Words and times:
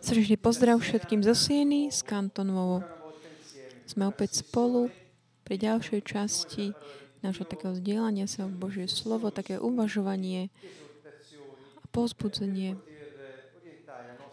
Srdečný 0.00 0.40
pozdrav 0.40 0.80
všetkým 0.80 1.20
zo 1.20 1.36
Sieny, 1.36 1.92
z 1.92 2.00
kantonovo. 2.02 2.80
Sme 3.84 4.08
opäť 4.08 4.40
spolu 4.40 4.88
pri 5.44 5.60
ďalšej 5.60 6.00
časti 6.06 6.72
nášho 7.20 7.44
takého 7.44 7.76
vzdielania 7.76 8.24
sa 8.24 8.48
v 8.48 8.56
Božie 8.56 8.88
slovo, 8.88 9.28
také 9.28 9.60
uvažovanie 9.60 10.48
a 11.80 11.86
pozbudzenie. 11.92 12.80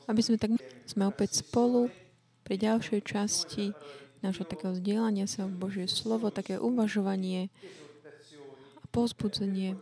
Aby 0.07 0.21
sme 0.23 0.39
tak 0.39 0.55
sme 0.87 1.03
opäť 1.11 1.43
spolu 1.43 1.91
pri 2.47 2.55
ďalšej 2.55 2.99
časti 3.03 3.75
nášho 4.23 4.47
takého 4.47 4.71
vzdielania 4.71 5.27
sa 5.27 5.51
v 5.51 5.57
Božie 5.59 5.91
slovo, 5.91 6.31
také 6.31 6.55
uvažovanie 6.55 7.51
a 8.79 8.85
pozbudzenie 8.87 9.75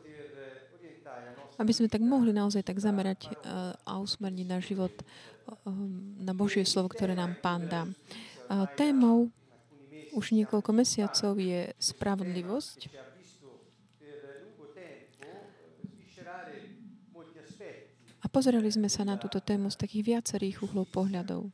aby 1.55 1.71
sme 1.71 1.87
tak 1.87 2.03
mohli 2.03 2.35
naozaj 2.35 2.63
tak 2.63 2.79
zamerať 2.79 3.31
uh, 3.31 3.73
a 3.87 3.99
usmerniť 3.99 4.47
náš 4.47 4.63
život 4.71 4.91
uh, 4.91 5.05
na 6.19 6.35
Božie 6.35 6.67
slovo, 6.67 6.91
ktoré 6.91 7.15
nám 7.15 7.39
Pán 7.39 7.67
dá. 7.67 7.83
Uh, 8.45 8.67
témou 8.75 9.31
už 10.15 10.31
niekoľko 10.31 10.71
mesiacov 10.71 11.35
je 11.35 11.75
spravodlivosť. 11.75 12.87
A 18.23 18.25
pozerali 18.25 18.73
sme 18.73 18.89
sa 18.89 19.05
na 19.05 19.21
túto 19.21 19.37
tému 19.37 19.69
z 19.69 19.77
takých 19.77 20.17
viacerých 20.17 20.65
uhlov 20.65 20.89
pohľadov. 20.89 21.53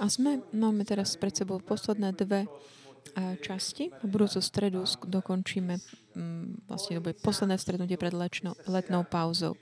A 0.00 0.08
sme, 0.08 0.40
máme 0.54 0.86
teraz 0.86 1.18
pred 1.18 1.34
sebou 1.34 1.60
posledné 1.60 2.14
dve 2.16 2.46
časti. 3.42 3.90
V 4.02 4.06
budúcu 4.06 4.40
stredu 4.42 4.84
dokončíme, 4.86 5.74
mm, 6.14 6.70
vlastne 6.70 6.98
to 6.98 7.04
bude 7.04 7.18
posledné 7.20 7.56
strednutie 7.58 7.98
pred 7.98 8.14
lečnou, 8.14 8.54
letnou 8.66 9.02
pauzou. 9.06 9.58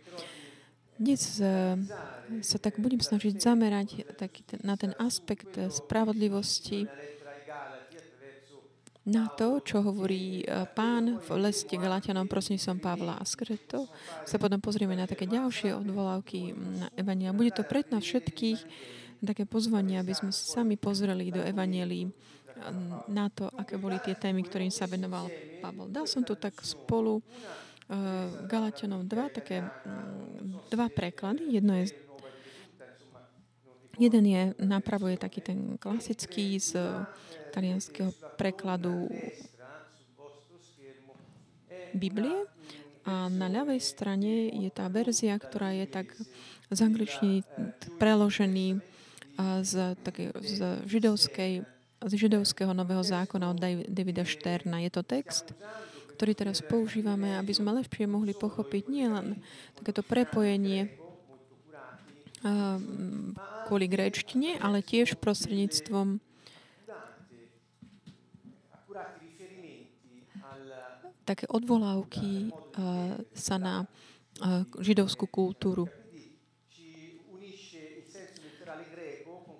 Dnes 0.98 1.38
e, 1.38 1.79
sa 2.43 2.59
tak 2.59 2.82
budem 2.82 2.98
snažiť 2.98 3.38
zamerať 3.38 4.19
taký 4.19 4.43
ten, 4.43 4.59
na 4.66 4.74
ten 4.74 4.90
aspekt 4.99 5.54
spravodlivosti, 5.54 6.90
na 9.09 9.24
to, 9.32 9.62
čo 9.65 9.80
hovorí 9.80 10.43
e, 10.43 10.68
pán 10.77 11.16
v 11.23 11.29
leste 11.40 11.79
Galatianom 11.79 12.29
som 12.60 12.77
Pavla 12.77 13.16
a 13.16 13.24
skrze 13.24 13.57
to 13.65 13.88
sa 14.29 14.37
potom 14.37 14.60
pozrieme 14.60 14.93
na 14.99 15.09
také 15.09 15.24
ďalšie 15.24 15.73
odvolávky 15.73 16.52
na 16.52 16.93
Evania. 16.99 17.32
Bude 17.32 17.55
to 17.55 17.65
pred 17.65 17.88
nás 17.88 18.05
všetkých 18.05 18.60
také 19.24 19.49
pozvanie, 19.49 20.02
aby 20.02 20.12
sme 20.12 20.30
sa 20.30 20.60
sami 20.60 20.77
pozreli 20.77 21.32
do 21.32 21.40
Evanielí 21.40 22.10
na 23.09 23.26
to, 23.32 23.48
aké 23.54 23.78
boli 23.78 23.98
tie 24.02 24.18
témy, 24.18 24.45
ktorým 24.45 24.73
sa 24.73 24.90
venoval 24.90 25.30
Pavol. 25.62 25.88
Dal 25.88 26.06
som 26.06 26.23
tu 26.23 26.34
tak 26.34 26.59
spolu 26.62 27.18
uh, 27.18 27.23
Galatianom 28.46 29.06
dva, 29.06 29.30
také 29.32 29.65
dva 30.68 30.87
preklady. 30.92 31.59
Jedno 31.59 31.74
je 31.78 31.95
Jeden 33.98 34.30
je, 34.30 34.54
napravo 34.62 35.10
je 35.10 35.18
taký 35.18 35.42
ten 35.42 35.74
klasický 35.74 36.62
z 36.62 36.78
talianského 37.50 38.15
prekladu 38.38 39.10
Biblie 41.90 42.46
a 43.02 43.26
na 43.26 43.50
ľavej 43.50 43.82
strane 43.82 44.54
je 44.54 44.70
tá 44.70 44.87
verzia, 44.87 45.34
ktorá 45.34 45.74
je 45.74 45.90
tak 45.90 46.15
z 46.70 46.78
angličtiny 46.78 47.43
preložený 47.98 48.78
z, 49.66 49.98
také, 50.06 50.30
z 50.46 50.78
židovskej 50.87 51.66
z 51.99 52.13
židovského 52.15 52.71
nového 52.71 53.02
zákona 53.02 53.51
od 53.51 53.59
Davida 53.91 54.23
Šterna. 54.23 54.79
Je 54.87 54.91
to 54.95 55.02
text, 55.02 55.51
ktorý 56.15 56.35
teraz 56.35 56.63
používame, 56.63 57.35
aby 57.35 57.51
sme 57.51 57.74
lepšie 57.74 58.07
mohli 58.07 58.35
pochopiť 58.35 58.85
nielen 58.87 59.43
takéto 59.74 60.07
prepojenie 60.07 60.95
kvôli 63.66 63.90
gréčtine, 63.90 64.62
ale 64.62 64.78
tiež 64.78 65.19
prostredníctvom 65.19 66.22
také 71.27 71.45
odvolávky 71.51 72.55
sa 73.37 73.61
na 73.61 73.84
židovskú 74.81 75.28
kultúru. 75.28 75.91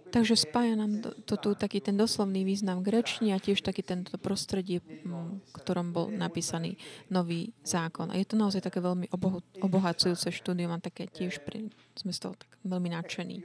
Takže 0.09 0.35
spája 0.41 0.75
nám 0.77 1.05
to, 1.25 1.35
tu 1.37 1.53
taký 1.53 1.85
ten 1.85 1.97
doslovný 1.97 2.45
význam 2.45 2.81
grečni 2.81 3.37
a 3.37 3.43
tiež 3.43 3.61
taký 3.61 3.85
tento 3.85 4.17
prostredie, 4.17 4.81
v 4.81 5.53
ktorom 5.53 5.93
bol 5.93 6.09
napísaný 6.09 6.81
nový 7.13 7.53
zákon. 7.61 8.09
A 8.09 8.17
je 8.17 8.25
to 8.25 8.41
naozaj 8.41 8.65
také 8.65 8.81
veľmi 8.81 9.13
oboho, 9.13 9.45
obohacujúce 9.61 10.33
štúdium 10.33 10.73
a 10.73 10.81
také 10.81 11.09
tiež 11.09 11.45
pri, 11.45 11.69
sme 11.93 12.13
z 12.13 12.21
toho 12.25 12.35
tak 12.41 12.51
veľmi 12.65 12.89
nadšení. 12.89 13.39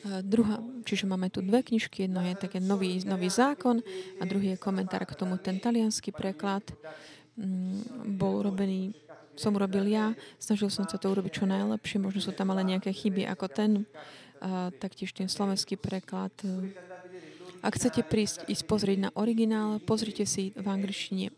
A 0.00 0.24
druhá, 0.24 0.64
čiže 0.88 1.04
máme 1.04 1.28
tu 1.28 1.44
dve 1.44 1.60
knižky, 1.60 2.08
jedno 2.08 2.24
je 2.24 2.32
také 2.32 2.56
nový, 2.56 3.04
nový 3.04 3.28
zákon 3.28 3.84
a 4.16 4.22
druhý 4.24 4.56
je 4.56 4.62
komentár 4.62 5.04
k 5.04 5.12
tomu. 5.12 5.36
Ten 5.36 5.60
talianský 5.60 6.16
preklad 6.16 6.64
mm, 7.36 8.08
bol 8.16 8.40
urobený 8.40 8.96
som 9.40 9.56
urobil 9.56 9.88
ja, 9.88 10.12
snažil 10.36 10.68
som 10.68 10.84
sa 10.84 11.00
to 11.00 11.08
urobiť 11.08 11.32
čo 11.32 11.44
najlepšie, 11.48 11.96
možno 11.96 12.20
sú 12.20 12.36
tam 12.36 12.52
ale 12.52 12.60
nejaké 12.60 12.92
chyby 12.92 13.24
ako 13.24 13.46
ten, 13.48 13.88
a 14.40 14.72
taktiež 14.72 15.12
ten 15.12 15.28
slovenský 15.28 15.76
preklad. 15.76 16.32
Ak 17.60 17.76
chcete 17.76 18.00
prísť, 18.00 18.48
ísť 18.48 18.64
pozrieť 18.64 18.98
na 19.08 19.10
originál, 19.12 19.84
pozrite 19.84 20.24
si 20.24 20.56
v 20.56 20.66
angličtine. 20.66 21.28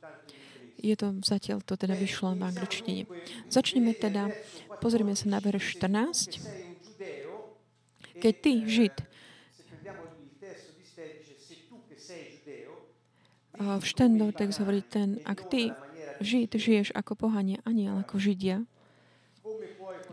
Je 0.79 0.95
to 0.95 1.19
zatiaľ 1.23 1.62
to 1.62 1.75
teda 1.75 1.99
vyšlo 1.99 2.39
v 2.39 2.43
angličtine. 2.47 3.03
Začneme 3.51 3.95
teda, 3.95 4.31
pozrieme 4.79 5.19
sa 5.19 5.31
na 5.31 5.43
verš 5.43 5.79
14. 5.83 6.39
Keď 8.23 8.35
ty, 8.39 8.53
Žid, 8.67 8.97
v 13.62 13.85
Štendor 13.87 14.35
text 14.35 14.59
hovorí 14.59 14.83
ten, 14.83 15.23
ak 15.23 15.47
ty, 15.47 15.71
Žid, 16.23 16.55
žiješ 16.55 16.89
ako 16.95 17.19
pohanie, 17.19 17.59
ani 17.67 17.91
ako 17.91 18.19
Židia, 18.19 18.62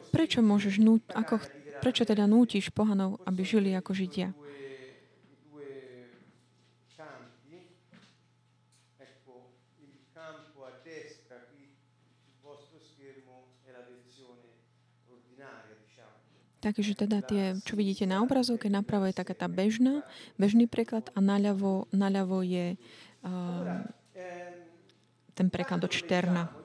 prečo 0.10 0.42
môžeš 0.42 0.82
núť, 0.82 1.02
ako 1.14 1.38
Prečo 1.80 2.04
teda 2.04 2.28
nútiš 2.28 2.70
pohanov, 2.76 3.24
aby 3.24 3.42
žili 3.48 3.72
ako 3.74 3.92
Židia? 3.96 4.36
Takže 16.60 16.92
teda 16.92 17.24
tie, 17.24 17.56
čo 17.64 17.80
vidíte 17.80 18.04
na 18.04 18.20
obrazovke, 18.20 18.68
napravo 18.68 19.08
je 19.08 19.16
taká 19.16 19.32
tá 19.32 19.48
bežná, 19.48 20.04
bežný 20.36 20.68
preklad 20.68 21.08
a 21.16 21.24
naľavo, 21.24 21.88
naľavo 21.96 22.44
je 22.44 22.76
uh, 23.24 23.80
ten 25.32 25.48
preklad 25.48 25.80
od 25.80 25.94
Šterna. 25.96 26.59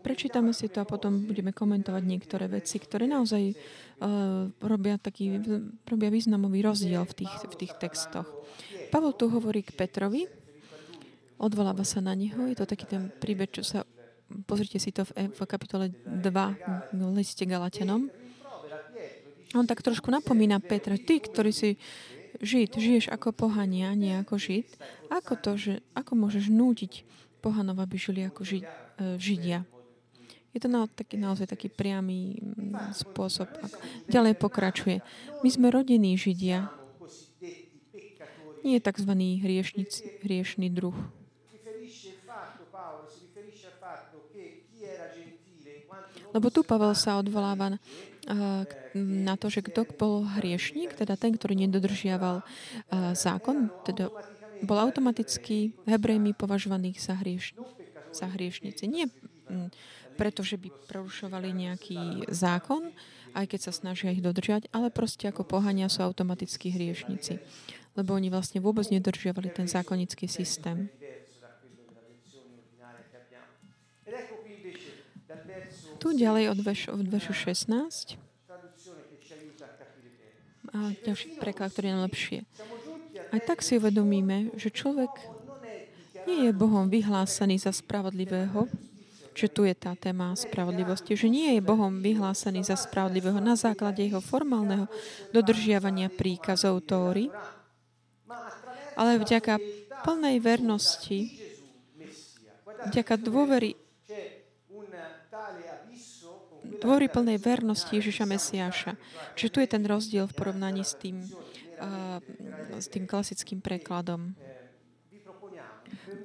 Prečítame 0.00 0.56
si 0.56 0.72
to 0.72 0.80
a 0.80 0.88
potom 0.88 1.28
budeme 1.28 1.52
komentovať 1.52 2.02
niektoré 2.02 2.48
veci, 2.48 2.80
ktoré 2.80 3.04
naozaj 3.04 3.52
uh, 3.52 4.48
robia, 4.64 4.96
taký, 4.96 5.36
robia 5.84 6.08
významový 6.08 6.64
rozdiel 6.64 7.04
v 7.04 7.24
tých, 7.24 7.34
v 7.46 7.54
tých 7.54 7.72
textoch. 7.76 8.26
Pavol 8.88 9.12
tu 9.12 9.28
hovorí 9.28 9.60
k 9.60 9.76
Petrovi, 9.76 10.24
odvoláva 11.36 11.84
sa 11.84 12.00
na 12.00 12.16
neho, 12.16 12.48
je 12.48 12.56
to 12.56 12.66
taký 12.68 12.88
ten 12.88 13.12
príbeh, 13.12 13.52
čo 13.52 13.62
sa, 13.62 13.84
pozrite 14.48 14.80
si 14.80 14.90
to 14.90 15.04
v, 15.04 15.30
v 15.30 15.40
kapitole 15.44 15.92
2 15.92 16.96
v 16.96 17.00
liste 17.14 17.44
Galatianom. 17.44 18.08
On 19.52 19.66
tak 19.66 19.82
trošku 19.82 20.08
napomína 20.08 20.62
Petra, 20.62 20.96
ty, 20.96 21.20
ktorý 21.20 21.50
si 21.52 21.76
Žid, 22.40 22.78
žiješ 22.80 23.06
ako 23.12 23.36
pohania, 23.36 23.92
nie 23.92 24.16
ako 24.16 24.40
Žid. 24.40 24.68
Ako 25.12 25.36
to, 25.36 25.60
že, 25.60 25.74
ako 25.92 26.16
môžeš 26.16 26.48
nútiť 26.48 27.04
pohanov, 27.42 27.80
aby 27.80 27.96
žili 27.96 28.22
ako 28.24 28.44
žid, 28.44 28.64
uh, 28.64 29.16
Židia? 29.16 29.64
Je 30.50 30.58
to 30.58 30.66
na, 30.66 30.90
taký, 30.90 31.14
naozaj 31.14 31.46
taký 31.46 31.70
priamy 31.70 32.38
mm, 32.42 32.94
spôsob. 32.94 33.46
Ďalej 34.10 34.34
pokračuje. 34.34 34.98
My 35.46 35.48
sme 35.48 35.70
rodení 35.70 36.18
Židia. 36.18 36.70
Nie 38.60 38.76
je 38.76 38.84
tzv. 38.84 39.12
hriešný 40.20 40.68
druh. 40.68 40.96
Lebo 46.30 46.46
tu 46.50 46.62
Pavel 46.62 46.94
sa 46.94 47.18
odvoláva 47.18 47.74
na 48.94 49.34
to, 49.34 49.50
že 49.50 49.66
kto 49.66 49.86
bol 49.98 50.22
hriešník, 50.38 50.94
teda 50.94 51.18
ten, 51.18 51.34
ktorý 51.34 51.58
nedodržiaval 51.66 52.46
zákon, 53.16 53.72
teda 53.82 54.12
bol 54.60 54.78
automaticky 54.78 55.72
hebrejmi 55.88 56.36
považovaných 56.36 57.00
za, 57.00 57.16
hrieš, 57.16 57.56
za 58.12 58.28
hriešnici. 58.28 58.84
Nie 58.86 59.08
mm, 59.08 59.72
pretože 60.18 60.56
by 60.58 60.68
prerušovali 60.88 61.52
nejaký 61.54 62.30
zákon, 62.30 62.90
aj 63.34 63.46
keď 63.46 63.60
sa 63.70 63.72
snažia 63.74 64.10
ich 64.10 64.22
dodržiať, 64.24 64.70
ale 64.74 64.90
proste 64.90 65.30
ako 65.30 65.46
pohania 65.46 65.86
sú 65.86 66.02
automatickí 66.02 66.74
hriešnici. 66.74 67.38
Lebo 67.94 68.14
oni 68.14 68.30
vlastne 68.30 68.62
vôbec 68.62 68.86
nedržiavali 68.90 69.50
ten 69.50 69.66
zákonický 69.66 70.26
systém. 70.30 70.90
Tu 76.00 76.16
ďalej 76.16 76.56
od 76.56 76.58
veršu, 76.64 76.88
od 76.96 77.06
veršu 77.06 77.34
16. 77.36 78.16
A 80.70 80.94
ďalší 81.02 81.36
preklad, 81.36 81.74
ktorý 81.74 81.92
je 81.92 81.94
najlepšie. 81.98 82.38
Aj 83.30 83.40
tak 83.42 83.60
si 83.60 83.76
uvedomíme, 83.76 84.54
že 84.56 84.72
človek 84.72 85.10
nie 86.24 86.48
je 86.48 86.52
Bohom 86.56 86.88
vyhlásený 86.88 87.60
za 87.60 87.74
spravodlivého, 87.74 88.70
že 89.34 89.46
tu 89.48 89.62
je 89.64 89.74
tá 89.74 89.94
téma 89.94 90.34
spravodlivosti, 90.34 91.14
že 91.14 91.30
nie 91.30 91.54
je 91.56 91.62
Bohom 91.62 92.02
vyhlásený 92.02 92.66
za 92.66 92.74
spravodlivého 92.74 93.38
na 93.38 93.54
základe 93.54 94.02
jeho 94.02 94.18
formálneho 94.18 94.90
dodržiavania 95.30 96.10
príkazov 96.10 96.82
Tóry, 96.84 97.30
ale 98.98 99.22
vďaka 99.22 99.56
plnej 100.02 100.36
vernosti, 100.42 101.38
vďaka 102.90 103.14
dôvery 103.20 103.78
dôvery 106.80 107.12
plnej 107.12 107.38
vernosti 107.38 107.92
Ježiša 107.92 108.24
Mesiáša. 108.24 108.92
Čiže 109.36 109.52
tu 109.52 109.58
je 109.60 109.68
ten 109.68 109.84
rozdiel 109.84 110.24
v 110.24 110.34
porovnaní 110.34 110.80
s 110.80 110.96
tým, 110.96 111.20
uh, 111.20 112.18
s 112.80 112.88
tým 112.88 113.04
klasickým 113.04 113.60
prekladom. 113.60 114.32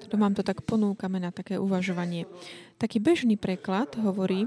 To 0.06 0.16
vám 0.18 0.38
to 0.38 0.46
tak 0.46 0.62
ponúkame 0.64 1.18
na 1.18 1.34
také 1.34 1.58
uvažovanie. 1.58 2.30
Taký 2.78 3.02
bežný 3.02 3.36
preklad 3.36 3.96
hovorí, 3.98 4.46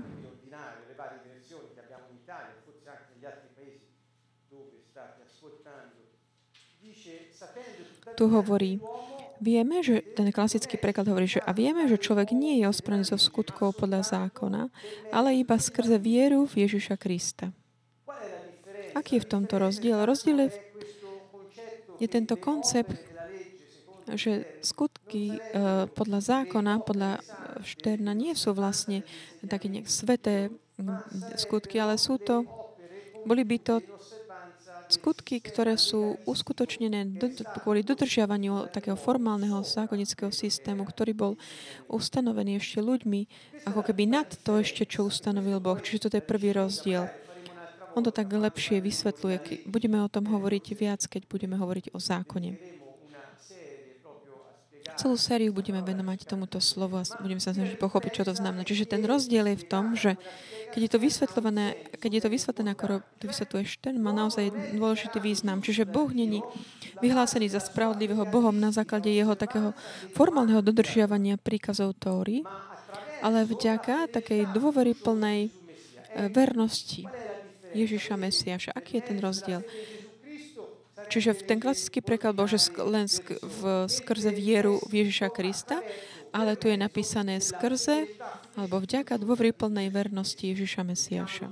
tu 8.19 8.27
hovorí, 8.27 8.83
Vieme, 9.39 9.87
že 9.87 10.03
ten 10.19 10.35
klasický 10.35 10.75
preklad 10.75 11.07
hovorí, 11.07 11.31
že 11.31 11.39
a 11.39 11.55
vieme, 11.55 11.87
že 11.87 11.95
človek 11.95 12.35
nie 12.35 12.59
je 12.59 12.67
ospravený 12.67 13.07
zo 13.07 13.19
skutkov 13.19 13.79
podľa 13.79 14.03
zákona, 14.03 14.67
ale 15.15 15.39
iba 15.39 15.55
skrze 15.55 15.95
vieru 16.03 16.43
v 16.43 16.67
Ježiša 16.67 16.99
Krista. 16.99 17.55
Aký 18.99 19.23
je 19.23 19.23
v 19.23 19.31
tomto 19.31 19.63
rozdiel? 19.63 20.03
Rozdiel 20.03 20.51
je, 20.51 20.59
je 22.03 22.09
tento 22.11 22.35
koncept, 22.35 22.99
že 24.15 24.47
skutky 24.65 25.37
uh, 25.37 25.91
podľa 25.93 26.21
zákona, 26.21 26.81
podľa 26.85 27.21
Šterna 27.67 28.15
nie 28.15 28.33
sú 28.39 28.55
vlastne 28.55 29.03
také 29.45 29.67
nejak 29.67 29.91
sveté 29.91 30.53
skutky, 31.35 31.83
ale 31.83 31.99
sú 31.99 32.23
to, 32.23 32.47
boli 33.27 33.43
by 33.43 33.59
to 33.59 33.83
skutky, 34.89 35.43
ktoré 35.43 35.77
sú 35.77 36.17
uskutočnené 36.25 37.21
kvôli 37.61 37.85
dodržiavaniu 37.85 38.73
takého 38.73 38.97
formálneho 38.97 39.61
zákonického 39.61 40.33
systému, 40.33 40.89
ktorý 40.89 41.13
bol 41.13 41.33
ustanovený 41.93 42.57
ešte 42.57 42.81
ľuďmi, 42.81 43.21
ako 43.69 43.85
keby 43.85 44.09
nad 44.09 44.29
to 44.47 44.57
ešte, 44.63 44.89
čo 44.89 45.05
ustanovil 45.05 45.61
Boh. 45.61 45.77
Čiže 45.77 46.09
toto 46.09 46.17
je 46.17 46.25
prvý 46.25 46.57
rozdiel. 46.57 47.05
On 47.93 48.01
to 48.01 48.15
tak 48.15 48.31
lepšie 48.31 48.81
vysvetľuje. 48.81 49.67
Budeme 49.69 50.01
o 50.01 50.09
tom 50.09 50.25
hovoriť 50.31 50.65
viac, 50.73 51.03
keď 51.05 51.29
budeme 51.29 51.59
hovoriť 51.59 51.93
o 51.93 51.99
zákone. 52.01 52.79
Celú 54.99 55.15
sériu 55.15 55.55
budeme 55.55 55.79
venovať 55.79 56.27
tomuto 56.27 56.59
slovu 56.59 56.99
a 56.99 57.07
budeme 57.23 57.39
sa 57.39 57.55
snažiť 57.55 57.79
pochopiť, 57.79 58.19
čo 58.19 58.27
to 58.27 58.35
znamená. 58.35 58.67
Čiže 58.67 58.91
ten 58.91 59.07
rozdiel 59.07 59.47
je 59.55 59.63
v 59.63 59.69
tom, 59.71 59.95
že 59.95 60.19
keď 60.75 60.81
je 60.83 60.91
to 60.91 60.99
vysvetľované, 60.99 61.65
keď 62.03 62.11
je 62.19 62.23
to 62.27 62.31
vysvetlené, 62.35 62.75
ako 62.75 63.07
to 63.23 63.25
vysvetľuješ, 63.31 63.79
ten 63.79 63.95
má 64.03 64.11
naozaj 64.11 64.51
dôležitý 64.75 65.23
význam. 65.23 65.63
Čiže 65.63 65.87
Boh 65.87 66.11
není 66.11 66.43
vyhlásený 66.99 67.47
za 67.47 67.63
spravodlivého 67.63 68.27
Bohom 68.27 68.59
na 68.59 68.75
základe 68.75 69.07
jeho 69.07 69.39
takého 69.39 69.71
formálneho 70.19 70.67
dodržiavania 70.67 71.39
príkazov 71.39 71.95
Tóry, 71.95 72.43
ale 73.23 73.47
vďaka 73.47 74.11
takej 74.11 74.51
dôvery 74.51 74.99
plnej 74.99 75.47
e, 75.47 75.51
vernosti 76.35 77.07
Ježiša 77.71 78.19
Mesiaša. 78.19 78.71
Aký 78.75 78.99
je 78.99 79.15
ten 79.15 79.19
rozdiel? 79.23 79.63
Čiže 81.09 81.41
ten 81.49 81.57
klasický 81.57 82.05
preklad 82.05 82.37
bol, 82.37 82.45
že 82.45 82.61
len 82.85 83.09
sk- 83.09 83.41
v, 83.41 83.89
skrze 83.89 84.29
vieru 84.29 84.77
v 84.87 85.05
Ježiša 85.05 85.33
Krista, 85.33 85.81
ale 86.31 86.55
tu 86.61 86.69
je 86.69 86.77
napísané 86.77 87.41
skrze 87.41 88.05
alebo 88.55 88.79
vďaka 88.79 89.17
dôvry 89.17 89.57
plnej 89.57 89.89
vernosti 89.89 90.53
Ježiša 90.53 90.83
Mesiaša. 90.85 91.49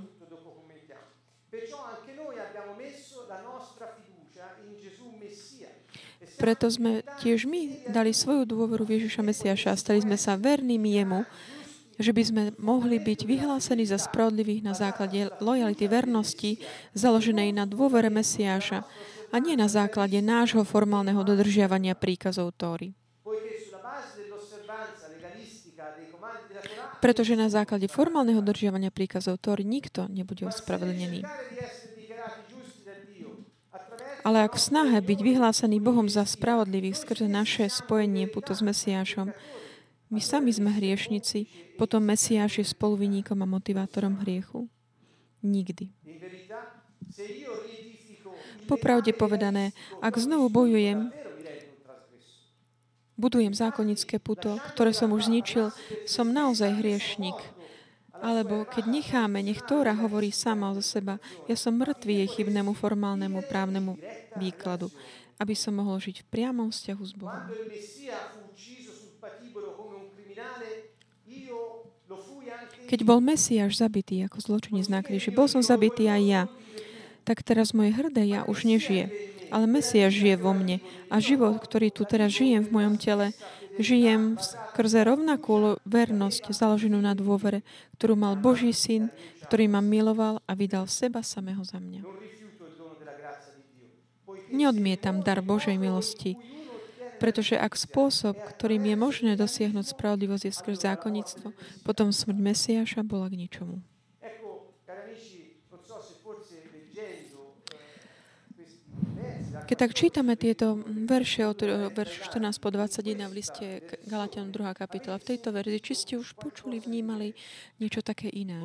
Preto 6.36 6.68
sme 6.68 7.00
tiež 7.24 7.48
my 7.48 7.88
dali 7.88 8.12
svoju 8.12 8.44
dôveru 8.44 8.84
v 8.84 9.00
Ježiša 9.00 9.24
Mesiaša 9.24 9.72
a 9.72 9.80
stali 9.80 10.04
sme 10.04 10.20
sa 10.20 10.36
vernými 10.36 11.00
Jemu, 11.00 11.24
že 11.96 12.12
by 12.12 12.22
sme 12.28 12.42
mohli 12.60 13.00
byť 13.00 13.24
vyhlásení 13.24 13.88
za 13.88 13.96
spravodlivých 13.96 14.60
na 14.60 14.76
základe 14.76 15.32
lojality 15.40 15.88
vernosti, 15.88 16.60
založenej 16.92 17.56
na 17.56 17.64
dôvere 17.64 18.12
Mesiáša, 18.12 18.84
a 19.30 19.36
nie 19.42 19.58
na 19.58 19.66
základe 19.66 20.18
nášho 20.22 20.62
formálneho 20.62 21.22
dodržiavania 21.26 21.98
príkazov 21.98 22.54
Tóry. 22.54 22.94
Pretože 26.96 27.36
na 27.36 27.46
základe 27.52 27.86
formálneho 27.86 28.40
dodržiavania 28.40 28.90
príkazov 28.90 29.38
Tóry 29.38 29.62
nikto 29.62 30.08
nebude 30.08 30.48
ospravedlnený. 30.48 31.22
Ale 34.26 34.42
ak 34.42 34.58
v 34.58 34.64
snahe 34.74 34.98
byť 34.98 35.18
vyhlásený 35.22 35.78
Bohom 35.78 36.10
za 36.10 36.26
spravodlivých 36.26 36.98
skrze 36.98 37.30
naše 37.30 37.70
spojenie 37.70 38.26
puto 38.26 38.58
s 38.58 38.58
Mesiášom, 38.58 39.30
my 40.10 40.20
sami 40.22 40.50
sme 40.50 40.74
hriešnici, 40.74 41.46
potom 41.78 42.02
Mesiáš 42.02 42.62
je 42.62 42.66
spoluviníkom 42.66 43.38
a 43.38 43.46
motivátorom 43.46 44.18
hriechu? 44.22 44.66
Nikdy. 45.46 45.94
Popravde 48.66 49.14
povedané, 49.14 49.70
ak 50.02 50.18
znovu 50.18 50.50
bojujem, 50.50 51.14
budujem 53.16 53.54
zákonické 53.56 54.20
puto, 54.20 54.60
ktoré 54.74 54.92
som 54.92 55.10
už 55.14 55.32
zničil, 55.32 55.72
som 56.04 56.28
naozaj 56.28 56.82
hriešnik. 56.82 57.34
Alebo 58.16 58.64
keď 58.64 58.88
necháme, 58.88 59.44
nech 59.44 59.60
Tóra 59.64 59.92
hovorí 59.92 60.32
sama 60.32 60.72
zo 60.76 60.84
seba, 60.84 61.20
ja 61.48 61.56
som 61.56 61.76
mŕtvý 61.76 62.24
jej 62.24 62.28
chybnému 62.40 62.72
formálnemu 62.72 63.44
právnemu 63.44 64.00
výkladu, 64.40 64.88
aby 65.36 65.52
som 65.52 65.76
mohol 65.76 66.00
žiť 66.00 66.24
v 66.24 66.28
priamom 66.32 66.72
vzťahu 66.72 67.02
s 67.04 67.12
Bohom. 67.12 67.44
Keď 72.86 73.00
bol 73.02 73.18
Mesiáš 73.18 73.82
zabitý 73.82 74.22
ako 74.24 74.38
zločinec 74.38 74.86
na 74.88 75.02
kríži, 75.04 75.34
bol 75.34 75.50
som 75.50 75.60
zabitý 75.60 76.08
aj 76.08 76.22
ja 76.24 76.42
tak 77.26 77.42
teraz 77.42 77.74
moje 77.74 77.90
hrdé 77.90 78.22
ja 78.30 78.46
už 78.46 78.62
nežije. 78.62 79.10
Ale 79.50 79.66
Mesiaš 79.66 80.14
žije 80.14 80.38
vo 80.38 80.54
mne 80.54 80.78
a 81.10 81.18
život, 81.18 81.58
ktorý 81.58 81.90
tu 81.90 82.06
teraz 82.06 82.34
žijem 82.34 82.62
v 82.66 82.70
mojom 82.70 82.94
tele, 82.98 83.34
žijem 83.78 84.38
skrze 84.38 85.02
rovnakú 85.02 85.78
vernosť 85.86 86.54
založenú 86.54 86.98
na 87.02 87.18
dôvere, 87.18 87.66
ktorú 87.98 88.14
mal 88.14 88.34
Boží 88.38 88.70
syn, 88.70 89.10
ktorý 89.46 89.70
ma 89.70 89.82
miloval 89.82 90.42
a 90.46 90.52
vydal 90.54 90.90
seba 90.90 91.22
samého 91.22 91.62
za 91.62 91.78
mňa. 91.78 92.02
Neodmietam 94.50 95.22
dar 95.26 95.42
Božej 95.42 95.78
milosti, 95.78 96.38
pretože 97.18 97.56
ak 97.58 97.74
spôsob, 97.74 98.36
ktorým 98.54 98.82
je 98.86 98.96
možné 98.98 99.32
dosiahnuť 99.34 99.94
spravodlivosť 99.94 100.44
je 100.46 100.52
skrz 100.52 100.76
zákonnictvo, 100.86 101.50
potom 101.82 102.14
smrť 102.14 102.38
Mesiaša 102.38 103.00
bola 103.02 103.26
k 103.26 103.46
ničomu. 103.46 103.82
Keď 109.66 109.78
tak 109.82 109.98
čítame 109.98 110.38
tieto 110.38 110.78
verše 110.86 111.42
od 111.42 111.58
eh, 111.66 111.90
veršu 111.90 112.30
14 112.30 112.62
po 112.62 112.70
21 112.70 113.26
v 113.26 113.34
liste 113.34 113.66
Galatianom 114.06 114.54
2. 114.54 114.62
kapitola, 114.78 115.18
v 115.18 115.34
tejto 115.34 115.50
verzii, 115.50 115.82
či 115.82 115.94
ste 115.98 116.14
už 116.14 116.38
počuli, 116.38 116.78
vnímali 116.78 117.34
niečo 117.82 117.98
také 117.98 118.30
iné. 118.30 118.62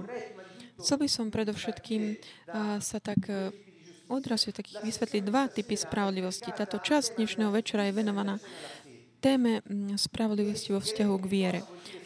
Chcel 0.77 1.01
by 1.01 1.09
som 1.09 1.33
predovšetkým 1.33 2.01
eh, 2.05 2.17
sa 2.77 3.01
tak 3.01 3.17
eh, 3.33 3.49
odrazu 4.13 4.53
takých 4.53 4.85
vysvetliť 4.85 5.21
dva 5.25 5.49
typy 5.49 5.73
spravodlivosti. 5.73 6.53
Táto 6.53 6.77
časť 6.77 7.17
dnešného 7.17 7.49
večera 7.49 7.89
je 7.89 7.97
venovaná 7.97 8.37
téme 9.21 9.61
mm, 9.61 10.01
spravodlivosti 10.01 10.73
vo 10.73 10.81
vzťahu 10.81 11.15
k 11.21 11.25
viere. 11.29 11.59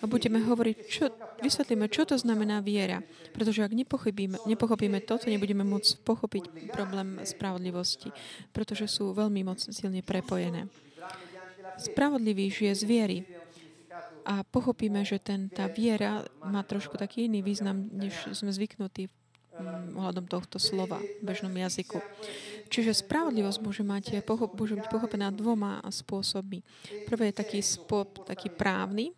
A 0.03 0.05
budeme 0.05 0.43
hovoriť, 0.43 0.77
čo, 0.85 1.07
vysvetlíme, 1.39 1.87
čo 1.87 2.03
to 2.03 2.19
znamená 2.19 2.59
viera. 2.59 2.99
Pretože 3.31 3.63
ak 3.63 3.71
nepochopíme, 3.71 4.43
nepochopíme 4.43 4.99
toto, 5.01 5.31
nebudeme 5.31 5.63
môcť 5.63 6.03
pochopiť 6.03 6.43
problém 6.75 7.23
spravodlivosti, 7.23 8.11
pretože 8.51 8.91
sú 8.91 9.15
veľmi 9.15 9.47
moc 9.47 9.63
silne 9.63 10.03
prepojené. 10.03 10.67
Spravodlivý 11.79 12.51
žije 12.51 12.73
z 12.75 12.83
viery. 12.83 13.19
A 14.25 14.41
pochopíme, 14.43 15.05
že 15.05 15.21
ten, 15.21 15.47
tá 15.53 15.69
viera 15.71 16.25
má 16.41 16.65
trošku 16.65 16.97
taký 16.97 17.29
iný 17.29 17.45
význam, 17.45 17.87
než 17.93 18.35
sme 18.35 18.49
zvyknutí 18.49 19.07
Mm, 19.55 19.95
ohľadom 19.95 20.27
tohto 20.27 20.59
slova 20.59 20.99
v 20.99 21.23
bežnom 21.23 21.55
jazyku. 21.55 22.03
Čiže 22.67 22.97
spravodlivosť 22.97 23.59
môže, 23.61 23.83
mať, 23.85 24.03
môže 24.55 24.75
byť 24.75 24.87
pochopená 24.89 25.29
dvoma 25.29 25.79
spôsobmi. 25.85 26.65
Prvé 27.05 27.31
je 27.31 27.35
taký, 27.35 27.59
spôsob, 27.61 28.25
taký 28.25 28.49
právny, 28.49 29.13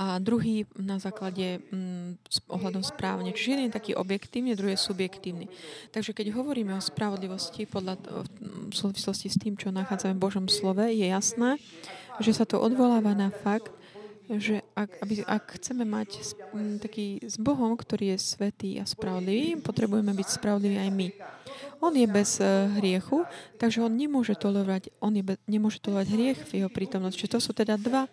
a 0.00 0.16
druhý 0.16 0.64
na 0.80 0.96
základe 0.96 1.60
mm, 1.60 2.24
ohľadom 2.48 2.80
správne. 2.80 3.36
Čiže 3.36 3.50
jeden 3.52 3.66
je 3.68 3.76
taký 3.76 3.92
objektívny, 3.92 4.56
druhý 4.56 4.72
je 4.72 4.88
subjektívny. 4.88 5.46
Takže 5.92 6.16
keď 6.16 6.32
hovoríme 6.32 6.72
o 6.72 6.80
spravodlivosti 6.80 7.68
podľa, 7.68 8.00
v 8.40 8.72
súvislosti 8.72 9.28
s 9.28 9.36
tým, 9.36 9.60
čo 9.60 9.68
nachádzame 9.68 10.16
v 10.16 10.24
Božom 10.24 10.48
slove, 10.48 10.88
je 10.88 11.04
jasné, 11.04 11.60
že 12.16 12.32
sa 12.32 12.48
to 12.48 12.56
odvoláva 12.56 13.12
na 13.12 13.28
fakt, 13.28 13.76
že 14.30 14.64
ak, 14.72 15.04
aby, 15.04 15.14
ak 15.26 15.44
chceme 15.60 15.84
mať 15.84 16.08
m, 16.56 16.80
taký 16.80 17.20
s 17.20 17.36
Bohom, 17.36 17.76
ktorý 17.76 18.16
je 18.16 18.18
svetý 18.24 18.70
a 18.80 18.88
spravodlivý, 18.88 19.60
potrebujeme 19.60 20.16
byť 20.16 20.28
spravodliví 20.32 20.80
aj 20.80 20.90
my. 20.96 21.08
On 21.80 21.92
je 21.96 22.04
bez 22.04 22.36
uh, 22.38 22.68
hriechu, 22.76 23.24
takže 23.56 23.80
on 23.80 23.92
nemôže 23.96 24.36
tolerovať, 24.36 24.92
on 25.00 25.16
je 25.16 25.24
be, 25.24 25.34
nemôže 25.48 25.80
tolerovať 25.80 26.08
hriech 26.12 26.40
v 26.48 26.52
jeho 26.60 26.70
prítomnosti. 26.70 27.16
Čiže 27.16 27.34
to 27.36 27.40
sú 27.40 27.52
teda 27.56 27.80
dva 27.80 28.04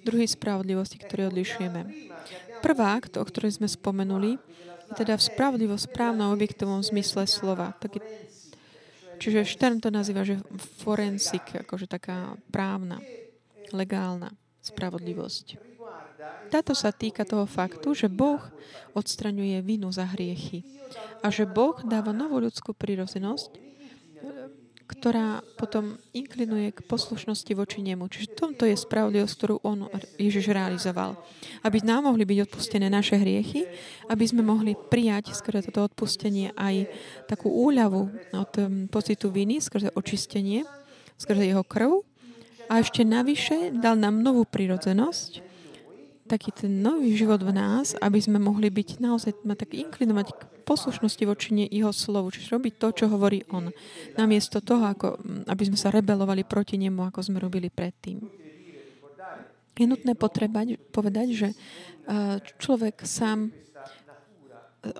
druhy 0.00 0.24
spravodlivosti, 0.24 0.96
ktoré 0.96 1.28
odlišujeme. 1.28 1.84
Prvá, 2.64 2.96
o 2.96 3.24
ktorej 3.24 3.60
sme 3.60 3.68
spomenuli, 3.68 4.40
je 4.90 4.94
teda 4.96 5.20
v 5.20 5.22
spravodlivosť 5.22 5.84
v 5.86 5.90
správnom 5.92 6.32
objektovom 6.32 6.80
zmysle 6.80 7.28
slova. 7.28 7.76
Taký, 7.78 8.00
čiže 9.20 9.46
Štern 9.46 9.78
to 9.78 9.92
nazýva, 9.92 10.24
že 10.24 10.40
forensik, 10.80 11.44
akože 11.64 11.86
taká 11.86 12.34
právna, 12.48 12.98
legálna 13.70 14.34
spravodlivosť. 14.64 15.69
Táto 16.50 16.74
sa 16.74 16.90
týka 16.90 17.22
toho 17.22 17.46
faktu, 17.46 17.94
že 17.94 18.10
Boh 18.10 18.42
odstraňuje 18.92 19.62
vinu 19.62 19.88
za 19.94 20.04
hriechy 20.04 20.66
a 21.22 21.30
že 21.30 21.46
Boh 21.46 21.78
dáva 21.86 22.10
novú 22.10 22.42
ľudskú 22.42 22.74
prírodzenosť, 22.74 23.70
ktorá 24.90 25.46
potom 25.54 26.02
inklinuje 26.10 26.74
k 26.74 26.82
poslušnosti 26.82 27.54
voči 27.54 27.78
nemu. 27.78 28.10
Čiže 28.10 28.34
tomto 28.34 28.66
je 28.66 28.74
spravodlivosť, 28.74 29.34
ktorú 29.38 29.56
on, 29.62 29.86
Ježiš, 30.18 30.50
realizoval. 30.50 31.14
Aby 31.62 31.86
nám 31.86 32.10
mohli 32.10 32.26
byť 32.26 32.50
odpustené 32.50 32.90
naše 32.90 33.14
hriechy, 33.14 33.70
aby 34.10 34.24
sme 34.26 34.42
mohli 34.42 34.74
prijať 34.74 35.30
skrze 35.30 35.70
toto 35.70 35.86
odpustenie 35.86 36.50
aj 36.58 36.90
takú 37.30 37.54
úľavu 37.54 38.10
od 38.34 38.52
um, 38.58 38.90
pocitu 38.90 39.30
viny, 39.30 39.62
skrze 39.62 39.94
očistenie, 39.94 40.66
skrze 41.14 41.46
jeho 41.46 41.62
krv 41.62 42.02
a 42.66 42.82
ešte 42.82 43.06
navyše 43.06 43.70
dal 43.78 43.94
nám 43.94 44.18
novú 44.18 44.42
prirodzenosť, 44.42 45.49
taký 46.30 46.54
ten 46.54 46.70
nový 46.78 47.18
život 47.18 47.42
v 47.42 47.50
nás, 47.50 47.98
aby 47.98 48.22
sme 48.22 48.38
mohli 48.38 48.70
byť 48.70 49.02
naozaj 49.02 49.42
tak 49.58 49.74
inklinovať 49.74 50.26
k 50.30 50.42
poslušnosti 50.62 51.24
voči 51.26 51.66
jeho 51.66 51.90
slovu, 51.90 52.30
čiže 52.30 52.54
robiť 52.54 52.78
to, 52.78 52.88
čo 52.94 53.04
hovorí 53.10 53.42
on. 53.50 53.74
Namiesto 54.14 54.62
toho, 54.62 54.86
ako, 54.86 55.18
aby 55.50 55.62
sme 55.66 55.74
sa 55.74 55.90
rebelovali 55.90 56.46
proti 56.46 56.78
nemu, 56.78 57.02
ako 57.10 57.18
sme 57.26 57.42
robili 57.42 57.66
predtým. 57.66 58.22
Je 59.74 59.88
nutné 59.88 60.14
potrebať, 60.14 60.78
povedať, 60.92 61.28
že 61.34 61.48
človek 62.60 63.00
sám 63.08 63.48
e, 63.48 63.50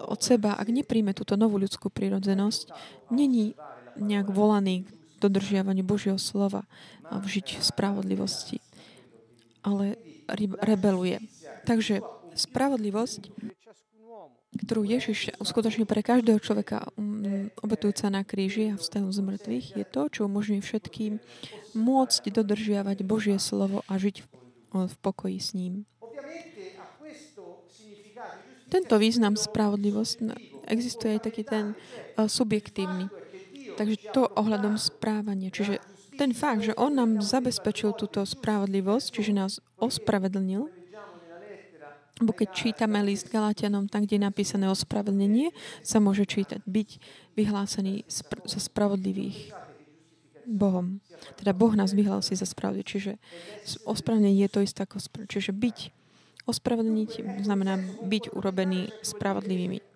od 0.08 0.16
seba, 0.24 0.56
ak 0.56 0.72
nepríjme 0.72 1.12
túto 1.12 1.36
novú 1.36 1.60
ľudskú 1.60 1.92
prírodzenosť, 1.92 2.72
není 3.12 3.52
nejak 4.00 4.32
volaný 4.32 4.88
k 4.88 4.90
dodržiavaniu 5.20 5.84
Božieho 5.84 6.16
slova 6.16 6.64
a 7.04 7.20
vžiť 7.20 7.60
v 7.60 7.62
spravodlivosti. 7.62 8.58
Ale 9.60 10.00
rebeluje. 10.38 11.22
Takže 11.66 12.00
spravodlivosť, 12.34 13.30
ktorú 14.50 14.82
Ježiš 14.82 15.30
uskutočnil 15.38 15.86
pre 15.86 16.02
každého 16.02 16.42
človeka 16.42 16.90
um, 16.98 17.50
obetujúca 17.62 18.10
na 18.10 18.26
kríži 18.26 18.74
a 18.74 18.78
vstavu 18.78 19.06
z 19.14 19.22
mŕtvych, 19.22 19.66
je 19.78 19.86
to, 19.86 20.02
čo 20.10 20.20
umožňuje 20.26 20.62
všetkým 20.62 21.12
môcť 21.78 22.22
dodržiavať 22.34 23.06
Božie 23.06 23.38
slovo 23.38 23.86
a 23.86 23.94
žiť 23.94 24.26
v, 24.74 24.94
pokoji 24.98 25.38
s 25.38 25.54
ním. 25.54 25.86
Tento 28.70 28.94
význam 29.02 29.34
spravodlivosť 29.34 30.16
existuje 30.70 31.18
aj 31.18 31.22
taký 31.26 31.42
ten 31.42 31.74
uh, 31.74 32.26
subjektívny. 32.26 33.10
Takže 33.78 33.96
to 34.12 34.26
ohľadom 34.34 34.76
správania. 34.76 35.50
Čiže 35.50 35.78
ten 36.20 36.36
fakt, 36.36 36.68
že 36.68 36.76
on 36.76 36.92
nám 36.92 37.24
zabezpečil 37.24 37.96
túto 37.96 38.20
spravodlivosť, 38.20 39.06
čiže 39.08 39.32
nás 39.32 39.52
ospravedlnil, 39.80 40.68
Bo 42.20 42.36
keď 42.36 42.52
čítame 42.52 43.00
list 43.00 43.32
Galatianom, 43.32 43.88
tam, 43.88 44.04
kde 44.04 44.20
je 44.20 44.28
napísané 44.28 44.68
ospravedlnenie, 44.68 45.56
sa 45.80 46.04
môže 46.04 46.28
čítať 46.28 46.60
byť 46.68 46.88
vyhlásený 47.32 48.04
spr- 48.04 48.44
za 48.44 48.60
spravodlivých 48.60 49.56
Bohom. 50.44 51.00
Teda 51.40 51.56
Boh 51.56 51.72
nás 51.72 51.96
vyhlási 51.96 52.36
za 52.36 52.44
spravodlivých. 52.44 52.92
Čiže 52.92 53.12
ospravedlnenie 53.88 54.44
je 54.44 54.52
to 54.52 54.60
isté 54.60 54.84
ako 54.84 55.00
spravodlivý. 55.00 55.32
Čiže 55.32 55.52
byť 55.56 55.78
ospravedlniť 56.44 57.10
znamená 57.40 57.80
byť 58.04 58.36
urobený 58.36 58.92
spravodlivými. 59.00 59.89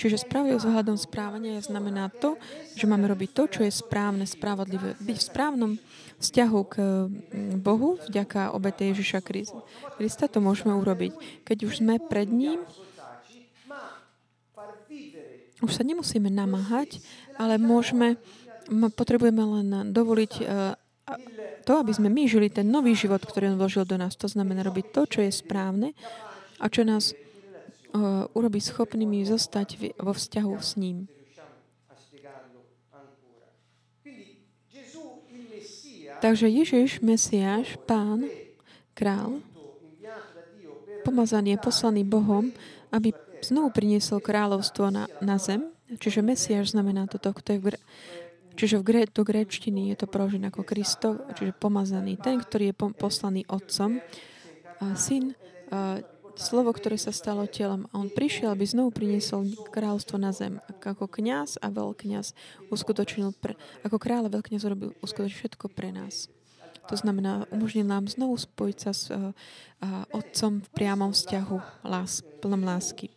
Čiže 0.00 0.24
spravodlivosť 0.24 0.64
ohľadom 0.64 0.96
správania 0.96 1.60
znamená 1.60 2.08
to, 2.08 2.40
že 2.72 2.88
máme 2.88 3.04
robiť 3.04 3.36
to, 3.36 3.44
čo 3.52 3.60
je 3.68 3.72
správne, 3.72 4.24
spravodlivé. 4.24 4.96
Byť 4.96 5.16
v 5.20 5.28
správnom 5.28 5.72
vzťahu 6.24 6.60
k 6.72 6.74
mm, 6.80 7.60
Bohu 7.60 8.00
vďaka 8.08 8.56
obete 8.56 8.88
Ježiša 8.88 9.20
Krista 9.20 10.24
to 10.24 10.40
môžeme 10.40 10.72
urobiť. 10.72 11.44
Keď 11.44 11.58
už 11.68 11.84
sme 11.84 12.00
pred 12.00 12.32
ním, 12.32 12.64
už 15.60 15.72
sa 15.76 15.84
nemusíme 15.84 16.32
namáhať, 16.32 17.04
ale 17.36 17.60
môžeme, 17.60 18.16
potrebujeme 18.96 19.44
len 19.60 19.68
dovoliť 19.92 20.32
e, 20.40 20.44
to, 21.68 21.72
aby 21.76 21.92
sme 21.92 22.08
my 22.08 22.24
žili 22.24 22.48
ten 22.48 22.64
nový 22.72 22.96
život, 22.96 23.20
ktorý 23.20 23.52
on 23.52 23.60
vložil 23.60 23.84
do 23.84 24.00
nás. 24.00 24.16
To 24.16 24.32
znamená 24.32 24.64
robiť 24.64 24.96
to, 24.96 25.04
čo 25.04 25.20
je 25.20 25.28
správne 25.28 25.92
a 26.56 26.72
čo 26.72 26.88
nás 26.88 27.12
uh, 27.90 28.26
urobiť 28.32 28.62
schopnými 28.62 29.26
zostať 29.26 29.98
vo 29.98 30.12
vzťahu 30.14 30.54
s 30.58 30.72
ním. 30.78 31.10
Takže 36.20 36.52
Ježiš, 36.52 37.00
Mesiáš, 37.00 37.80
Pán, 37.88 38.28
Král, 38.92 39.40
pomazaný 41.00 41.56
je 41.56 41.64
poslaný 41.64 42.04
Bohom, 42.04 42.52
aby 42.92 43.16
znovu 43.40 43.72
priniesol 43.72 44.20
kráľovstvo 44.20 44.92
na, 44.92 45.08
na 45.24 45.40
zem. 45.40 45.72
Čiže 45.88 46.20
Mesiáš 46.20 46.76
znamená 46.76 47.08
toto, 47.08 47.32
kto 47.32 47.56
je 47.56 47.60
v, 47.64 47.66
čiže 48.52 48.78
v 48.78 48.84
gré, 48.84 49.02
do 49.08 49.24
gréčtiny 49.24 49.96
je 49.96 50.04
to 50.04 50.06
proložené 50.12 50.52
ako 50.52 50.60
Kristo, 50.60 51.24
čiže 51.40 51.56
pomazaný, 51.56 52.20
ten, 52.20 52.36
ktorý 52.36 52.70
je 52.70 52.78
poslaný 52.94 53.48
Otcom. 53.48 53.98
A 54.84 54.92
syn, 55.00 55.32
a 55.72 56.04
slovo, 56.40 56.72
ktoré 56.72 56.96
sa 56.96 57.12
stalo 57.12 57.44
telom. 57.44 57.84
A 57.92 58.00
on 58.00 58.08
prišiel, 58.08 58.56
aby 58.56 58.64
znovu 58.64 58.96
priniesol 58.96 59.52
kráľstvo 59.68 60.16
na 60.16 60.32
zem. 60.32 60.58
Ako 60.80 61.06
kňaz 61.06 61.60
a 61.60 61.68
veľkňaz 61.68 62.32
uskutočnil, 62.72 63.36
pre, 63.36 63.54
ako 63.84 64.00
kráľ 64.00 64.32
a 64.32 64.34
veľkňaz 64.40 64.62
urobil 64.64 64.96
uskutočnil 65.04 65.36
všetko 65.36 65.68
pre 65.70 65.92
nás. 65.92 66.32
To 66.88 66.96
znamená, 66.98 67.46
umožnil 67.54 67.86
nám 67.86 68.10
znovu 68.10 68.34
spojiť 68.34 68.76
sa 68.80 68.90
s 68.90 69.12
uh, 69.12 69.30
uh, 69.30 70.16
Otcom 70.16 70.64
v 70.64 70.68
priamom 70.74 71.14
vzťahu, 71.14 71.86
lás, 71.86 72.24
plnom 72.42 72.66
lásky. 72.66 73.14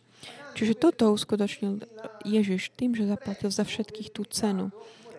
Čiže 0.54 0.78
toto 0.78 1.10
uskutočnil 1.10 1.82
Ježiš 2.22 2.70
tým, 2.78 2.94
že 2.94 3.10
zaplatil 3.10 3.50
za 3.50 3.66
všetkých 3.66 4.14
tú 4.14 4.22
cenu. 4.30 4.70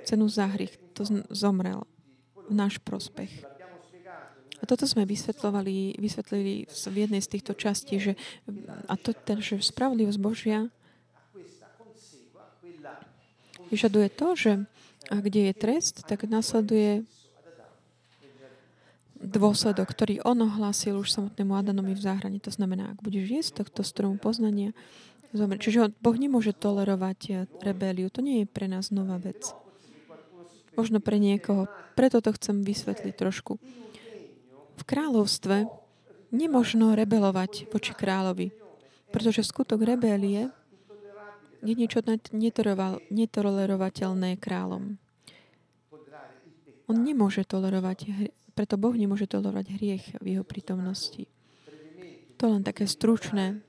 Cenu 0.07 0.31
za 0.31 0.47
hrych. 0.47 0.79
To 0.95 1.03
zomrel 1.27 1.83
v 2.47 2.53
náš 2.55 2.79
prospech. 2.79 3.54
A 4.65 4.69
toto 4.69 4.89
sme 4.89 5.05
vysvetľovali, 5.05 6.01
vysvetlili 6.01 6.65
v 6.65 6.98
jednej 6.98 7.22
z 7.22 7.38
týchto 7.38 7.53
častí, 7.53 8.01
že, 8.01 8.17
a 8.89 8.98
to 8.98 9.13
ten, 9.13 9.38
že 9.45 9.62
spravodlivosť 9.62 10.17
Božia 10.17 10.74
vyžaduje 13.69 14.10
to, 14.10 14.34
že 14.34 14.51
kde 15.05 15.53
je 15.53 15.53
trest, 15.53 16.01
tak 16.10 16.25
nasleduje 16.25 17.05
dôsledok, 19.22 19.86
ktorý 19.86 20.25
on 20.25 20.50
ohlásil 20.50 20.98
už 20.98 21.13
samotnému 21.13 21.53
Adanovi 21.53 21.93
v 21.93 22.01
záhrane. 22.01 22.41
To 22.41 22.50
znamená, 22.50 22.98
ak 22.98 23.05
budeš 23.05 23.25
jesť 23.29 23.62
tohto 23.62 23.86
stromu 23.86 24.17
poznania, 24.17 24.74
zomrie. 25.29 25.62
Čiže 25.62 25.93
Boh 26.01 26.17
nemôže 26.17 26.57
tolerovať 26.57 27.53
rebeliu. 27.62 28.10
To 28.10 28.25
nie 28.25 28.41
je 28.41 28.48
pre 28.50 28.65
nás 28.65 28.89
nová 28.89 29.22
vec. 29.22 29.45
Možno 30.74 30.98
pre 30.98 31.22
niekoho. 31.22 31.69
Preto 31.93 32.17
to 32.19 32.34
chcem 32.34 32.65
vysvetliť 32.65 33.13
trošku. 33.13 33.62
V 34.75 34.84
kráľovstve 34.84 35.67
nemožno 36.36 36.94
rebelovať 36.94 37.72
voči 37.72 37.96
kráľovi, 37.96 38.51
pretože 39.10 39.48
skutok 39.48 39.82
rebelie 39.88 40.51
je 41.65 41.74
niečo 41.74 42.03
netolerovateľné 43.10 44.38
kráľom. 44.38 45.00
On 46.86 46.98
nemôže 47.01 47.41
tolerovať, 47.50 48.29
preto 48.53 48.77
Boh 48.77 48.94
nemôže 48.94 49.25
tolerovať 49.25 49.65
hriech 49.74 50.05
v 50.22 50.38
jeho 50.38 50.46
prítomnosti. 50.46 51.25
To 52.38 52.51
len 52.51 52.62
také 52.62 52.86
stručné 52.86 53.65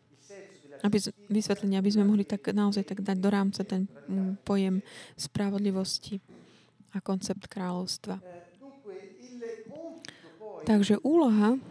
aby, 0.85 0.99
vysvetlenie, 1.33 1.79
aby 1.81 1.91
sme 1.91 2.05
mohli 2.05 2.25
tak, 2.27 2.53
naozaj 2.53 2.85
tak 2.85 3.01
dať 3.01 3.17
do 3.17 3.29
rámca 3.33 3.63
ten 3.65 3.89
mm, 3.89 4.45
pojem 4.45 4.85
spravodlivosti 5.17 6.21
a 6.93 7.01
koncept 7.01 7.49
kráľovstva. 7.49 8.21
Takže 10.67 10.99
úloha 11.07 11.63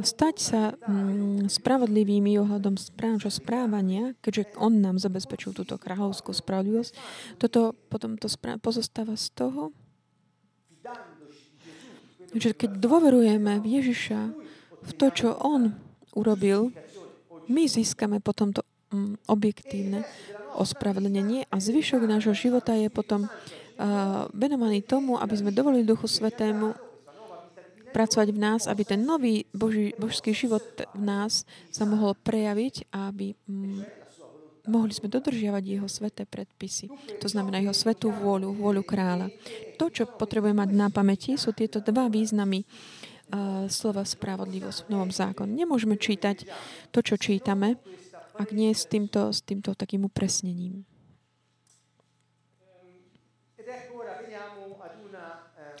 stať 0.00 0.36
sa 0.38 0.62
mm, 0.72 1.50
spravodlivými 1.50 2.38
ohľadom 2.40 2.78
správneho 2.78 3.28
správania, 3.28 4.04
keďže 4.24 4.56
On 4.56 4.72
nám 4.72 4.96
zabezpečil 5.02 5.52
túto 5.52 5.76
kráľovskú 5.76 6.30
spravodlivosť, 6.32 6.92
toto 7.36 7.74
potom 7.90 8.16
to 8.16 8.30
pozostáva 8.62 9.18
z 9.18 9.28
toho, 9.34 9.74
že 12.32 12.56
keď 12.56 12.80
dôverujeme 12.80 13.60
v 13.60 13.66
Ježiša, 13.82 14.20
v 14.82 14.90
to, 14.96 15.06
čo 15.12 15.28
On 15.36 15.76
urobil, 16.16 16.72
my 17.50 17.68
získame 17.68 18.22
potom 18.22 18.54
to 18.54 18.64
mm, 18.94 19.26
objektívne 19.28 20.06
ospravedlnenie 20.56 21.48
a 21.48 21.56
zvyšok 21.60 22.04
nášho 22.04 22.32
života 22.36 22.76
je 22.76 22.88
potom 22.92 23.28
venovaný 24.32 24.84
tomu, 24.84 25.16
aby 25.16 25.34
sme 25.36 25.54
dovolili 25.54 25.86
Duchu 25.86 26.06
Svetému 26.08 26.92
pracovať 27.92 28.28
v 28.32 28.38
nás, 28.40 28.64
aby 28.64 28.82
ten 28.88 29.04
nový 29.04 29.44
Boží, 29.52 29.92
božský 30.00 30.32
život 30.32 30.64
v 30.96 31.02
nás 31.04 31.44
sa 31.68 31.84
mohol 31.84 32.16
prejaviť 32.16 32.88
a 32.88 33.12
aby 33.12 33.36
mm, 33.36 33.84
mohli 34.72 34.92
sme 34.96 35.12
dodržiavať 35.12 35.62
jeho 35.62 35.88
sveté 35.90 36.24
predpisy. 36.24 36.88
To 37.20 37.28
znamená 37.28 37.60
jeho 37.60 37.76
svetú 37.76 38.08
vôľu, 38.08 38.56
vôľu 38.56 38.82
kráľa. 38.82 39.28
To, 39.76 39.92
čo 39.92 40.08
potrebujeme 40.08 40.64
mať 40.64 40.70
na 40.72 40.88
pamäti, 40.88 41.36
sú 41.36 41.52
tieto 41.52 41.84
dva 41.84 42.08
významy 42.08 42.64
uh, 42.64 43.68
slova 43.68 44.08
spravodlivosť 44.08 44.88
v 44.88 44.90
Novom 44.90 45.12
zákone. 45.12 45.52
Nemôžeme 45.52 46.00
čítať 46.00 46.48
to, 46.94 46.98
čo 47.04 47.20
čítame, 47.20 47.76
ak 48.38 48.54
nie 48.56 48.72
s 48.72 48.88
týmto, 48.88 49.34
s 49.34 49.44
týmto 49.44 49.76
takým 49.76 50.08
upresnením. 50.08 50.88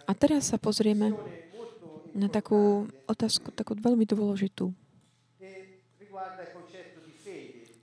A 0.06 0.12
teraz 0.18 0.50
sa 0.50 0.58
pozrieme 0.58 1.14
na 2.12 2.28
takú 2.28 2.90
otázku, 3.08 3.54
takú 3.54 3.72
veľmi 3.78 4.04
dôležitú, 4.04 4.74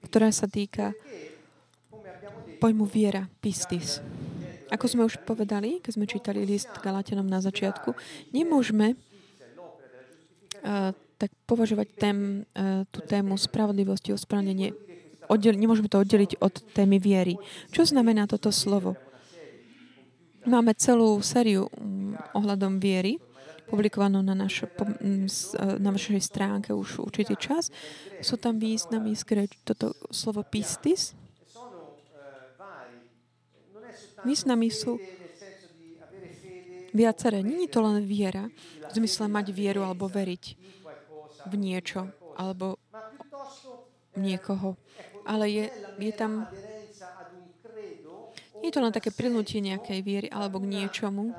ktorá 0.05 0.29
sa 0.29 0.45
týka 0.45 0.93
pojmu 2.59 2.85
viera, 2.85 3.31
pistis. 3.39 4.03
Ako 4.69 4.85
sme 4.85 5.07
už 5.07 5.17
povedali, 5.25 5.81
keď 5.81 5.91
sme 5.97 6.05
čítali 6.05 6.45
list 6.45 6.69
Galatianom 6.83 7.25
na 7.25 7.41
začiatku, 7.41 7.97
nemôžeme 8.29 8.93
uh, 8.93 10.93
tak 11.17 11.31
považovať 11.49 11.87
tém, 11.97 12.45
uh, 12.53 12.85
tú 12.93 13.01
tému 13.01 13.33
spravodlivosti, 13.33 14.13
ospravedlnenie, 14.13 14.77
nemôžeme 15.33 15.89
to 15.89 16.05
oddeliť 16.05 16.37
od 16.37 16.53
témy 16.77 17.01
viery. 17.01 17.41
Čo 17.73 17.89
znamená 17.89 18.29
toto 18.29 18.53
slovo? 18.53 18.93
Máme 20.47 20.71
celú 20.79 21.19
sériu 21.19 21.67
um, 21.67 22.15
ohľadom 22.31 22.79
viery, 22.79 23.19
publikovanú 23.69 24.25
na, 24.25 24.33
naš, 24.33 24.65
e, 24.65 25.45
na 25.77 25.93
vašej 25.93 26.21
stránke 26.25 26.73
už 26.73 27.05
určitý 27.05 27.37
čas. 27.37 27.69
Sú 28.19 28.41
tam 28.41 28.57
významy 28.57 29.13
z 29.13 29.45
toto 29.61 29.93
slovo 30.09 30.41
pistis. 30.41 31.13
Významy 34.25 34.67
sú 34.73 34.97
viaceré. 36.91 37.45
Není 37.45 37.69
to 37.69 37.79
len 37.85 38.03
viera, 38.03 38.49
v 38.89 38.91
zmysle 38.91 39.29
mať 39.29 39.53
vieru 39.53 39.85
alebo 39.85 40.09
veriť 40.09 40.43
v 41.47 41.53
niečo 41.55 42.09
alebo 42.35 42.81
niekoho. 44.17 44.75
Ale 45.29 45.45
je, 45.47 45.65
je 46.01 46.13
tam... 46.17 46.49
Nie 48.59 48.69
je 48.69 48.75
to 48.75 48.83
len 48.83 48.91
také 48.91 49.09
prilnutie 49.15 49.63
nejakej 49.63 49.99
viery 50.03 50.27
alebo 50.27 50.59
k 50.59 50.67
niečomu, 50.67 51.31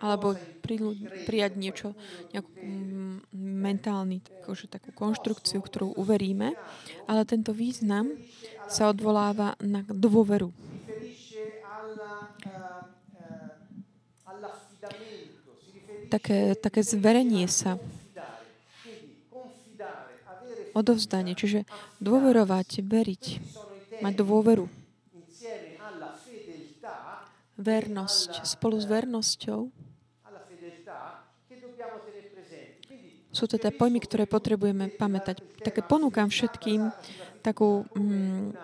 alebo 0.00 0.32
prijať 1.28 1.52
niečo, 1.60 1.88
nejakú 2.32 2.50
mm, 2.56 3.16
mentálny, 3.36 4.24
takože 4.24 4.72
takú 4.72 4.90
konštrukciu, 4.96 5.60
ktorú 5.60 5.92
uveríme, 6.00 6.56
ale 7.04 7.28
tento 7.28 7.52
význam 7.52 8.16
sa 8.64 8.88
odvoláva 8.88 9.60
na 9.60 9.84
dôveru. 9.84 10.50
Také, 16.10 16.58
také 16.58 16.80
zverenie 16.82 17.46
sa, 17.46 17.78
odovzdanie, 20.72 21.34
čiže 21.34 21.66
dôverovať, 21.98 22.84
veriť, 22.84 23.24
mať 24.00 24.14
dôveru 24.16 24.66
vernosť 27.60 28.48
spolu 28.48 28.80
s 28.80 28.88
vernosťou 28.88 29.68
sú 33.30 33.46
to 33.46 33.54
teda 33.62 33.70
pojmy, 33.70 34.02
ktoré 34.02 34.26
potrebujeme 34.26 34.90
pamätať. 34.90 35.38
Také 35.62 35.86
ponúkam 35.86 36.26
všetkým 36.26 36.90
takú, 37.46 37.86
mm, 37.94 38.58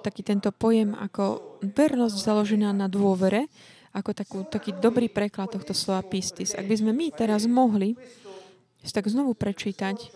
taký 0.00 0.24
tento 0.24 0.48
pojem 0.48 0.96
ako 0.96 1.60
vernosť 1.60 2.16
založená 2.16 2.72
na 2.72 2.88
dôvere, 2.88 3.52
ako 3.92 4.10
takú, 4.16 4.38
taký 4.48 4.72
dobrý 4.72 5.12
preklad 5.12 5.52
tohto 5.52 5.76
slova 5.76 6.00
pistis. 6.08 6.56
Ak 6.56 6.64
by 6.64 6.76
sme 6.80 6.96
my 6.96 7.12
teraz 7.12 7.44
mohli 7.44 7.92
tak 8.80 9.06
znovu 9.12 9.36
prečítať 9.36 10.08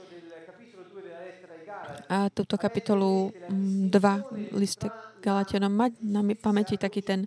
a 2.06 2.30
túto 2.30 2.54
kapitolu 2.54 3.34
2 3.50 3.90
mm, 3.90 4.54
liste 4.54 4.86
Galatianom 5.26 5.74
mať 5.74 5.92
na 6.06 6.22
pamäti 6.38 6.78
taký 6.78 7.02
ten 7.02 7.26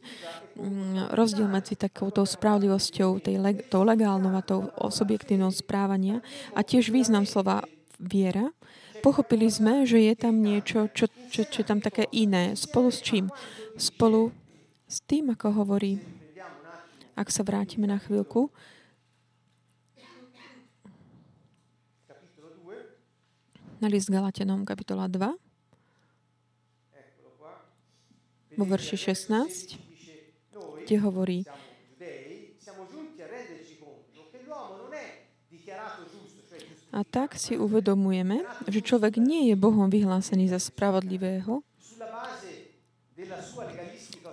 mm, 0.56 1.12
rozdiel 1.12 1.52
medzi 1.52 1.76
takouto 1.76 2.24
správlivosťou, 2.24 3.20
tej, 3.20 3.36
tou 3.68 3.84
legálnou 3.84 4.32
a 4.32 4.46
tou 4.46 4.72
subjektívnou 4.72 5.52
správania 5.52 6.24
a 6.56 6.64
tiež 6.64 6.96
význam 6.96 7.28
slova 7.28 7.68
viera. 8.00 8.56
Pochopili 9.04 9.52
sme, 9.52 9.84
že 9.84 10.00
je 10.00 10.16
tam 10.16 10.40
niečo, 10.40 10.88
čo, 10.96 11.12
čo, 11.32 11.44
čo 11.48 11.58
je 11.64 11.68
tam 11.68 11.84
také 11.84 12.08
iné. 12.16 12.56
Spolu 12.56 12.88
s 12.92 13.04
čím? 13.04 13.32
Spolu 13.76 14.32
s 14.88 15.04
tým, 15.04 15.32
ako 15.36 15.64
hovorí, 15.64 16.00
ak 17.20 17.28
sa 17.28 17.44
vrátime 17.44 17.88
na 17.88 18.00
chvíľku, 18.00 18.48
na 23.80 23.88
list 23.88 24.12
Galatianom 24.12 24.68
kapitola 24.68 25.08
2, 25.08 25.32
vo 28.60 28.66
verši 28.68 28.98
16, 29.16 29.80
kde 30.84 30.96
hovorí, 31.00 31.48
a 36.90 37.06
tak 37.06 37.38
si 37.38 37.54
uvedomujeme, 37.56 38.44
že 38.66 38.82
človek 38.82 39.22
nie 39.22 39.54
je 39.54 39.56
Bohom 39.56 39.88
vyhlásený 39.88 40.50
za 40.50 40.60
spravodlivého 40.60 41.62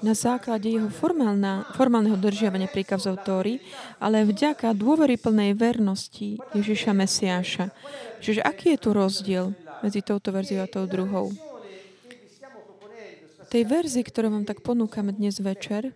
na 0.05 0.13
základe 0.13 0.69
jeho 0.69 0.89
formálna, 0.93 1.69
formálneho 1.77 2.17
držiavania 2.21 2.69
príkazov 2.69 3.23
Tóry, 3.25 3.61
ale 3.97 4.27
vďaka 4.27 4.77
dôveryplnej 4.77 5.57
vernosti 5.57 6.37
Ježiša 6.53 6.93
Mesiáša. 6.93 7.73
Čiže 8.21 8.45
aký 8.45 8.77
je 8.77 8.79
tu 8.81 8.91
rozdiel 8.93 9.57
medzi 9.81 10.01
touto 10.05 10.33
verziou 10.33 10.65
a 10.65 10.69
tou 10.69 10.85
druhou? 10.85 11.33
tej 13.47 13.63
verzii, 13.65 14.05
ktorú 14.05 14.29
vám 14.29 14.45
tak 14.45 14.61
ponúkame 14.61 15.15
dnes 15.15 15.39
večer, 15.39 15.95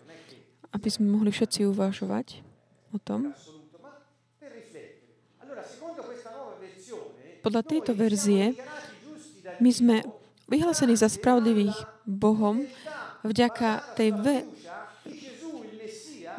aby 0.70 0.88
sme 0.88 1.10
mohli 1.10 1.34
všetci 1.34 1.66
uvažovať 1.66 2.40
o 2.94 2.98
tom. 3.02 3.34
Podľa 7.40 7.62
tejto 7.64 7.92
verzie 7.96 8.56
my 9.58 9.70
sme 9.72 9.96
vyhlásení 10.46 10.94
za 10.94 11.08
spravodlivých 11.08 11.74
Bohom 12.04 12.64
vďaka 13.24 13.96
tej 13.96 14.10
ve- 14.16 14.46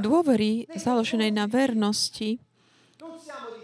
dôvery 0.02 0.65
založenej 0.74 1.30
na 1.30 1.46
vernosti 1.46 2.41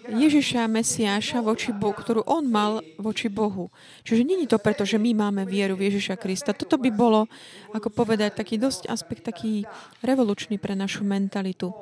Ježiša 0.07 0.71
Mesiáša, 0.71 1.43
voči 1.43 1.75
Bohu, 1.75 1.91
ktorú 1.91 2.23
on 2.23 2.47
mal 2.47 2.79
voči 2.95 3.27
Bohu. 3.27 3.67
Čiže 4.07 4.23
není 4.23 4.47
to 4.47 4.55
preto, 4.55 4.87
že 4.87 4.95
my 4.95 5.11
máme 5.11 5.43
vieru 5.43 5.75
v 5.75 5.91
Ježiša 5.91 6.15
Krista. 6.15 6.55
Toto 6.55 6.79
by 6.79 6.87
bolo, 6.95 7.27
ako 7.75 7.91
povedať, 7.91 8.39
taký 8.39 8.55
dosť 8.55 8.87
aspekt 8.87 9.27
taký 9.27 9.67
revolučný 9.99 10.55
pre 10.55 10.79
našu 10.79 11.03
mentalitu. 11.03 11.75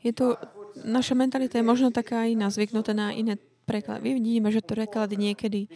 Je 0.00 0.12
to, 0.16 0.40
naša 0.80 1.12
mentalita 1.12 1.60
je 1.60 1.64
možno 1.64 1.92
taká 1.92 2.24
iná, 2.24 2.48
zvyknutá 2.48 2.96
na 2.96 3.12
iné 3.12 3.36
preklady. 3.68 4.16
Vidíme, 4.16 4.48
že 4.48 4.64
to 4.64 4.76
preklady 4.76 5.16
niekedy 5.20 5.68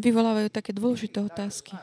vyvolávajú 0.00 0.48
také 0.50 0.74
dôležité 0.74 1.22
otázky. 1.22 1.78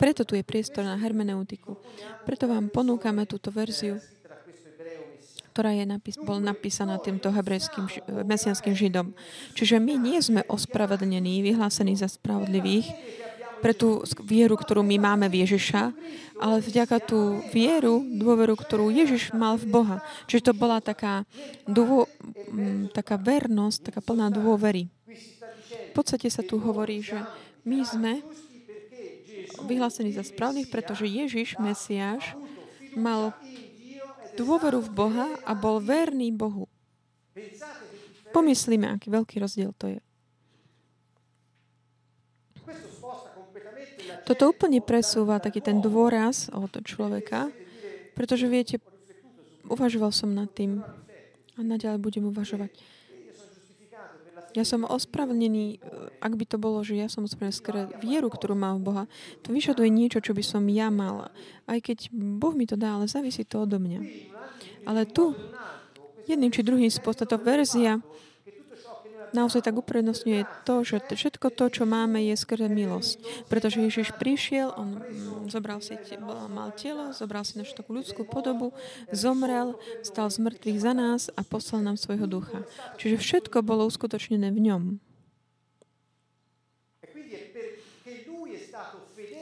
Preto 0.00 0.24
tu 0.24 0.32
je 0.32 0.40
priestor 0.40 0.86
na 0.86 0.96
hermeneutiku. 0.96 1.76
Preto 2.24 2.48
vám 2.48 2.72
ponúkame 2.72 3.28
túto 3.28 3.52
verziu, 3.52 4.00
ktorá 5.52 5.76
je 5.76 5.84
napis- 5.84 6.16
bol 6.16 6.40
napísaná 6.40 6.96
týmto 6.96 7.28
hebrejským 7.28 7.84
mesianským 8.24 8.72
židom. 8.72 9.12
Čiže 9.52 9.76
my 9.76 10.00
nie 10.00 10.16
sme 10.24 10.40
ospravedlnení, 10.48 11.44
vyhlásení 11.44 11.92
za 12.00 12.08
spravodlivých 12.08 12.88
pre 13.60 13.76
tú 13.76 14.00
vieru, 14.24 14.56
ktorú 14.56 14.80
my 14.80 14.96
máme 14.96 15.28
v 15.28 15.44
Ježiša, 15.44 15.92
ale 16.40 16.64
vďaka 16.64 16.96
tú 17.04 17.44
vieru, 17.52 18.00
dôveru, 18.00 18.56
ktorú 18.56 18.88
Ježiš 18.88 19.36
mal 19.36 19.60
v 19.60 19.68
Boha. 19.68 19.96
Čiže 20.24 20.50
to 20.50 20.52
bola 20.56 20.80
taká, 20.80 21.28
dôvo, 21.68 22.08
taká 22.96 23.20
vernosť, 23.20 23.92
taká 23.92 24.00
plná 24.00 24.32
dôvery. 24.32 24.88
Podstate 26.00 26.32
sa 26.32 26.40
tu 26.40 26.56
hovorí, 26.56 27.04
že 27.04 27.20
my 27.68 27.84
sme 27.84 28.24
vyhlásení 29.68 30.16
za 30.16 30.24
správnych, 30.24 30.72
pretože 30.72 31.04
Ježiš, 31.04 31.60
Mesiáš, 31.60 32.24
mal 32.96 33.36
dôveru 34.32 34.80
v 34.80 34.90
Boha 34.96 35.28
a 35.44 35.52
bol 35.52 35.76
verný 35.76 36.32
Bohu. 36.32 36.72
Pomyslíme, 38.32 38.88
aký 38.88 39.12
veľký 39.12 39.44
rozdiel 39.44 39.76
to 39.76 39.92
je. 39.92 40.00
Toto 44.24 44.56
úplne 44.56 44.80
presúva 44.80 45.36
taký 45.36 45.60
ten 45.60 45.84
dôraz 45.84 46.48
od 46.48 46.80
človeka, 46.80 47.52
pretože 48.16 48.48
viete, 48.48 48.80
uvažoval 49.68 50.16
som 50.16 50.32
nad 50.32 50.48
tým 50.48 50.80
a 50.80 51.60
naďalej 51.60 52.00
budem 52.00 52.24
uvažovať. 52.32 52.72
Ja 54.50 54.66
som 54.66 54.82
ospravedlnený, 54.82 55.78
ak 56.18 56.32
by 56.34 56.44
to 56.46 56.58
bolo, 56.58 56.82
že 56.82 56.98
ja 56.98 57.06
som 57.06 57.22
ospravedlnený 57.22 57.60
skôr 57.60 57.76
vieru, 58.02 58.26
ktorú 58.26 58.58
mám 58.58 58.82
v 58.82 58.86
Boha. 58.90 59.04
To 59.46 59.54
vyžaduje 59.54 59.86
niečo, 59.86 60.18
čo 60.18 60.34
by 60.34 60.42
som 60.42 60.66
ja 60.66 60.90
mala. 60.90 61.30
Aj 61.70 61.78
keď 61.78 62.10
Boh 62.10 62.54
mi 62.58 62.66
to 62.66 62.74
dá, 62.74 62.98
ale 62.98 63.06
závisí 63.06 63.46
to 63.46 63.62
odo 63.62 63.78
mňa. 63.78 64.00
Ale 64.90 65.06
tu, 65.06 65.38
jedným 66.26 66.50
či 66.50 66.66
druhým 66.66 66.90
spôsobom, 66.90 67.30
táto 67.30 67.38
verzia 67.38 68.02
naozaj 69.32 69.66
tak 69.66 69.78
uprednostňuje 69.78 70.46
to, 70.66 70.82
že 70.82 71.02
všetko 71.10 71.52
to, 71.54 71.64
čo 71.70 71.84
máme, 71.86 72.20
je 72.22 72.34
skrze 72.34 72.68
milosť. 72.70 73.46
Pretože 73.46 73.82
Ježiš 73.82 74.14
prišiel, 74.16 74.74
on 74.74 75.00
mm, 75.00 75.52
zobral 75.52 75.82
si, 75.82 75.96
mal 76.50 76.70
telo, 76.74 77.14
zobral 77.14 77.46
si 77.46 77.58
našu 77.58 77.78
takú 77.78 77.96
ľudskú 77.96 78.26
podobu, 78.26 78.74
zomrel, 79.10 79.78
stal 80.06 80.30
z 80.30 80.42
mŕtvych 80.42 80.78
za 80.78 80.92
nás 80.92 81.28
a 81.34 81.40
poslal 81.42 81.82
nám 81.82 81.96
svojho 81.98 82.26
ducha. 82.26 82.62
Čiže 82.98 83.16
všetko 83.18 83.62
bolo 83.62 83.86
uskutočnené 83.86 84.50
v 84.50 84.60
ňom. 84.70 84.82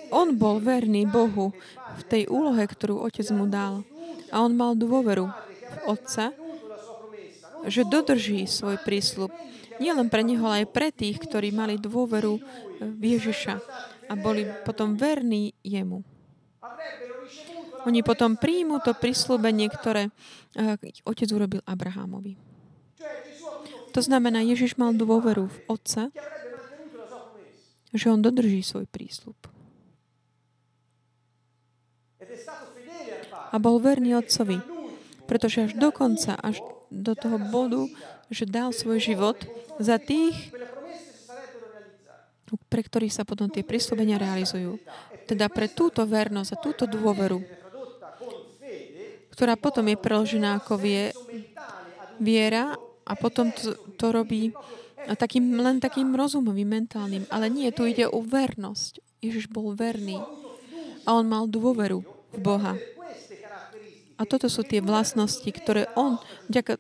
On 0.09 0.33
bol 0.33 0.57
verný 0.57 1.05
Bohu 1.05 1.53
v 2.01 2.03
tej 2.09 2.22
úlohe, 2.33 2.64
ktorú 2.64 3.05
Otec 3.05 3.29
mu 3.29 3.44
dal. 3.44 3.85
A 4.33 4.40
on 4.40 4.57
mal 4.57 4.72
dôveru 4.72 5.29
v 5.29 5.77
Otca, 5.85 6.33
že 7.68 7.85
dodrží 7.85 8.48
svoj 8.48 8.81
prísľub. 8.81 9.33
Nie 9.79 9.95
len 9.95 10.11
pre 10.11 10.27
neho, 10.27 10.43
ale 10.47 10.67
aj 10.67 10.75
pre 10.75 10.91
tých, 10.91 11.23
ktorí 11.23 11.55
mali 11.55 11.79
dôveru 11.79 12.38
v 12.83 13.03
Ježiša 13.03 13.55
a 14.09 14.12
boli 14.19 14.47
potom 14.67 14.99
verní 14.99 15.55
jemu. 15.62 16.03
Oni 17.87 18.03
potom 18.03 18.35
príjmu 18.35 18.83
to 18.83 18.93
prislúbenie, 18.93 19.71
ktoré 19.71 20.11
eh, 20.59 20.77
otec 21.07 21.29
urobil 21.31 21.62
Abrahámovi. 21.62 22.35
To 23.97 24.01
znamená, 24.05 24.45
Ježiš 24.45 24.77
mal 24.77 24.93
dôveru 24.93 25.49
v 25.49 25.59
Otca, 25.67 26.12
že 27.91 28.12
on 28.12 28.21
dodrží 28.21 28.61
svoj 28.61 28.85
prísľub. 28.85 29.35
A 33.49 33.57
bol 33.57 33.81
verný 33.81 34.12
Otcovi, 34.21 34.61
pretože 35.25 35.67
až 35.67 35.73
do 35.81 35.88
konca, 35.88 36.37
až 36.37 36.61
do 36.93 37.17
toho 37.17 37.41
bodu, 37.41 37.88
že 38.29 38.45
dal 38.45 38.73
svoj 38.73 39.01
život 39.01 39.38
za 39.81 39.97
tých, 39.97 40.53
pre 42.69 42.81
ktorých 42.81 43.12
sa 43.12 43.29
potom 43.29 43.53
tie 43.53 43.64
príslovenia 43.64 44.17
realizujú. 44.17 44.81
Teda 45.29 45.53
pre 45.53 45.69
túto 45.69 46.05
vernosť 46.09 46.51
a 46.57 46.61
túto 46.61 46.85
dôveru, 46.88 47.45
ktorá 49.37 49.55
potom 49.55 49.85
je 49.87 49.97
preložená 50.01 50.59
ako 50.59 50.81
vie, 50.81 51.12
viera 52.19 52.75
a 53.05 53.12
potom 53.14 53.53
to, 53.53 53.77
to 53.95 54.07
robí 54.11 54.51
takým, 55.14 55.61
len 55.61 55.79
takým 55.79 56.11
rozumovým, 56.12 56.67
mentálnym. 56.67 57.25
Ale 57.31 57.53
nie, 57.53 57.69
tu 57.71 57.87
ide 57.87 58.09
o 58.09 58.21
vernosť. 58.25 58.99
Ježiš 59.23 59.47
bol 59.53 59.77
verný 59.77 60.19
a 61.05 61.17
on 61.17 61.25
mal 61.29 61.47
dôveru 61.47 62.03
v 62.35 62.38
Boha. 62.41 62.75
A 64.19 64.27
toto 64.27 64.51
sú 64.51 64.67
tie 64.67 64.83
vlastnosti, 64.83 65.47
ktoré 65.47 65.87
on, 65.95 66.19
vďaka 66.51 66.77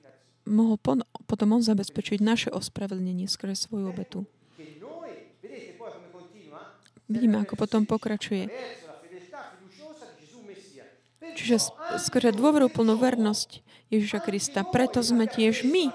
mohol 0.48 0.80
potom 1.28 1.48
on 1.52 1.62
zabezpečiť 1.62 2.24
naše 2.24 2.48
ospravedlnenie 2.48 3.28
skrze 3.28 3.68
svoju 3.68 3.92
obetu. 3.92 4.24
Vidíme, 7.08 7.40
ako 7.40 7.56
potom 7.56 7.88
pokračuje. 7.88 8.48
Čiže 11.36 11.72
skrze 12.00 12.34
dôveru 12.34 12.68
plnú 12.68 12.98
vernosť 12.98 13.64
Ježiša 13.88 14.20
Krista. 14.20 14.60
Preto 14.66 15.00
sme 15.00 15.24
tiež 15.24 15.64
my 15.64 15.88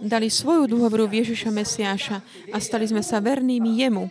dali 0.00 0.32
svoju 0.32 0.70
dôveru 0.70 1.10
v 1.10 1.20
Ježiša 1.20 1.50
Mesiáša 1.52 2.16
a 2.54 2.56
stali 2.62 2.88
sme 2.88 3.04
sa 3.04 3.20
vernými 3.20 3.82
Jemu 3.82 4.08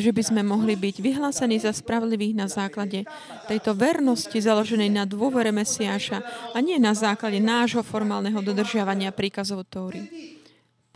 že 0.00 0.08
by 0.08 0.22
sme 0.24 0.40
mohli 0.40 0.72
byť 0.72 1.04
vyhlásení 1.04 1.60
za 1.60 1.68
spravodlivých 1.76 2.32
na 2.32 2.48
základe 2.48 3.04
tejto 3.44 3.76
vernosti 3.76 4.40
založenej 4.40 4.88
na 4.88 5.04
dôvere 5.04 5.52
Mesiáša 5.52 6.24
a 6.56 6.58
nie 6.64 6.80
na 6.80 6.96
základe 6.96 7.36
nášho 7.44 7.84
formálneho 7.84 8.40
dodržiavania 8.40 9.12
príkazov 9.12 9.68
Tóry. 9.68 10.08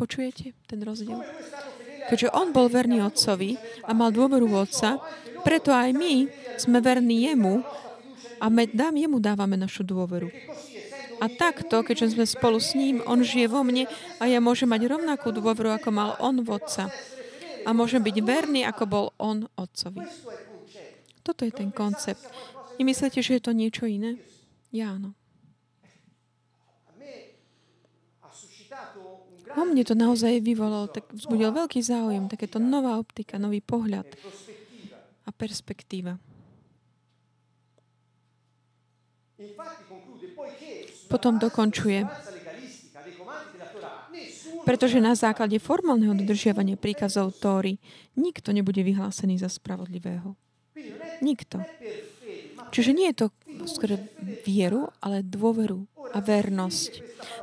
Počujete 0.00 0.56
ten 0.64 0.80
rozdiel? 0.80 1.20
Keďže 2.08 2.32
on 2.32 2.56
bol 2.56 2.72
verný 2.72 3.04
otcovi 3.04 3.58
a 3.84 3.92
mal 3.92 4.14
dôveru 4.14 4.48
otca, 4.48 4.96
preto 5.44 5.74
aj 5.74 5.92
my 5.92 6.30
sme 6.56 6.78
verní 6.80 7.28
jemu 7.28 7.60
a 8.40 8.46
my 8.48 8.64
dám, 8.70 8.96
jemu 8.96 9.18
dávame 9.20 9.60
našu 9.60 9.84
dôveru. 9.84 10.30
A 11.16 11.32
takto, 11.32 11.80
keďže 11.80 12.12
sme 12.12 12.28
spolu 12.28 12.60
s 12.60 12.76
ním, 12.76 13.00
on 13.08 13.24
žije 13.24 13.48
vo 13.48 13.64
mne 13.64 13.88
a 14.20 14.28
ja 14.28 14.36
môžem 14.36 14.68
mať 14.68 14.84
rovnakú 14.88 15.32
dôveru, 15.32 15.72
ako 15.72 15.88
mal 15.88 16.10
on 16.20 16.44
otca 16.44 16.92
a 17.66 17.74
môžem 17.74 17.98
byť 17.98 18.16
verný, 18.22 18.62
ako 18.62 18.84
bol 18.86 19.06
on 19.18 19.50
otcovi. 19.58 20.06
Toto 21.26 21.42
je 21.42 21.50
ten 21.50 21.74
koncept. 21.74 22.22
Nemyslíte, 22.78 23.18
že 23.18 23.36
je 23.36 23.42
to 23.42 23.50
niečo 23.50 23.90
iné? 23.90 24.22
Ja 24.70 24.94
áno. 24.94 25.18
O 29.56 29.64
mne 29.64 29.88
to 29.88 29.96
naozaj 29.96 30.44
vyvolalo, 30.44 30.84
tak 30.92 31.08
vzbudil 31.16 31.48
veľký 31.48 31.80
záujem, 31.80 32.28
takéto 32.28 32.60
nová 32.60 33.00
optika, 33.00 33.40
nový 33.40 33.64
pohľad 33.64 34.04
a 35.24 35.30
perspektíva. 35.32 36.20
Potom 41.08 41.40
dokončuje. 41.40 42.04
Pretože 44.66 44.98
na 44.98 45.14
základe 45.14 45.62
formálneho 45.62 46.12
dodržiavania 46.18 46.74
príkazov 46.74 47.38
Tóry 47.38 47.78
nikto 48.18 48.50
nebude 48.50 48.82
vyhlásený 48.82 49.38
za 49.38 49.46
spravodlivého. 49.46 50.34
Nikto. 51.22 51.62
Čiže 52.74 52.90
nie 52.92 53.14
je 53.14 53.16
to 53.24 53.26
skôr 53.70 53.96
vieru, 54.42 54.90
ale 54.98 55.22
dôveru 55.22 55.86
a 56.10 56.18
vernosť. 56.18 56.92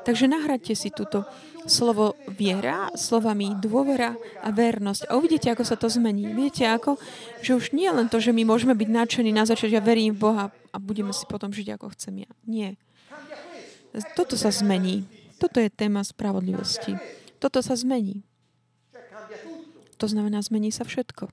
Takže 0.03 0.27
nahradte 0.27 0.75
si 0.75 0.91
túto 0.91 1.23
slovo 1.63 2.19
viera 2.27 2.91
slovami 2.91 3.55
dôvera 3.55 4.19
a 4.43 4.51
vernosť. 4.51 5.07
A 5.07 5.15
uvidíte, 5.15 5.47
ako 5.47 5.63
sa 5.63 5.79
to 5.79 5.88
zmení. 5.88 6.27
Viete 6.36 6.67
ako? 6.67 6.99
Že 7.39 7.51
už 7.55 7.65
nie 7.71 7.88
len 7.88 8.12
to, 8.12 8.19
že 8.19 8.36
my 8.36 8.43
môžeme 8.43 8.75
byť 8.75 8.89
nadšení 8.91 9.31
na 9.31 9.47
začiatku, 9.47 9.71
ja 9.71 9.79
verím 9.79 10.12
v 10.12 10.23
Boha 10.27 10.45
a 10.51 10.77
budeme 10.77 11.15
si 11.15 11.23
potom 11.23 11.55
žiť, 11.55 11.79
ako 11.79 11.95
chcem 11.95 12.27
ja. 12.27 12.31
Nie. 12.43 12.75
Toto 14.19 14.36
sa 14.36 14.51
zmení. 14.51 15.07
Toto 15.43 15.60
je 15.60 15.67
téma 15.67 16.08
spravodlivosti. 16.08 16.95
Toto 17.36 17.60
sa 17.60 17.75
zmení. 17.75 18.23
To 19.99 20.08
znamená, 20.08 20.39
zmení 20.39 20.71
sa 20.71 20.88
všetko. 20.88 21.27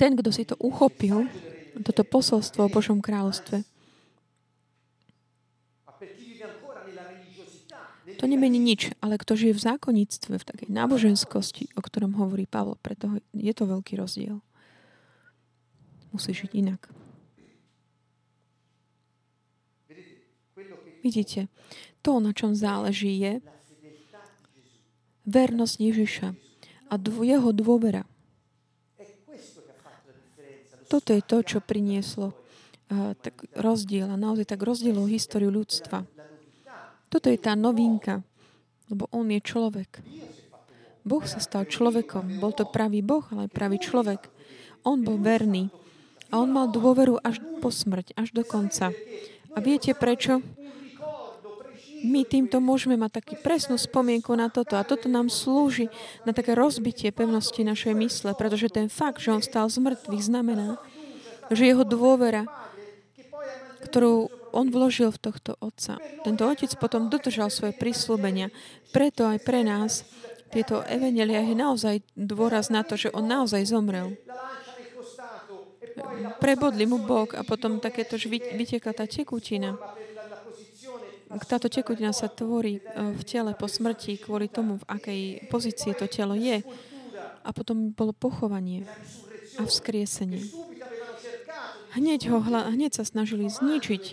Ten, 0.00 0.16
kto 0.16 0.30
si 0.32 0.48
to 0.48 0.56
uchopil, 0.56 1.28
toto 1.84 2.08
posolstvo 2.08 2.64
o 2.64 2.72
Božom 2.72 3.04
kráľovstve, 3.04 3.60
to 8.18 8.24
nemení 8.26 8.56
nič, 8.56 8.96
ale 9.04 9.20
kto 9.20 9.36
žije 9.36 9.52
v 9.54 9.64
zákonníctve, 9.68 10.32
v 10.40 10.48
takej 10.48 10.68
náboženskosti, 10.72 11.70
o 11.76 11.84
ktorom 11.84 12.16
hovorí 12.16 12.48
Pavol, 12.48 12.80
preto 12.80 13.20
je 13.36 13.52
to 13.52 13.68
veľký 13.68 14.00
rozdiel. 14.00 14.40
Musí 16.10 16.32
žiť 16.32 16.50
inak. 16.56 16.88
Vidíte, 21.04 21.46
to, 22.02 22.18
na 22.18 22.34
čom 22.34 22.54
záleží, 22.54 23.14
je 23.18 23.32
vernosť 25.28 25.76
Ježiša 25.76 26.28
a 26.88 26.94
jeho 27.00 27.50
dôvera. 27.52 28.08
Toto 30.88 31.12
je 31.12 31.20
to, 31.20 31.44
čo 31.44 31.58
prinieslo 31.60 32.32
uh, 32.32 33.12
tak 33.20 33.44
rozdiel 33.52 34.08
a 34.08 34.16
naozaj 34.16 34.56
tak 34.56 34.64
rozdielov 34.64 35.12
históriu 35.12 35.52
ľudstva. 35.52 36.08
Toto 37.12 37.28
je 37.28 37.36
tá 37.36 37.52
novinka 37.52 38.24
Lebo 38.88 39.04
on 39.12 39.28
je 39.28 39.40
človek. 39.40 40.00
Boh 41.04 41.24
sa 41.24 41.40
stal 41.40 41.68
človekom. 41.68 42.40
Bol 42.40 42.52
to 42.56 42.68
pravý 42.68 43.04
Boh, 43.04 43.24
ale 43.32 43.48
aj 43.48 43.52
pravý 43.52 43.76
človek. 43.80 44.28
On 44.84 45.00
bol 45.00 45.20
verný. 45.20 45.68
A 46.28 46.40
on 46.40 46.52
mal 46.52 46.68
dôveru 46.68 47.20
až 47.24 47.40
po 47.60 47.72
smrť, 47.72 48.12
až 48.16 48.32
do 48.36 48.44
konca. 48.44 48.92
A 49.56 49.58
viete 49.60 49.96
prečo? 49.96 50.44
My 52.06 52.22
týmto 52.22 52.62
môžeme 52.62 52.94
mať 52.94 53.22
taký 53.22 53.34
presnú 53.42 53.74
spomienku 53.74 54.30
na 54.38 54.46
toto 54.46 54.78
a 54.78 54.86
toto 54.86 55.10
nám 55.10 55.26
slúži 55.26 55.90
na 56.22 56.30
také 56.30 56.54
rozbitie 56.54 57.10
pevnosti 57.10 57.66
našej 57.66 57.94
mysle, 57.98 58.30
pretože 58.38 58.70
ten 58.70 58.86
fakt, 58.86 59.18
že 59.18 59.34
on 59.34 59.42
stal 59.42 59.66
z 59.66 59.82
mŕtvych, 59.82 60.22
znamená, 60.30 60.78
že 61.50 61.66
jeho 61.66 61.82
dôvera, 61.82 62.46
ktorú 63.88 64.30
on 64.54 64.70
vložil 64.70 65.10
v 65.10 65.22
tohto 65.22 65.58
otca. 65.58 65.98
Tento 66.22 66.46
otec 66.46 66.70
potom 66.78 67.10
dodržal 67.10 67.50
svoje 67.50 67.76
prísľubenia. 67.76 68.48
Preto 68.94 69.28
aj 69.28 69.38
pre 69.44 69.66
nás 69.66 70.06
tieto 70.48 70.80
evangelia 70.88 71.44
je 71.44 71.54
naozaj 71.56 71.96
dôraz 72.16 72.72
na 72.72 72.80
to, 72.80 72.96
že 72.96 73.12
on 73.12 73.28
naozaj 73.28 73.68
zomrel. 73.68 74.16
Prebodli 76.38 76.86
mu 76.86 77.02
bok 77.02 77.34
a 77.34 77.42
potom 77.42 77.82
takéto, 77.82 78.14
že 78.16 78.30
vytiekla 78.30 78.94
tá 78.94 79.04
tekutina 79.04 79.76
táto 81.44 81.68
tekutina 81.68 82.16
sa 82.16 82.32
tvorí 82.32 82.80
e, 82.80 82.82
v 83.12 83.22
tele 83.24 83.52
po 83.52 83.68
smrti 83.68 84.16
kvôli 84.16 84.48
tomu, 84.48 84.80
v 84.80 84.88
akej 84.88 85.22
pozícii 85.52 85.92
to 85.92 86.08
telo 86.08 86.32
je. 86.32 86.64
A 87.44 87.50
potom 87.52 87.92
bolo 87.92 88.16
pochovanie 88.16 88.88
a 89.56 89.62
vzkriesenie. 89.64 90.44
Hneď, 91.96 92.28
ho, 92.28 92.38
hneď 92.44 93.00
sa 93.00 93.04
snažili 93.04 93.48
zničiť 93.48 94.04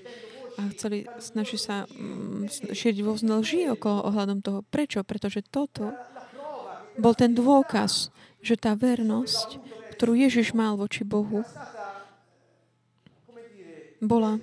a 0.56 0.72
chceli, 0.72 1.04
snažiť 1.20 1.60
sa 1.60 1.84
mm, 1.86 2.72
šíriť 2.72 3.00
vo 3.04 3.20
lži 3.20 3.68
okolo 3.76 4.08
ohľadom 4.08 4.40
toho. 4.40 4.60
Prečo? 4.64 5.04
Pretože 5.04 5.44
toto 5.44 5.92
bol 6.96 7.12
ten 7.12 7.36
dôkaz, 7.36 8.10
že 8.40 8.56
tá 8.56 8.74
vernosť, 8.74 9.60
ktorú 10.00 10.16
Ježiš 10.16 10.56
mal 10.56 10.80
voči 10.80 11.04
Bohu, 11.04 11.44
bola, 14.00 14.40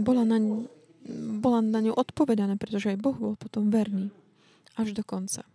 bola 0.00 0.22
na, 0.26 0.38
bola 1.40 1.62
na 1.62 1.78
ňu 1.78 1.94
odpovedané, 1.94 2.58
pretože 2.58 2.90
aj 2.90 2.98
Boh 2.98 3.14
bol 3.14 3.34
potom 3.38 3.70
verný 3.70 4.10
až 4.74 4.92
do 4.92 5.06
konca. 5.06 5.46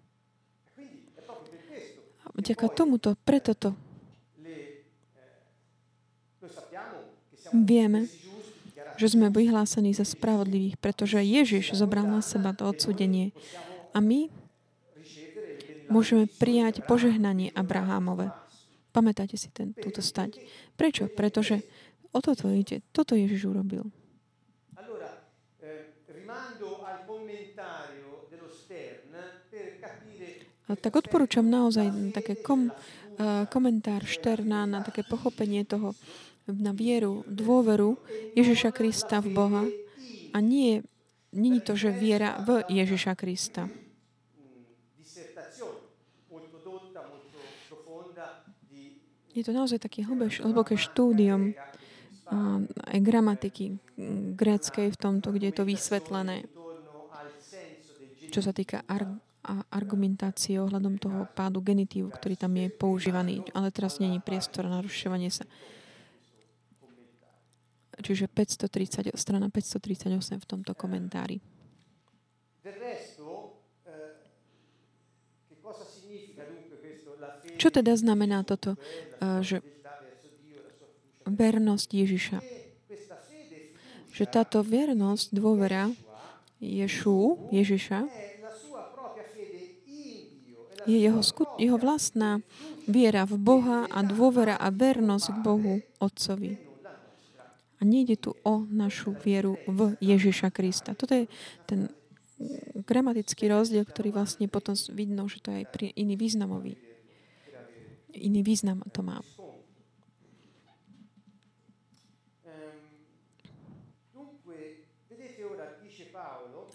A 2.25 2.27
vďaka 2.33 2.71
tomuto, 2.71 3.19
preto 3.27 3.51
to 3.53 3.75
vieme, 7.51 8.07
že 8.95 9.11
sme 9.11 9.27
vyhlásení 9.33 9.91
za 9.91 10.07
spravodlivých, 10.07 10.79
pretože 10.79 11.19
Ježiš 11.19 11.75
zobral 11.75 12.07
na 12.07 12.23
seba 12.23 12.55
to 12.55 12.69
odsudenie. 12.69 13.35
A 13.91 13.99
my 13.99 14.31
môžeme 15.91 16.31
prijať 16.39 16.85
požehnanie 16.87 17.51
Abrahámove. 17.51 18.31
Pamätáte 18.95 19.35
si 19.35 19.51
ten, 19.51 19.75
túto 19.75 19.99
stať. 19.99 20.39
Prečo? 20.79 21.11
Pretože 21.11 21.63
o 22.15 22.19
toto 22.23 22.47
ide. 22.51 22.83
Toto 22.95 23.15
Ježiš 23.15 23.51
urobil. 23.51 23.87
Tak 30.79 30.93
odporúčam 30.95 31.43
naozaj 31.47 32.15
také 32.15 32.39
kom, 32.39 32.71
komentár 33.51 34.07
Šterna 34.07 34.63
na 34.69 34.79
také 34.85 35.03
pochopenie 35.03 35.67
toho, 35.67 35.97
na 36.47 36.73
vieru, 36.73 37.21
dôveru 37.29 37.95
Ježiša 38.33 38.73
Krista 38.73 39.21
v 39.21 39.29
Boha 39.31 39.63
a 40.33 40.37
nie, 40.41 40.81
nie 41.31 41.61
to, 41.61 41.77
že 41.77 41.93
viera 41.93 42.41
v 42.41 42.65
Ježiša 42.67 43.13
Krista. 43.15 43.69
Je 49.31 49.47
to 49.47 49.55
naozaj 49.55 49.79
také 49.79 50.03
hlboké 50.43 50.75
štúdium 50.75 51.55
aj 52.87 52.99
gramatiky 52.99 53.79
gréckej 54.35 54.91
v 54.91 54.97
tomto, 54.99 55.31
kde 55.31 55.51
je 55.51 55.55
to 55.55 55.63
vysvetlené, 55.63 56.47
čo 58.31 58.39
sa 58.43 58.51
týka 58.51 58.83
a 59.41 59.65
argumentácie 59.73 60.61
ohľadom 60.61 61.01
toho 61.01 61.25
pádu 61.33 61.65
genitívu, 61.65 62.13
ktorý 62.13 62.37
tam 62.37 62.53
je 62.53 62.69
používaný. 62.69 63.41
Ale 63.57 63.73
teraz 63.73 63.97
není 63.97 64.21
priestor 64.21 64.69
na 64.69 64.81
rušovanie 64.85 65.33
sa. 65.33 65.49
Čiže 68.01 68.29
530, 68.29 69.13
strana 69.17 69.49
538 69.49 70.41
v 70.41 70.45
tomto 70.45 70.73
komentári. 70.77 71.41
Čo 77.57 77.69
teda 77.69 77.93
znamená 77.93 78.41
toto, 78.41 78.73
eh, 79.21 79.41
že 79.41 79.61
vernosť 81.25 81.89
Ježiša? 81.93 82.39
Že 84.11 84.25
táto 84.27 84.65
vernosť, 84.65 85.33
dôvera 85.33 85.89
Ješu, 86.61 87.49
Ježiša, 87.49 88.05
je 90.85 90.97
jeho, 90.97 91.21
skut, 91.21 91.49
jeho 91.61 91.77
vlastná 91.77 92.41
viera 92.89 93.25
v 93.25 93.37
Boha 93.37 93.85
a 93.89 93.99
dôvera 94.01 94.57
a 94.57 94.73
vernosť 94.73 95.27
k 95.33 95.37
Bohu, 95.39 95.73
Otcovi. 96.01 96.57
A 97.77 97.81
nejde 97.81 98.17
tu 98.17 98.37
o 98.45 98.61
našu 98.69 99.17
vieru 99.17 99.57
v 99.65 99.97
Ježiša 99.97 100.53
Krista. 100.53 100.93
Toto 100.93 101.17
je 101.17 101.25
ten 101.65 101.89
gramatický 102.85 103.49
rozdiel, 103.49 103.85
ktorý 103.85 104.13
vlastne 104.13 104.45
potom 104.49 104.73
vidno, 104.93 105.25
že 105.29 105.41
to 105.41 105.53
je 105.53 105.65
aj 105.65 105.65
iný 105.97 106.17
významový. 106.17 106.77
Iný 108.11 108.41
význam 108.43 108.85
to 108.91 109.01
má. 109.01 109.21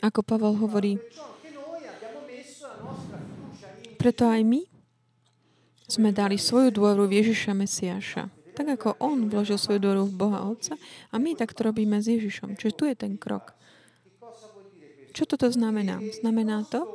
Ako 0.04 0.20
Pavel 0.20 0.54
hovorí, 0.60 1.00
preto 4.06 4.22
aj 4.30 4.46
my 4.46 4.62
sme 5.90 6.14
dali 6.14 6.38
svoju 6.38 6.70
dôveru 6.70 7.10
v 7.10 7.26
Ježiša 7.26 7.58
Mesiáša. 7.58 8.30
Tak 8.54 8.78
ako 8.78 9.02
on 9.02 9.26
vložil 9.26 9.58
svoju 9.58 9.82
dôveru 9.82 10.06
v 10.06 10.14
Boha 10.14 10.46
Otca 10.46 10.78
a 11.10 11.18
my 11.18 11.34
tak 11.34 11.50
to 11.50 11.66
robíme 11.66 11.98
s 11.98 12.06
Ježišom. 12.06 12.54
Čiže 12.54 12.78
tu 12.78 12.86
je 12.86 12.94
ten 12.94 13.18
krok. 13.18 13.58
Čo 15.10 15.26
toto 15.26 15.50
znamená? 15.50 15.98
Znamená 16.22 16.62
to, 16.70 16.86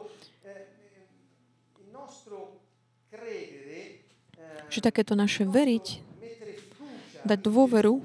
že 4.72 4.80
takéto 4.80 5.12
naše 5.12 5.44
veriť, 5.44 5.88
dať 7.28 7.40
dôveru 7.44 8.00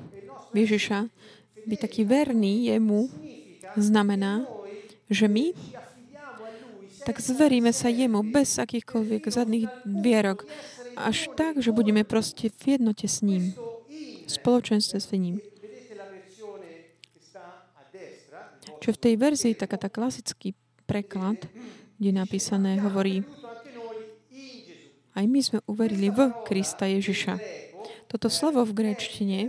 v 0.50 0.56
Ježiša, 0.66 1.06
byť 1.62 1.78
taký 1.78 2.02
verný 2.02 2.74
jemu, 2.74 3.06
znamená, 3.78 4.42
že 5.06 5.30
my 5.30 5.54
tak 7.06 7.22
zveríme 7.22 7.70
sa 7.70 7.86
jemu 7.86 8.26
bez 8.26 8.58
akýchkoľvek 8.58 9.22
zadných 9.30 9.70
vierok. 9.86 10.42
Až 10.98 11.30
tak, 11.38 11.62
že 11.62 11.70
budeme 11.70 12.02
proste 12.02 12.50
v 12.50 12.74
jednote 12.74 13.06
s 13.06 13.22
ním. 13.22 13.54
V 14.26 14.30
spoločenstve 14.30 14.98
s 14.98 15.14
ním. 15.14 15.38
Čo 18.82 18.90
v 18.90 18.98
tej 18.98 19.14
verzii, 19.14 19.54
taká 19.54 19.78
tá 19.78 19.86
klasický 19.86 20.58
preklad, 20.90 21.46
kde 22.02 22.10
napísané 22.10 22.82
hovorí 22.82 23.22
aj 25.16 25.24
my 25.24 25.40
sme 25.40 25.58
uverili 25.64 26.12
v 26.12 26.28
Krista 26.44 26.84
Ježiša. 26.84 27.40
Toto 28.04 28.28
slovo 28.28 28.68
v 28.68 28.76
gréčtine 28.76 29.48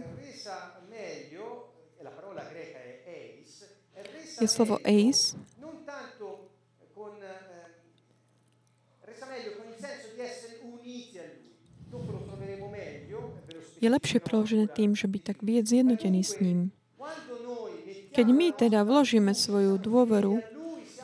je 4.40 4.48
slovo 4.48 4.80
eis, 4.88 5.36
je 13.78 13.88
lepšie 13.88 14.20
preložené 14.22 14.66
tým, 14.70 14.98
že 14.98 15.06
byť 15.06 15.22
tak 15.22 15.38
viac 15.46 15.66
zjednotený 15.70 16.22
s 16.26 16.42
ním. 16.42 16.74
Keď 18.14 18.28
my 18.34 18.48
teda 18.58 18.82
vložíme 18.82 19.38
svoju 19.38 19.78
dôveru 19.78 20.42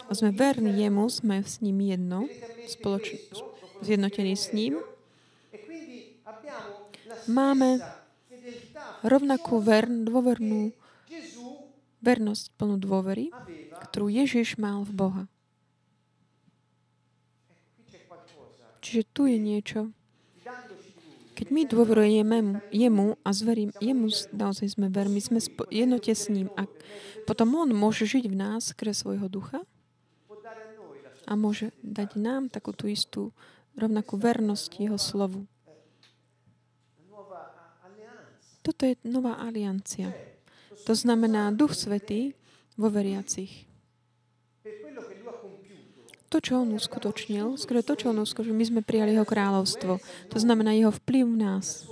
a 0.10 0.12
sme 0.18 0.34
verní 0.34 0.82
jemu, 0.82 1.06
sme 1.14 1.46
s 1.46 1.62
ním 1.62 1.78
jedno, 1.86 2.26
spoloč- 2.66 3.22
zjednotení 3.86 4.34
s 4.34 4.50
ním, 4.50 4.82
máme 7.30 7.78
rovnakú 9.06 9.62
vern, 9.62 10.02
dôvernú 10.08 10.74
vernosť 12.04 12.52
plnú 12.58 12.76
dôvery, 12.82 13.30
ktorú 13.90 14.10
Ježiš 14.10 14.58
mal 14.58 14.84
v 14.84 14.92
Boha. 14.92 15.24
Čiže 18.84 19.02
tu 19.16 19.32
je 19.32 19.40
niečo, 19.40 19.96
keď 21.34 21.48
my 21.50 21.62
dôverujeme 21.66 22.38
jemu 22.70 23.18
a 23.26 23.30
zverím, 23.34 23.74
jemu 23.82 24.14
naozaj 24.30 24.78
sme 24.78 24.88
vermi, 24.94 25.18
sme 25.18 25.42
jednote 25.74 26.14
s 26.14 26.30
ním 26.30 26.54
a 26.54 26.70
potom 27.26 27.58
on 27.58 27.74
môže 27.74 28.06
žiť 28.06 28.30
v 28.30 28.36
nás 28.38 28.72
kre 28.78 28.94
svojho 28.94 29.26
ducha 29.28 29.66
a 31.26 31.34
môže 31.34 31.74
dať 31.82 32.20
nám 32.20 32.54
takú 32.54 32.72
tú 32.76 32.86
istú 32.86 33.34
rovnakú 33.74 34.20
vernosť 34.20 34.72
Jeho 34.78 35.00
slovu. 35.02 35.50
Toto 38.64 38.88
je 38.88 38.96
nová 39.04 39.44
aliancia. 39.44 40.16
To 40.88 40.96
znamená 40.96 41.52
Duch 41.52 41.76
Svetý 41.76 42.32
vo 42.80 42.88
veriacich. 42.88 43.73
To, 46.34 46.42
čo 46.42 46.66
on 46.66 46.74
uskutočnil, 46.74 47.62
skôr 47.62 47.86
to, 47.86 47.94
čo 47.94 48.10
on 48.10 48.18
uskutočnil, 48.26 48.58
my 48.58 48.66
sme 48.66 48.82
prijali 48.82 49.14
jeho 49.14 49.22
kráľovstvo. 49.22 50.02
To 50.34 50.38
znamená 50.42 50.74
jeho 50.74 50.90
vplyv 50.90 51.30
v 51.30 51.38
nás. 51.38 51.86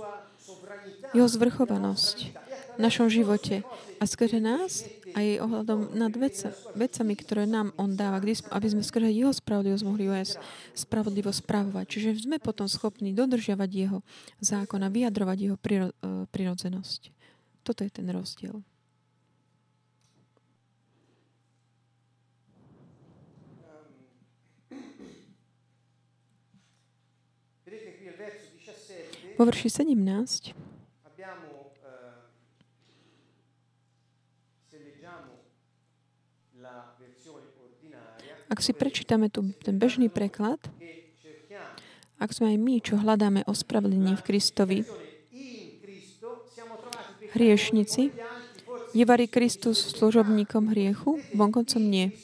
Jeho 1.14 1.30
zvrchovanosť 1.30 2.34
v 2.74 2.80
našom 2.82 3.06
živote. 3.06 3.62
A 4.00 4.04
skrze 4.08 4.42
nás 4.42 4.82
aj 5.14 5.46
ohľadom 5.46 5.94
nad 5.94 6.10
veca, 6.18 6.50
vecami, 6.74 7.14
ktoré 7.14 7.46
nám 7.46 7.70
on 7.78 7.94
dáva, 7.94 8.18
aby 8.18 8.66
sme 8.66 8.82
skrze 8.82 9.14
jeho 9.14 9.30
spravodlivosť 9.30 9.84
mohli 9.86 10.10
OS 10.10 10.34
spravodlivo 10.74 11.30
spravovať. 11.30 11.84
Čiže 11.86 12.26
sme 12.26 12.42
potom 12.42 12.66
schopní 12.66 13.14
dodržiavať 13.14 13.70
jeho 13.70 14.02
zákon 14.42 14.82
a 14.82 14.90
vyjadrovať 14.90 15.38
jeho 15.38 15.54
uh, 15.54 16.26
prirodzenosť. 16.34 17.14
Toto 17.62 17.86
je 17.86 17.90
ten 17.94 18.10
rozdiel. 18.10 18.58
Vo 29.42 29.50
verši 29.50 29.82
17 29.90 30.54
Ak 38.46 38.62
si 38.62 38.70
prečítame 38.70 39.26
tu 39.34 39.50
ten 39.66 39.82
bežný 39.82 40.06
preklad, 40.06 40.62
ak 42.22 42.30
sme 42.30 42.54
aj 42.54 42.58
my, 42.62 42.74
čo 42.86 43.02
hľadáme 43.02 43.42
ospravedlenie 43.50 44.14
v 44.14 44.22
Kristovi, 44.22 44.78
hriešnici, 47.34 48.14
je 48.94 49.02
varí 49.02 49.26
Kristus 49.26 49.82
služobníkom 49.98 50.70
hriechu? 50.70 51.18
Vonkoncom 51.34 51.82
nie. 51.82 52.14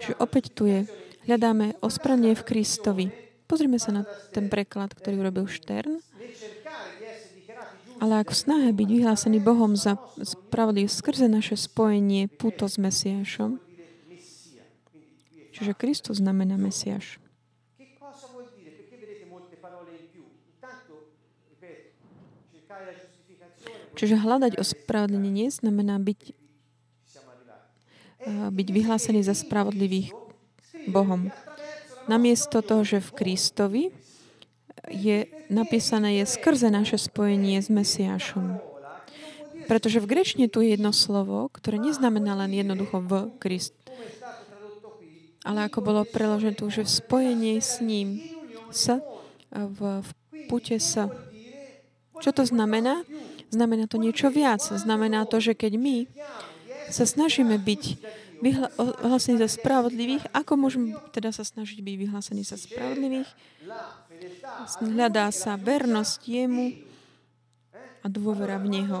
Čiže 0.00 0.16
opäť 0.16 0.48
tu 0.56 0.64
je, 0.64 0.88
hľadáme 1.28 1.76
ospravedlenie 1.84 2.40
v 2.40 2.46
Kristovi. 2.48 3.31
Pozrime 3.52 3.76
sa 3.76 3.92
na 3.92 4.08
ten 4.32 4.48
preklad, 4.48 4.96
ktorý 4.96 5.28
urobil 5.28 5.44
Štern. 5.44 6.00
Ale 8.00 8.24
ak 8.24 8.32
v 8.32 8.36
snahe 8.40 8.72
byť 8.72 8.88
vyhlásený 8.88 9.44
Bohom 9.44 9.76
za 9.76 10.00
spravodlivý 10.16 10.88
skrze 10.88 11.28
naše 11.28 11.60
spojenie 11.60 12.32
puto 12.32 12.64
s 12.64 12.80
Mesiášom, 12.80 13.60
Čiže 15.52 15.78
Kristus 15.78 16.18
znamená 16.18 16.56
Mesiaš. 16.58 17.20
Čiže 23.92 24.16
hľadať 24.18 24.56
ospravedlnenie 24.58 25.52
znamená 25.52 26.00
byť, 26.00 26.34
byť 28.50 28.68
vyhlásený 28.74 29.20
za 29.22 29.36
spravodlivých 29.36 30.10
Bohom. 30.90 31.30
Namiesto 32.10 32.62
toho, 32.62 32.82
že 32.82 32.98
v 32.98 33.10
Kristovi 33.14 33.84
je 34.90 35.30
napísané 35.46 36.22
je 36.22 36.24
skrze 36.26 36.68
naše 36.72 36.98
spojenie 36.98 37.60
s 37.62 37.70
Mesiášom. 37.70 38.58
Pretože 39.70 40.02
v 40.02 40.10
grečne 40.10 40.50
tu 40.50 40.58
je 40.58 40.74
jedno 40.74 40.90
slovo, 40.90 41.46
ktoré 41.54 41.78
neznamená 41.78 42.34
len 42.34 42.50
jednoducho 42.50 42.98
v 42.98 43.12
Krist, 43.38 43.78
ale 45.42 45.66
ako 45.66 45.78
bolo 45.82 46.02
preložené 46.06 46.54
tu, 46.54 46.70
že 46.70 46.86
v 46.86 46.90
spojení 46.90 47.58
s 47.58 47.82
ním, 47.82 48.22
s, 48.70 48.94
v, 49.50 49.78
v 50.02 50.08
pute 50.46 50.78
s. 50.78 50.98
Čo 52.22 52.30
to 52.30 52.42
znamená? 52.46 53.02
Znamená 53.50 53.90
to 53.90 53.98
niečo 53.98 54.30
viac. 54.30 54.62
Znamená 54.62 55.26
to, 55.26 55.42
že 55.42 55.58
keď 55.58 55.76
my 55.76 55.96
sa 56.88 57.04
snažíme 57.04 57.58
byť 57.58 57.82
vyhlásení 58.42 59.38
za 59.38 59.48
spravodlivých, 59.48 60.26
ako 60.34 60.52
môžeme 60.58 60.98
teda 61.14 61.30
sa 61.30 61.46
snažiť 61.46 61.78
byť 61.78 61.94
vyhlásení 61.94 62.42
za 62.42 62.58
spravodlivých? 62.58 63.30
Hľadá 64.82 65.30
sa 65.30 65.54
vernosť 65.54 66.20
jemu 66.26 66.74
a 68.02 68.06
dôvera 68.10 68.58
v 68.58 68.66
Neho. 68.82 69.00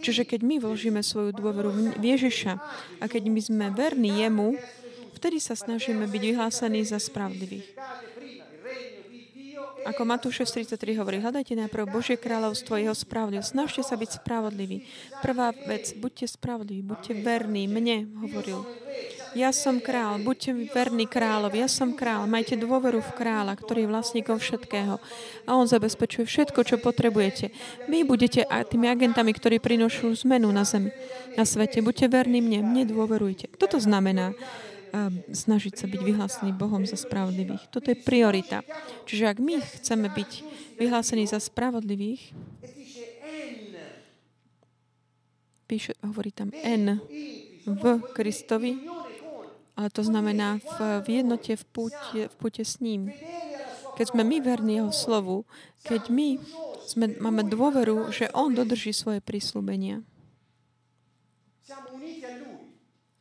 Čiže 0.00 0.24
keď 0.24 0.40
my 0.44 0.56
vložíme 0.60 1.00
svoju 1.04 1.36
dôveru 1.36 1.96
v 1.96 2.04
Ježiša 2.04 2.52
a 3.00 3.04
keď 3.04 3.22
my 3.28 3.40
sme 3.40 3.66
verní 3.72 4.24
jemu, 4.24 4.56
vtedy 5.16 5.36
sa 5.40 5.52
snažíme 5.52 6.08
byť 6.08 6.22
vyhlásení 6.32 6.80
za 6.88 6.96
spravodlivých. 6.96 7.76
Ako 9.88 10.04
Matúš 10.04 10.44
33 10.44 10.76
hovorí, 11.00 11.20
hľadajte 11.20 11.56
najprv 11.56 11.88
Božie 11.88 12.20
kráľovstvo, 12.20 12.76
jeho 12.76 12.92
spravodlivosť. 12.92 13.52
Snažte 13.52 13.82
sa 13.84 13.96
byť 13.96 14.20
spravodliví. 14.20 14.84
Prvá 15.24 15.56
vec, 15.64 15.96
buďte 15.96 16.36
spravodliví, 16.36 16.84
buďte 16.84 17.12
verní. 17.24 17.64
Mne 17.64 18.08
hovoril. 18.20 18.64
Ja 19.30 19.54
som 19.54 19.78
král, 19.78 20.18
buďte 20.18 20.74
verní 20.74 21.06
kráľovi, 21.06 21.62
ja 21.62 21.70
som 21.70 21.94
král, 21.94 22.26
majte 22.26 22.58
dôveru 22.58 22.98
v 22.98 23.14
kráľa, 23.14 23.54
ktorý 23.54 23.86
je 23.86 23.92
vlastníkom 23.94 24.42
všetkého 24.42 24.98
a 25.46 25.50
on 25.54 25.70
zabezpečuje 25.70 26.26
všetko, 26.26 26.66
čo 26.66 26.82
potrebujete. 26.82 27.54
Vy 27.86 28.02
budete 28.02 28.42
tými 28.42 28.90
agentami, 28.90 29.30
ktorí 29.30 29.62
prinošú 29.62 30.10
zmenu 30.26 30.50
na 30.50 30.66
zemi, 30.66 30.90
na 31.38 31.46
svete. 31.46 31.78
Buďte 31.78 32.10
verní 32.10 32.42
mne, 32.42 32.66
mne 32.66 32.82
dôverujte. 32.90 33.54
Toto 33.54 33.78
znamená 33.78 34.34
snažiť 35.30 35.74
sa 35.78 35.86
byť 35.86 36.00
vyhlásený 36.02 36.50
Bohom 36.54 36.82
za 36.84 36.98
spravodlivých. 36.98 37.70
Toto 37.70 37.90
je 37.90 37.98
priorita. 37.98 38.66
Čiže 39.06 39.24
ak 39.30 39.38
my 39.38 39.62
chceme 39.62 40.08
byť 40.10 40.30
vyhlásení 40.78 41.24
za 41.26 41.38
spravodlivých, 41.38 42.34
píše, 45.70 45.94
hovorí 46.02 46.34
tam 46.34 46.50
N 46.50 46.98
v 47.62 47.84
Kristovi, 48.10 48.82
ale 49.78 49.88
to 49.94 50.02
znamená 50.02 50.58
v, 50.58 50.76
v 51.06 51.08
jednote, 51.22 51.54
v 51.54 51.64
púte, 51.70 52.20
v 52.26 52.34
púte 52.34 52.66
s 52.66 52.82
ním. 52.82 53.14
Keď 53.94 54.16
sme 54.16 54.26
my 54.26 54.36
verní 54.42 54.82
Jeho 54.82 54.90
slovu, 54.90 55.46
keď 55.86 56.10
my 56.10 56.42
sme, 56.84 57.14
máme 57.22 57.46
dôveru, 57.46 58.10
že 58.10 58.32
On 58.34 58.50
dodrží 58.50 58.90
svoje 58.90 59.22
prísľubenia. 59.22 60.02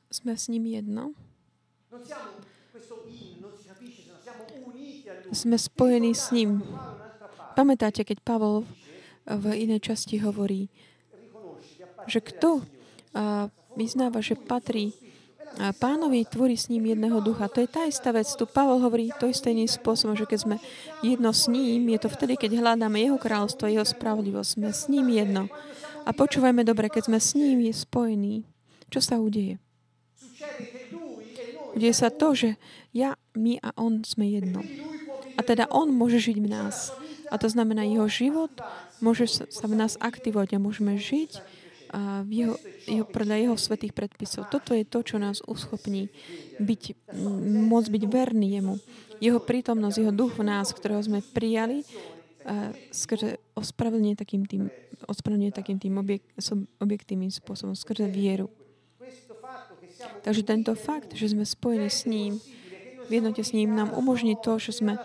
Sme 0.10 0.34
s 0.34 0.50
ním 0.50 0.66
jedno. 0.66 1.14
Sme 5.34 5.58
spojení 5.58 6.14
s 6.14 6.30
ním. 6.30 6.62
Pamätáte, 7.58 8.06
keď 8.06 8.22
Pavol 8.22 8.66
v 9.26 9.46
inej 9.58 9.90
časti 9.90 10.22
hovorí, 10.22 10.70
že 12.06 12.22
kto 12.22 12.62
vyznáva, 13.74 14.22
že 14.22 14.38
patrí 14.38 14.94
a 15.58 15.74
pánovi 15.74 16.30
tvorí 16.30 16.54
s 16.54 16.70
ním 16.70 16.94
jedného 16.94 17.26
ducha. 17.26 17.50
To 17.50 17.58
je 17.58 17.66
tá 17.66 17.90
istá 17.90 18.14
vec. 18.14 18.30
Tu 18.30 18.46
Pavol 18.46 18.78
hovorí 18.86 19.10
to 19.18 19.26
isté 19.26 19.50
iným 19.50 19.66
spôsobom, 19.66 20.14
že 20.14 20.30
keď 20.30 20.40
sme 20.46 20.56
jedno 21.02 21.34
s 21.34 21.50
ním, 21.50 21.90
je 21.90 22.00
to 22.06 22.10
vtedy, 22.14 22.38
keď 22.38 22.62
hľadáme 22.62 23.02
jeho 23.02 23.18
kráľstvo, 23.18 23.66
jeho 23.66 23.82
spravodlivosť. 23.82 24.50
Sme 24.56 24.70
s 24.70 24.86
ním 24.94 25.10
jedno. 25.10 25.50
A 26.06 26.14
počúvajme 26.14 26.62
dobre, 26.62 26.94
keď 26.94 27.10
sme 27.10 27.18
s 27.18 27.34
ním 27.34 27.66
je 27.66 27.74
spojení, 27.74 28.46
čo 28.94 29.02
sa 29.02 29.18
udeje? 29.18 29.58
Udeje 31.76 31.94
sa 31.94 32.10
to, 32.10 32.34
že 32.34 32.50
ja, 32.92 33.14
my 33.38 33.62
a 33.62 33.74
on 33.78 34.02
sme 34.06 34.30
jedno. 34.30 34.66
A 35.38 35.42
teda 35.46 35.70
on 35.72 35.94
môže 35.94 36.20
žiť 36.20 36.38
v 36.42 36.52
nás. 36.52 36.92
A 37.30 37.38
to 37.38 37.46
znamená, 37.46 37.86
jeho 37.86 38.10
život 38.10 38.52
môže 39.00 39.30
sa 39.30 39.66
v 39.70 39.78
nás 39.78 39.96
aktivovať 40.02 40.58
a 40.58 40.64
môžeme 40.64 40.98
žiť 40.98 41.40
v 42.26 42.32
jeho, 42.32 42.56
jeho, 42.86 43.06
podľa 43.06 43.36
jeho 43.38 43.56
svetých 43.58 43.98
predpisov. 43.98 44.50
Toto 44.50 44.78
je 44.78 44.86
to, 44.86 45.02
čo 45.02 45.18
nás 45.18 45.42
uschopní 45.46 46.10
byť, 46.62 47.14
môcť 47.66 47.90
byť 47.90 48.04
verný 48.06 48.62
jemu. 48.62 48.76
Jeho 49.18 49.42
prítomnosť, 49.42 49.98
jeho 49.98 50.14
duch 50.14 50.38
v 50.38 50.46
nás, 50.46 50.70
ktorého 50.70 51.02
sme 51.02 51.22
prijali, 51.22 51.82
skrze 52.94 53.42
ospravedlenie 53.58 54.18
takým 54.18 54.46
tým, 54.46 54.70
takým 55.54 55.78
tým 55.82 55.98
objek, 56.02 56.22
objektívnym 56.82 57.30
spôsobom, 57.30 57.74
skrze 57.78 58.10
vieru. 58.10 58.50
Takže 60.22 60.44
tento 60.44 60.76
fakt, 60.76 61.16
že 61.16 61.32
sme 61.32 61.46
spojení 61.48 61.90
s 61.90 62.06
ním, 62.06 62.40
v 63.10 63.12
jednote 63.18 63.42
s 63.42 63.52
ním 63.58 63.74
nám 63.74 63.90
umožní 63.98 64.38
to, 64.38 64.62
že 64.62 64.72
sme 64.80 65.02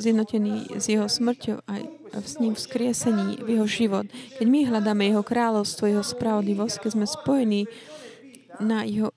zjednotení 0.00 0.80
s 0.80 0.88
jeho 0.88 1.04
smrťou 1.04 1.60
a 1.68 1.72
s 2.24 2.40
ním 2.40 2.56
vzkriesení 2.56 3.44
v 3.44 3.48
jeho 3.60 3.66
život. 3.68 4.08
Keď 4.40 4.46
my 4.48 4.60
hľadáme 4.64 5.04
jeho 5.12 5.20
kráľovstvo, 5.20 5.92
jeho 5.92 6.00
spravodlivosť, 6.00 6.88
keď 6.88 6.90
sme 6.96 7.04
spojení 7.04 7.68
na 8.64 8.82
jeho 8.82 9.12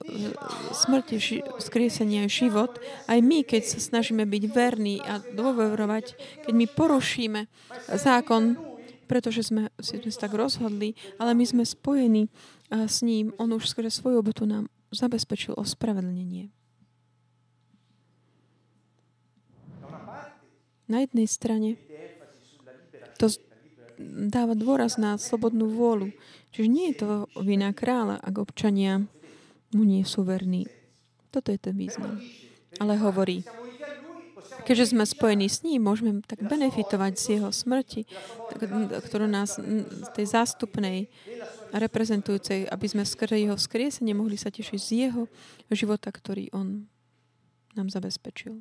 smrti, 0.75 1.17
vzkriesenie 1.57 2.27
a 2.27 2.29
život, 2.29 2.77
aj 3.07 3.19
my, 3.23 3.47
keď 3.47 3.63
sa 3.63 3.79
snažíme 3.79 4.27
byť 4.27 4.43
verní 4.51 4.99
a 5.01 5.23
dôverovať, 5.23 6.05
keď 6.45 6.53
my 6.53 6.65
porušíme 6.67 7.41
zákon, 7.95 8.59
pretože 9.07 9.49
sme 9.49 9.71
sme 9.79 10.03
tak 10.11 10.35
rozhodli, 10.35 10.99
ale 11.15 11.31
my 11.31 11.47
sme 11.47 11.63
spojení 11.63 12.27
s 12.69 13.01
ním, 13.07 13.31
on 13.39 13.55
už 13.55 13.71
skrze 13.71 13.91
svoju 13.91 14.19
obetu 14.19 14.43
nám 14.43 14.67
zabezpečil 14.91 15.55
ospravedlnenie. 15.55 16.51
Na 20.91 20.99
jednej 20.99 21.27
strane 21.31 21.79
to 23.15 23.31
dáva 24.27 24.57
dôraz 24.57 24.99
na 24.99 25.15
slobodnú 25.15 25.71
vôľu. 25.71 26.11
Čiže 26.51 26.67
nie 26.67 26.91
je 26.91 26.95
to 26.99 27.09
vina 27.39 27.71
kráľa, 27.71 28.19
ak 28.19 28.35
občania 28.43 29.07
mu 29.71 29.87
nie 29.87 30.03
sú 30.03 30.27
verní. 30.27 30.67
Toto 31.31 31.55
je 31.55 31.59
ten 31.61 31.77
význam. 31.79 32.19
Ale 32.75 32.99
hovorí, 32.99 33.47
keďže 34.67 34.95
sme 34.95 35.03
spojení 35.07 35.47
s 35.47 35.63
ním, 35.63 35.85
môžeme 35.85 36.19
tak 36.23 36.43
benefitovať 36.43 37.13
z 37.17 37.25
jeho 37.37 37.49
smrti, 37.51 38.07
ktorú 39.07 39.25
nás 39.27 39.59
tej 40.15 40.25
zástupnej 40.27 41.07
reprezentujúcej, 41.71 42.67
aby 42.67 42.85
sme 42.87 43.07
skrze 43.07 43.39
jeho 43.39 43.55
vzkriesenie 43.55 44.11
mohli 44.11 44.35
sa 44.35 44.51
tešiť 44.51 44.79
z 44.79 44.89
jeho 45.07 45.23
života, 45.71 46.11
ktorý 46.11 46.51
on 46.51 46.87
nám 47.75 47.87
zabezpečil. 47.87 48.59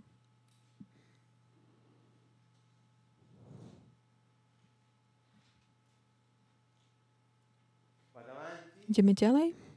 Ideme 8.90 9.14
ďalej. 9.14 9.69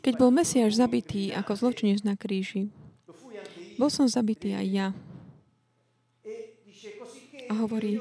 Keď 0.00 0.14
bol 0.16 0.30
Mesiáš 0.30 0.78
zabitý 0.78 1.34
ako 1.34 1.52
zločinec 1.58 2.06
na 2.06 2.14
kríži, 2.14 2.70
bol 3.76 3.90
som 3.90 4.06
zabitý 4.06 4.54
aj 4.54 4.66
ja. 4.70 4.88
A 7.50 7.52
hovorí, 7.58 7.98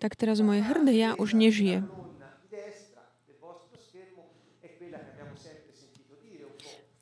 tak 0.00 0.16
teraz 0.16 0.40
moje 0.40 0.64
hrdé 0.64 0.96
ja 0.96 1.10
už 1.20 1.36
nežije. 1.36 1.84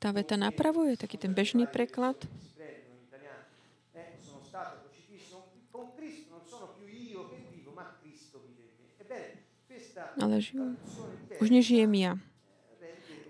Tá 0.03 0.11
veta 0.11 0.35
napravo 0.35 0.83
je 0.83 0.99
taký 0.99 1.15
ten 1.15 1.31
bežný 1.31 1.63
preklad. 1.63 2.19
Ale 10.17 10.41
žijú. 10.41 10.77
Už 11.41 11.47
nežijem 11.49 11.91
ja, 11.97 12.13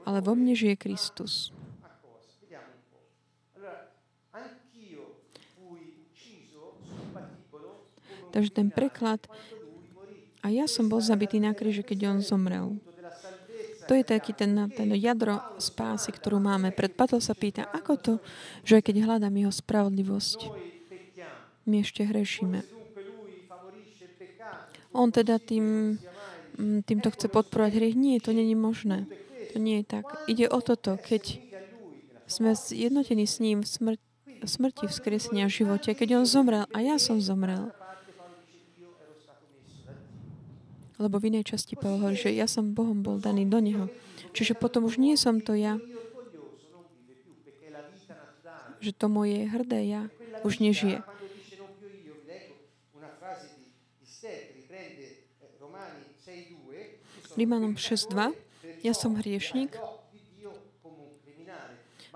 ale 0.04 0.20
vo 0.20 0.36
mne 0.36 0.56
žije 0.56 0.76
Kristus. 0.76 1.56
Takže 8.34 8.50
ten 8.50 8.74
preklad 8.74 9.22
a 10.42 10.50
ja 10.50 10.66
som 10.66 10.90
bol 10.90 10.98
zabitý 11.00 11.38
na 11.38 11.54
kríži, 11.54 11.86
keď 11.86 12.18
on 12.18 12.20
zomrel. 12.26 12.82
To 13.86 13.94
je 13.94 14.04
taký 14.04 14.34
ten, 14.34 14.58
ten 14.74 14.90
jadro 14.98 15.38
spásy, 15.62 16.10
ktorú 16.10 16.42
máme. 16.42 16.74
Pred 16.74 16.98
Patel 16.98 17.22
sa 17.22 17.38
pýta, 17.38 17.70
ako 17.70 17.94
to, 18.00 18.14
že 18.66 18.82
keď 18.82 19.06
hľadám 19.06 19.36
jeho 19.38 19.54
spravodlivosť, 19.54 20.40
my 21.68 21.76
ešte 21.84 22.02
hrešíme. 22.04 22.64
On 24.98 25.10
teda 25.14 25.38
tým 25.38 25.96
týmto 26.86 27.10
chce 27.14 27.28
podporovať 27.30 27.72
hriech. 27.76 27.96
Nie, 27.98 28.22
to 28.22 28.34
není 28.34 28.54
možné. 28.54 29.06
To 29.54 29.58
nie 29.62 29.82
je 29.82 29.86
tak. 30.00 30.06
Ide 30.26 30.50
o 30.50 30.60
toto, 30.62 30.98
keď 30.98 31.38
sme 32.26 32.56
jednotení 32.56 33.28
s 33.28 33.38
ním 33.38 33.62
v 33.62 33.68
smr- 33.68 34.02
smrti, 34.44 34.90
v 34.90 34.96
živote, 35.52 35.94
keď 35.94 36.24
on 36.24 36.26
zomrel 36.26 36.66
a 36.72 36.78
ja 36.82 36.98
som 36.98 37.20
zomrel. 37.20 37.72
Lebo 41.02 41.20
v 41.20 41.34
inej 41.34 41.52
časti 41.52 41.76
Pavel 41.76 42.00
hovorí, 42.00 42.16
že 42.16 42.32
ja 42.32 42.48
som 42.48 42.72
Bohom 42.72 43.04
bol 43.04 43.20
daný 43.20 43.50
do 43.50 43.60
Neho. 43.60 43.90
Čiže 44.32 44.56
potom 44.56 44.88
už 44.88 44.98
nie 45.02 45.20
som 45.20 45.42
to 45.42 45.54
ja, 45.54 45.78
že 48.84 48.92
to 48.92 49.08
moje 49.08 49.48
hrdé 49.48 49.80
ja 49.88 50.02
už 50.44 50.60
nežije. 50.60 51.00
Rímanom 57.34 57.74
6.2. 57.74 58.30
Ja 58.86 58.94
som 58.94 59.18
hriešnik, 59.18 59.74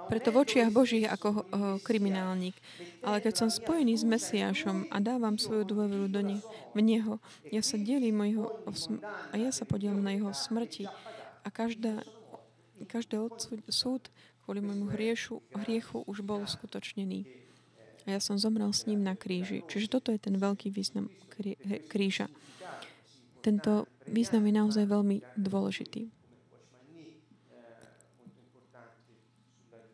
preto 0.05 0.29
v 0.29 0.45
očiach 0.45 0.69
Božích 0.69 1.09
ako 1.09 1.27
uh, 1.33 1.41
kriminálnik. 1.81 2.53
Ale 3.01 3.17
keď 3.25 3.33
som 3.33 3.49
spojený 3.49 3.97
s 3.97 4.05
Mesiášom 4.05 4.93
a 4.93 5.01
dávam 5.01 5.41
svoju 5.41 5.65
dôveru 5.65 6.05
do 6.05 6.21
ne, 6.21 6.37
v 6.77 6.79
Neho, 6.85 7.17
ja 7.49 7.65
sa 7.65 7.81
delím 7.81 8.21
jeho, 8.29 8.53
a 9.33 9.35
ja 9.41 9.49
sa 9.49 9.65
podielam 9.65 10.05
na 10.05 10.13
Jeho 10.13 10.29
smrti. 10.31 10.85
A 11.41 11.47
každá, 11.49 12.05
každý 12.85 13.17
súd 13.73 14.13
kvôli 14.45 14.61
môjmu 14.61 14.93
hriešu, 14.93 15.41
hriechu 15.65 16.05
už 16.05 16.21
bol 16.21 16.45
uskutočnený. 16.45 17.25
A 18.05 18.15
ja 18.15 18.19
som 18.21 18.37
zomrel 18.37 18.69
s 18.69 18.85
ním 18.85 19.01
na 19.01 19.17
kríži. 19.17 19.65
Čiže 19.65 19.97
toto 19.97 20.13
je 20.13 20.21
ten 20.21 20.37
veľký 20.37 20.69
význam 20.69 21.09
kríža. 21.89 22.29
Tento 23.41 23.89
význam 24.07 24.43
je 24.47 24.53
naozaj 24.55 24.85
veľmi 24.87 25.17
dôležitý. 25.35 26.11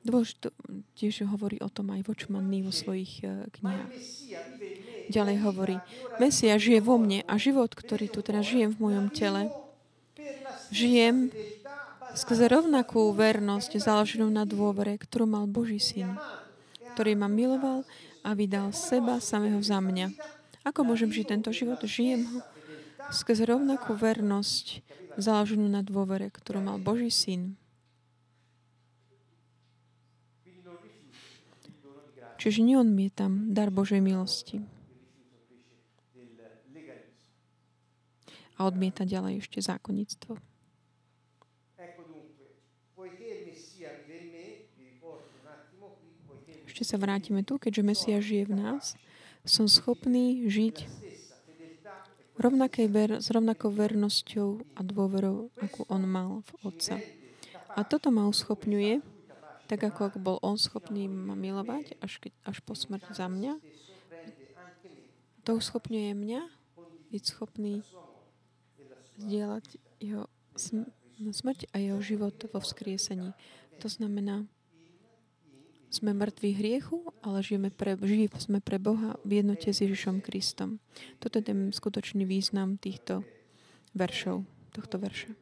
Dôležité 0.03 0.51
tiež 0.99 1.23
hovorí 1.31 1.63
o 1.63 1.71
tom 1.71 1.95
aj 1.95 2.03
Vočmanný 2.03 2.67
vo 2.67 2.75
svojich 2.75 3.23
uh, 3.23 3.47
knihách. 3.55 3.91
Ďalej 5.07 5.37
hovorí, 5.47 5.75
Mesia 6.19 6.59
žije 6.59 6.83
vo 6.83 6.99
mne 6.99 7.23
a 7.23 7.39
život, 7.39 7.71
ktorý 7.71 8.11
tu 8.11 8.19
teraz 8.19 8.43
žijem 8.43 8.75
v 8.75 8.81
mojom 8.83 9.07
tele, 9.15 9.47
žijem 10.75 11.31
skrze 12.13 12.51
rovnakú 12.51 13.15
vernosť 13.15 13.79
založenú 13.79 14.27
na 14.27 14.43
dôvere, 14.43 14.99
ktorú 14.99 15.23
mal 15.23 15.47
Boží 15.47 15.79
syn, 15.79 16.19
ktorý 16.95 17.15
ma 17.15 17.31
miloval 17.31 17.87
a 18.27 18.35
vydal 18.35 18.75
seba 18.75 19.23
samého 19.23 19.59
za 19.63 19.79
mňa. 19.79 20.11
Ako 20.67 20.83
môžem 20.87 21.11
žiť 21.11 21.35
tento 21.35 21.51
život? 21.55 21.79
Žijem 21.79 22.27
ho 22.27 22.39
skrze 23.13 23.45
rovnakú 23.45 23.93
vernosť 23.93 24.81
založenú 25.21 25.69
na 25.69 25.85
dôvere, 25.85 26.33
ktorú 26.33 26.65
mal 26.65 26.81
Boží 26.81 27.13
syn. 27.13 27.55
Čiže 32.41 32.59
neodmietam 32.59 33.55
dar 33.55 33.71
Božej 33.71 34.03
milosti. 34.03 34.59
A 38.59 38.67
odmieta 38.67 39.07
ďalej 39.07 39.39
ešte 39.45 39.63
zákonnictvo. 39.63 40.35
Ešte 46.67 46.83
sa 46.89 46.97
vrátime 46.97 47.45
tu, 47.45 47.61
keďže 47.61 47.85
Mesia 47.85 48.17
žije 48.17 48.49
v 48.49 48.57
nás. 48.59 48.97
Som 49.45 49.69
schopný 49.69 50.49
žiť 50.49 51.02
rovnakej 52.37 52.87
ver, 52.89 53.11
s 53.21 53.29
rovnakou 53.29 53.69
vernosťou 53.69 54.63
a 54.73 54.81
dôverou, 54.81 55.53
akú 55.61 55.85
on 55.89 56.03
mal 56.05 56.41
v 56.47 56.51
Otca. 56.65 56.95
A 57.73 57.81
toto 57.85 58.13
ma 58.13 58.29
uschopňuje, 58.29 59.01
tak 59.65 59.81
ako 59.85 59.99
ak 60.11 60.15
bol 60.21 60.37
on 60.45 60.57
schopný 60.59 61.09
ma 61.09 61.33
milovať 61.33 61.97
až, 62.03 62.21
keď, 62.21 62.33
až 62.45 62.57
po 62.61 62.77
smrť 62.77 63.15
za 63.15 63.25
mňa, 63.25 63.57
to 65.43 65.59
uschopňuje 65.59 66.11
mňa 66.15 66.41
byť 67.11 67.23
schopný 67.27 67.83
zdieľať 69.19 69.65
jeho 70.01 70.25
smrť 71.31 71.69
a 71.71 71.77
jeho 71.77 71.99
život 72.01 72.35
vo 72.49 72.59
vzkriesení. 72.59 73.33
To 73.81 73.87
znamená, 73.89 74.45
sme 75.93 76.09
mŕtvi 76.17 76.57
hriechu, 76.57 77.13
ale 77.21 77.45
žijeme 77.45 77.69
pre, 77.69 77.93
živí 77.93 78.25
sme 78.41 78.57
pre 78.57 78.81
Boha 78.81 79.21
v 79.21 79.45
jednote 79.45 79.69
s 79.69 79.85
Ježišom 79.85 80.25
Kristom. 80.25 80.81
Toto 81.21 81.37
je 81.37 81.45
ten 81.53 81.69
skutočný 81.69 82.25
význam 82.25 82.81
týchto 82.81 83.21
veršov, 83.93 84.41
tohto 84.73 84.97
verša. 84.97 85.37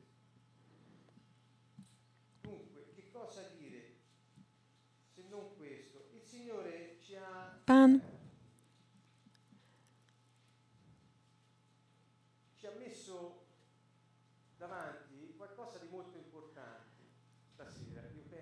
Pán 7.63 8.03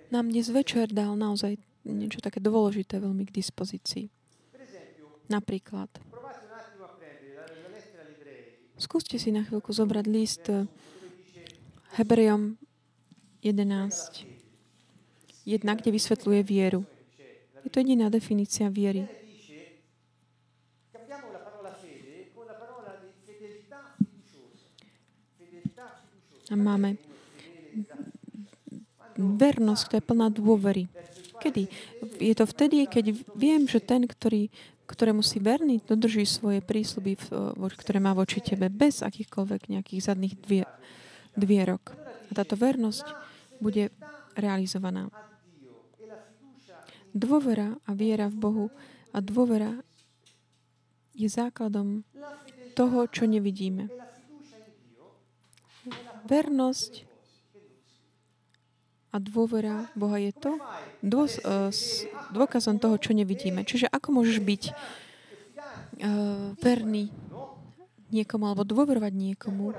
nám 0.09 0.33
dnes 0.33 0.49
večer 0.49 0.89
dal 0.89 1.13
naozaj 1.13 1.68
niečo 1.85 2.19
také 2.19 2.43
dôležité 2.43 2.99
veľmi 2.99 3.23
k 3.27 3.35
dispozícii. 3.35 4.11
Napríklad, 5.29 5.89
skúste 8.81 9.21
si 9.21 9.29
na 9.29 9.45
chvíľku 9.45 9.69
zobrať 9.69 10.05
list 10.09 10.49
Hebrejom 11.99 12.57
11. 13.45 14.25
Jedna, 15.45 15.73
kde 15.77 15.89
vysvetľuje 15.93 16.41
vieru. 16.45 16.81
Je 17.65 17.69
to 17.69 17.79
jediná 17.83 18.09
definícia 18.09 18.69
viery. 18.73 19.05
A 26.49 26.57
máme 26.57 26.97
vernosť, 29.19 29.81
ktorá 29.85 29.97
je 30.01 30.09
plná 30.09 30.27
dôvery. 30.33 30.89
Kedy? 31.39 31.63
Je 32.19 32.33
to 32.35 32.45
vtedy, 32.45 32.85
keď 32.85 33.15
viem, 33.33 33.63
že 33.65 33.79
ten, 33.79 34.03
ktorý, 34.03 34.51
ktorému 34.85 35.23
si 35.23 35.39
verný, 35.39 35.79
dodrží 35.81 36.27
svoje 36.27 36.59
prísľuby, 36.59 37.15
ktoré 37.55 37.99
má 38.03 38.11
voči 38.11 38.43
tebe, 38.43 38.67
bez 38.67 38.99
akýchkoľvek 39.01 39.71
nejakých 39.71 40.11
zadných 40.11 40.35
dvier, 40.43 40.67
dvierok. 41.39 41.95
A 42.29 42.31
táto 42.35 42.59
vernosť 42.59 43.07
bude 43.57 43.89
realizovaná. 44.37 45.09
Dôvera 47.09 47.73
a 47.89 47.91
viera 47.97 48.29
v 48.29 48.37
Bohu 48.37 48.65
a 49.09 49.17
dôvera 49.17 49.81
je 51.17 51.25
základom 51.25 52.05
toho, 52.77 53.09
čo 53.09 53.25
nevidíme. 53.25 53.89
Vernosť 56.29 57.08
a 59.09 59.17
dôvera 59.17 59.89
Boha 59.97 60.21
je 60.21 60.33
to 60.33 60.51
dôs, 61.01 61.41
uh, 61.41 61.73
dôkazom 62.29 62.77
toho, 62.77 62.95
čo 63.01 63.17
nevidíme. 63.17 63.65
Čiže 63.65 63.89
ako 63.89 64.21
môžeš 64.21 64.37
byť 64.41 64.63
uh, 64.69 66.53
verný 66.61 67.09
niekomu 68.09 68.49
alebo 68.49 68.65
dôverovať 68.65 69.13
niekomu, 69.13 69.73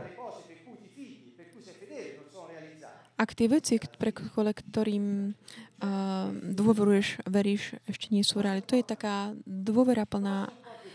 ak 3.20 3.36
tie 3.36 3.52
veci, 3.52 3.76
pre 3.76 4.16
ktorým 4.16 5.36
uh, 5.36 6.32
dôveruješ, 6.32 7.20
veríš, 7.28 7.76
ešte 7.84 8.16
nie 8.16 8.24
sú 8.24 8.40
reálne. 8.40 8.64
To 8.64 8.72
je 8.72 8.80
taká 8.80 9.36
dôvera 9.44 10.08
plná, 10.08 10.48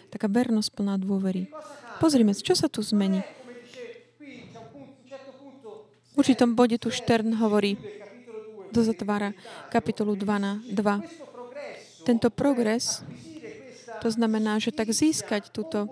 taká 0.09 0.25
vernosť 0.25 0.73
plná 0.73 0.97
dôvery. 0.97 1.53
Pozrime, 2.01 2.33
čo 2.33 2.57
sa 2.57 2.65
tu 2.65 2.81
zmení. 2.81 3.21
V 6.15 6.23
určitom 6.23 6.57
bode 6.57 6.81
tu 6.81 6.89
Štern 6.89 7.37
hovorí, 7.37 7.77
do 8.75 8.83
zatvára 8.83 9.31
kapitolu 9.71 10.19
2 10.19 10.27
na 10.35 10.59
2. 10.67 12.03
Tento 12.03 12.27
progres, 12.27 12.99
to 14.03 14.11
znamená, 14.11 14.59
že 14.59 14.75
tak 14.75 14.91
získať 14.91 15.47
túto 15.55 15.87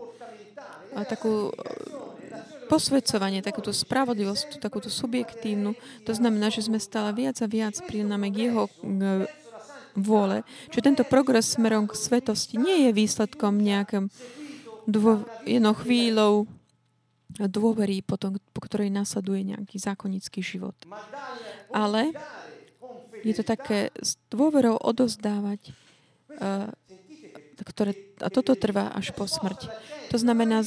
takú 1.08 1.50
posvedcovanie, 2.68 3.40
takúto 3.40 3.72
spravodlivosť, 3.72 4.60
takúto 4.60 4.92
subjektívnu, 4.92 5.74
to 6.04 6.12
znamená, 6.12 6.52
že 6.52 6.68
sme 6.68 6.78
stále 6.78 7.16
viac 7.16 7.40
a 7.40 7.48
viac 7.48 7.80
prináme 7.88 8.28
k 8.30 8.52
jeho 8.52 8.68
k 8.68 9.26
vôle, 9.94 10.42
že 10.74 10.82
tento 10.82 11.06
progres 11.06 11.54
smerom 11.54 11.86
k 11.86 11.94
svetosti 11.94 12.58
nie 12.58 12.90
je 12.90 12.92
výsledkom 12.98 13.62
nejakým 13.62 14.10
dvo, 14.90 15.22
jednou 15.46 15.78
chvíľou 15.78 16.34
dôvery, 17.38 18.06
potom, 18.06 18.38
po 18.54 18.62
ktorej 18.62 18.94
nasleduje 18.94 19.54
nejaký 19.54 19.78
zákonický 19.82 20.46
život. 20.46 20.78
Ale 21.74 22.14
je 23.24 23.34
to 23.40 23.44
také 23.48 23.90
s 23.98 24.20
dôverou 24.28 24.76
odozdávať, 24.78 25.72
ktoré, 27.64 27.96
a 28.20 28.28
toto 28.28 28.54
trvá 28.60 28.92
až 28.92 29.16
po 29.16 29.24
smrť. 29.24 29.72
To 30.12 30.18
znamená, 30.20 30.62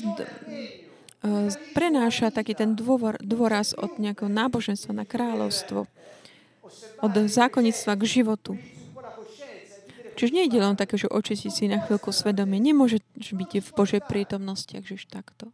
prenáša 1.76 2.32
taký 2.32 2.56
ten 2.56 2.72
dôvor, 2.72 3.20
dôraz 3.20 3.76
od 3.76 4.00
nejakého 4.00 4.32
náboženstva 4.32 4.92
na 4.96 5.04
kráľovstvo, 5.04 5.84
od 7.04 7.12
zákonnictva 7.28 7.92
k 7.94 8.02
životu. 8.02 8.52
Čiže 10.16 10.32
nejde 10.32 10.56
len 10.56 10.80
také, 10.80 10.96
že 10.96 11.12
očistiť 11.12 11.52
si 11.52 11.64
na 11.68 11.76
chvíľku 11.84 12.08
svedomie. 12.08 12.56
Nemôže 12.56 13.04
byť 13.20 13.60
v 13.60 13.70
Božej 13.76 14.00
prítomnosti, 14.00 14.72
ak 14.72 14.88
žiš 14.88 15.12
takto. 15.12 15.52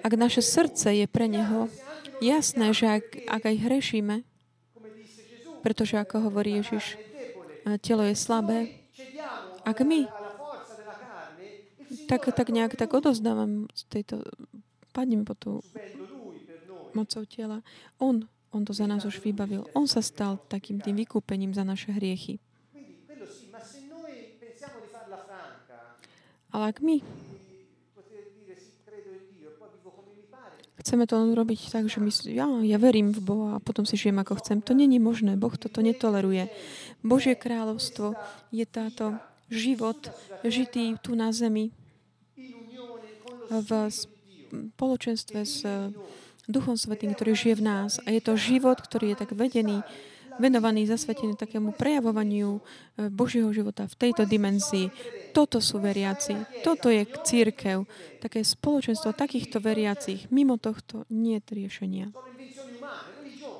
Ak 0.00 0.12
naše 0.16 0.40
srdce 0.40 0.96
je 0.96 1.06
pre 1.10 1.28
Neho, 1.28 1.68
jasné, 2.24 2.72
že 2.72 3.02
ak, 3.02 3.04
ak 3.28 3.42
aj 3.44 3.56
hrešíme, 3.68 4.16
pretože 5.66 5.98
ako 5.98 6.30
hovorí 6.30 6.62
Ježiš, 6.62 6.94
telo 7.82 8.06
je 8.06 8.14
slabé. 8.14 8.86
Ak 9.66 9.82
my 9.82 10.06
tak, 12.06 12.30
tak 12.30 12.54
nejak 12.54 12.78
tak 12.78 12.94
odozdávam 12.94 13.66
z 13.74 13.82
tejto, 13.90 14.22
padnem 14.94 15.26
po 15.26 15.34
tú 15.34 15.58
mocou 16.94 17.26
tela. 17.26 17.66
On, 17.98 18.22
on 18.54 18.62
to 18.62 18.70
za 18.70 18.86
nás 18.86 19.02
už 19.02 19.18
vybavil. 19.18 19.66
On 19.74 19.90
sa 19.90 19.98
stal 19.98 20.38
takým 20.46 20.78
tým 20.78 21.02
vykúpením 21.02 21.50
za 21.50 21.66
naše 21.66 21.90
hriechy. 21.90 22.38
Ale 26.54 26.64
ak 26.70 26.78
my 26.78 27.02
chceme 30.80 31.08
to 31.08 31.32
robiť 31.32 31.72
tak, 31.72 31.88
že 31.88 31.98
my, 32.00 32.10
ja, 32.28 32.46
ja 32.62 32.78
verím 32.78 33.12
v 33.12 33.20
Boha 33.20 33.48
a 33.56 33.62
potom 33.62 33.88
si 33.88 33.96
žijem 33.96 34.20
ako 34.20 34.38
chcem. 34.40 34.60
To 34.60 34.72
není 34.76 35.00
možné. 35.00 35.36
Boh 35.40 35.52
toto 35.56 35.80
netoleruje. 35.80 36.52
Božie 37.00 37.34
kráľovstvo 37.38 38.14
je 38.52 38.64
táto 38.68 39.16
život 39.48 39.98
žitý 40.42 40.98
tu 41.00 41.14
na 41.14 41.30
zemi 41.30 41.70
v 43.46 43.70
spoločenstve 43.90 45.40
s 45.46 45.62
Duchom 46.46 46.78
Svetým, 46.78 47.14
ktorý 47.14 47.34
žije 47.34 47.54
v 47.58 47.66
nás. 47.66 47.98
A 48.06 48.14
je 48.14 48.22
to 48.22 48.38
život, 48.38 48.78
ktorý 48.78 49.14
je 49.14 49.20
tak 49.22 49.34
vedený 49.34 49.82
venovaný, 50.36 50.88
zasvetený 50.88 51.36
takému 51.36 51.74
prejavovaniu 51.74 52.58
e, 52.58 52.60
Božieho 53.08 53.48
života 53.52 53.88
v 53.88 53.94
tejto 53.96 54.28
dimenzii. 54.28 54.88
Toto 55.32 55.60
sú 55.60 55.80
veriaci. 55.80 56.62
Toto 56.64 56.88
je 56.92 57.04
církev. 57.04 57.84
Také 58.20 58.44
spoločenstvo 58.44 59.16
takýchto 59.16 59.60
veriacich. 59.60 60.28
Mimo 60.32 60.56
tohto 60.56 61.04
nie 61.12 61.40
je 61.40 61.52
riešenia. 61.52 62.06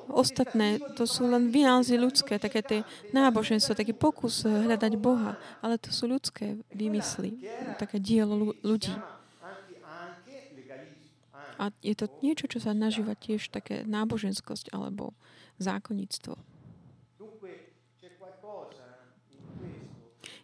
Ostatné, 0.07 0.79
to 0.95 1.03
sú 1.03 1.27
len 1.27 1.51
vynálezy 1.51 1.99
ľudské, 1.99 2.39
také 2.39 2.63
tie 2.63 2.79
náboženstvo, 3.11 3.75
taký 3.75 3.91
pokus 3.91 4.47
hľadať 4.47 4.95
Boha, 4.95 5.35
ale 5.59 5.75
to 5.75 5.91
sú 5.91 6.07
ľudské 6.07 6.55
vymysly, 6.71 7.35
také 7.75 7.99
dielo 7.99 8.55
ľudí. 8.63 8.95
A 11.57 11.73
je 11.83 11.95
to 11.97 12.07
niečo, 12.23 12.47
čo 12.47 12.63
sa 12.63 12.71
nažíva 12.71 13.19
tiež 13.19 13.51
také 13.51 13.83
náboženskosť 13.83 14.71
alebo 14.71 15.11
zákonníctvo. 15.59 16.56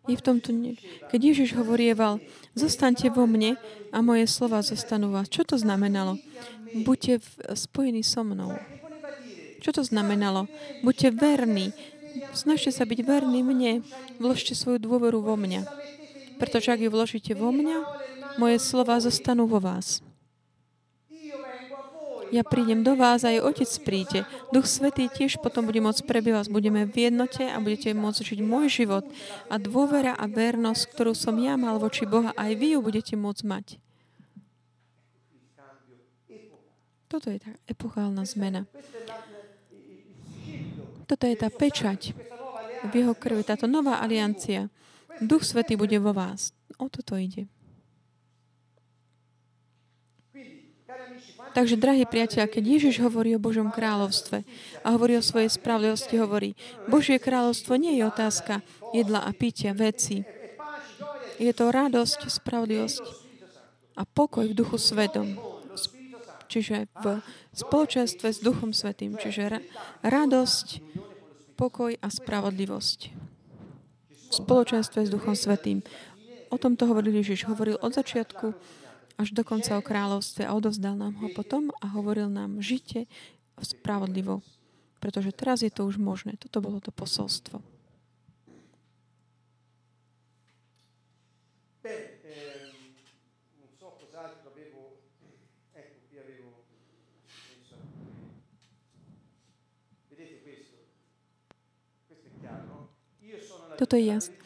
Je 0.03 0.19
v 0.19 0.25
tomto 0.25 0.51
nie. 0.51 0.75
Keď 1.07 1.19
Ježiš 1.31 1.55
hovorieval, 1.55 2.19
zostaňte 2.59 3.07
vo 3.07 3.23
mne 3.23 3.55
a 3.95 4.03
moje 4.03 4.27
slova 4.27 4.59
zostanú 4.59 5.15
vás. 5.15 5.31
Čo 5.31 5.47
to 5.47 5.55
znamenalo? 5.55 6.19
Buďte 6.83 7.23
spojení 7.55 8.03
so 8.03 8.27
mnou. 8.27 8.59
Čo 9.63 9.79
to 9.79 9.81
znamenalo? 9.87 10.51
Buďte 10.83 11.15
verní. 11.15 11.71
Snažte 12.35 12.75
sa 12.75 12.83
byť 12.83 12.99
verní 12.99 13.47
mne. 13.47 13.79
Vložte 14.19 14.59
svoju 14.59 14.83
dôveru 14.83 15.23
vo 15.23 15.39
mňa. 15.39 15.63
Pretože 16.35 16.75
ak 16.75 16.83
ju 16.83 16.89
vložíte 16.91 17.31
vo 17.31 17.55
mňa, 17.55 17.77
moje 18.35 18.59
slova 18.59 18.99
zostanú 18.99 19.47
vo 19.47 19.63
vás. 19.63 20.03
Ja 22.34 22.41
prídem 22.41 22.81
do 22.81 22.97
vás 22.97 23.21
a 23.21 23.29
aj 23.29 23.45
Otec 23.45 23.69
príde. 23.86 24.25
Duch 24.49 24.65
Svetý 24.65 25.05
tiež 25.05 25.38
potom 25.38 25.69
bude 25.69 25.77
môcť 25.77 26.01
prebývať. 26.01 26.49
Budeme 26.49 26.89
v 26.89 27.13
jednote 27.13 27.45
a 27.45 27.61
budete 27.61 27.93
môcť 27.93 28.25
žiť 28.25 28.39
môj 28.41 28.73
život. 28.73 29.05
A 29.53 29.61
dôvera 29.61 30.17
a 30.17 30.25
vernosť, 30.25 30.97
ktorú 30.97 31.13
som 31.13 31.38
ja 31.38 31.53
mal 31.61 31.77
voči 31.77 32.09
Boha, 32.09 32.34
aj 32.34 32.57
vy 32.57 32.73
ju 32.73 32.79
budete 32.81 33.13
môcť 33.13 33.43
mať. 33.45 33.65
Toto 37.05 37.29
je 37.29 37.38
tá 37.38 37.53
epochálna 37.69 38.25
zmena. 38.25 38.65
Toto 41.05 41.29
je 41.29 41.38
tá 41.38 41.53
pečať 41.53 42.17
v 42.89 42.93
jeho 42.97 43.13
krvi, 43.13 43.45
táto 43.45 43.69
nová 43.69 44.01
aliancia. 44.01 44.73
Duch 45.21 45.45
Svetý 45.45 45.77
bude 45.77 46.01
vo 46.01 46.17
vás. 46.17 46.49
O 46.81 46.89
toto 46.89 47.13
ide. 47.13 47.52
Takže, 51.53 51.77
drahí 51.77 52.09
priatelia, 52.09 52.49
keď 52.49 52.63
Ježiš 52.65 52.97
hovorí 53.05 53.37
o 53.37 53.41
Božom 53.41 53.69
kráľovstve 53.69 54.41
a 54.81 54.87
hovorí 54.97 55.13
o 55.17 55.23
svojej 55.25 55.53
spravodlivosti, 55.53 56.17
hovorí, 56.17 56.57
Božie 56.89 57.21
kráľovstvo 57.21 57.77
nie 57.77 58.01
je 58.01 58.09
otázka 58.09 58.65
jedla 58.89 59.21
a 59.21 59.29
pitia, 59.37 59.77
veci. 59.77 60.25
Je 61.37 61.53
to 61.53 61.69
radosť, 61.69 62.25
spravodlivosť 62.25 63.03
a 63.93 64.01
pokoj 64.01 64.49
v 64.49 64.57
duchu 64.57 64.81
svetom. 64.81 65.37
Čiže 66.49 66.85
v 67.01 67.05
spoločenstve 67.53 68.29
s 68.29 68.39
Duchom 68.41 68.73
Svetým. 68.77 69.17
Čiže 69.17 69.41
ra- 69.49 69.65
radosť, 70.05 70.85
pokoj 71.57 71.97
a 71.97 72.07
spravodlivosť. 72.09 72.99
V 74.09 74.33
spoločenstve 74.33 75.05
s 75.05 75.09
Duchom 75.09 75.33
Svetým. 75.33 75.81
O 76.53 76.57
tomto 76.61 76.85
hovoril 76.85 77.17
Ježiš. 77.21 77.49
Hovoril 77.49 77.81
od 77.81 77.97
začiatku 77.97 78.53
až 79.18 79.32
dokonca 79.32 79.78
o 79.78 79.86
kráľovstve 79.86 80.43
a 80.45 80.55
odovzdal 80.55 80.97
nám 80.97 81.18
ho 81.22 81.28
potom 81.32 81.70
a 81.80 81.89
hovoril 81.93 82.28
nám, 82.30 82.59
žite 82.59 83.05
spravodlivo, 83.61 84.41
pretože 84.97 85.32
teraz 85.36 85.61
je 85.61 85.70
to 85.70 85.86
už 85.86 86.01
možné. 86.01 86.36
Toto 86.39 86.59
bolo 86.59 86.82
to 86.82 86.89
posolstvo. 86.89 87.61
Toto 103.74 103.99
je 103.99 104.05
jasné. 104.05 104.42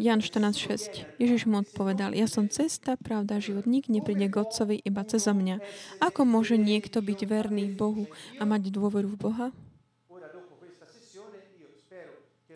Jan 0.00 0.24
14.6. 0.24 1.20
Ježiš 1.20 1.44
mu 1.44 1.60
odpovedal, 1.60 2.16
ja 2.16 2.24
som 2.24 2.48
cesta, 2.48 2.96
pravda, 2.96 3.36
život. 3.36 3.68
Nik 3.68 3.92
nepríde 3.92 4.32
k 4.32 4.40
Otcovi 4.40 4.80
iba 4.80 5.04
cez 5.04 5.28
mňa. 5.28 5.60
Ako 6.00 6.24
môže 6.24 6.56
niekto 6.56 7.04
byť 7.04 7.28
verný 7.28 7.68
Bohu 7.68 8.08
a 8.40 8.48
mať 8.48 8.72
dôveru 8.72 9.12
v 9.12 9.20
Boha? 9.20 9.46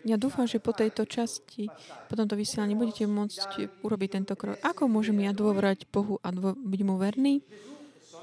Ja 0.09 0.17
dúfam, 0.17 0.49
že 0.49 0.57
po 0.57 0.73
tejto 0.73 1.05
časti, 1.05 1.69
po 2.09 2.17
tomto 2.17 2.33
vysielaní 2.33 2.73
budete 2.77 3.05
môcť 3.05 3.81
urobiť 3.85 4.09
tento 4.17 4.41
krok. 4.41 4.57
Ako 4.65 4.89
môžem 4.89 5.21
ja 5.21 5.37
dôverovať 5.37 5.85
Bohu 5.93 6.17
a 6.25 6.33
dô, 6.33 6.57
byť 6.57 6.81
mu 6.81 6.97
verný? 6.97 7.45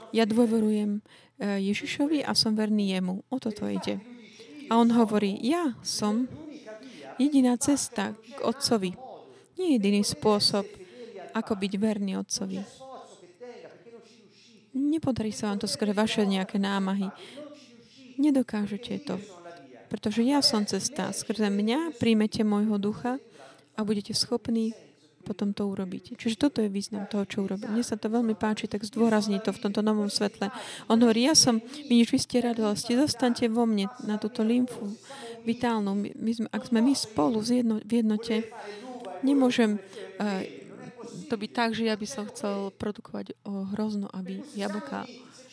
Ja 0.09 0.25
dôverujem 0.25 0.97
eh, 0.97 1.61
Ježišovi 1.61 2.25
a 2.25 2.33
som 2.33 2.57
verný 2.57 2.97
jemu. 2.97 3.21
O 3.29 3.37
toto 3.37 3.69
ide. 3.69 4.01
A 4.69 4.81
on 4.81 4.89
hovorí, 4.89 5.37
ja 5.45 5.77
som 5.85 6.25
jediná 7.21 7.53
cesta 7.61 8.17
k 8.17 8.37
Otcovi 8.41 9.10
nie 9.61 9.77
jediný 9.77 10.01
spôsob, 10.01 10.65
ako 11.37 11.53
byť 11.53 11.73
verný 11.77 12.17
Otcovi. 12.17 12.65
Nepodarí 14.73 15.29
sa 15.29 15.53
vám 15.53 15.61
to 15.61 15.67
skrze 15.69 15.93
vaše 15.93 16.25
nejaké 16.25 16.57
námahy. 16.57 17.13
Nedokážete 18.17 19.05
to. 19.05 19.21
Pretože 19.91 20.23
ja 20.23 20.39
som 20.39 20.63
cesta. 20.63 21.11
Skrze 21.11 21.51
mňa 21.51 21.99
príjmete 21.99 22.47
môjho 22.47 22.79
ducha 22.79 23.19
a 23.75 23.79
budete 23.83 24.15
schopní 24.15 24.71
potom 25.21 25.53
to 25.53 25.69
urobiť. 25.69 26.17
Čiže 26.17 26.35
toto 26.35 26.59
je 26.59 26.67
význam 26.67 27.05
toho, 27.05 27.23
čo 27.29 27.45
urobiť. 27.45 27.69
Mne 27.69 27.85
sa 27.85 27.95
to 27.95 28.09
veľmi 28.09 28.33
páči, 28.33 28.65
tak 28.65 28.81
zdôrazní 28.81 29.37
to 29.39 29.53
v 29.53 29.61
tomto 29.61 29.85
novom 29.85 30.09
svetle. 30.09 30.49
On 30.89 30.97
hovorí, 30.97 31.29
ja 31.29 31.37
som, 31.37 31.61
vidíš, 31.61 32.09
vy 32.09 32.19
ste 32.19 32.37
radosti, 32.41 32.97
zostaňte 32.97 33.47
vo 33.47 33.69
mne 33.69 33.87
na 34.03 34.17
túto 34.17 34.41
lymfu 34.41 34.97
vitálnu. 35.45 35.93
My, 35.93 36.09
my 36.17 36.31
sme, 36.33 36.47
ak 36.49 36.63
sme 36.67 36.79
my 36.81 36.93
spolu 36.97 37.37
v 37.39 37.91
jednote, 38.01 38.49
Nemôžem 39.21 39.77
uh, 39.77 40.43
to 41.29 41.35
byť 41.39 41.51
tak, 41.55 41.69
že 41.77 41.87
ja 41.87 41.95
by 41.95 42.07
som 42.09 42.27
chcel 42.29 42.73
produkovať 42.75 43.37
o 43.47 43.69
hrozno, 43.73 44.11
aby 44.11 44.43
jablka 44.53 45.05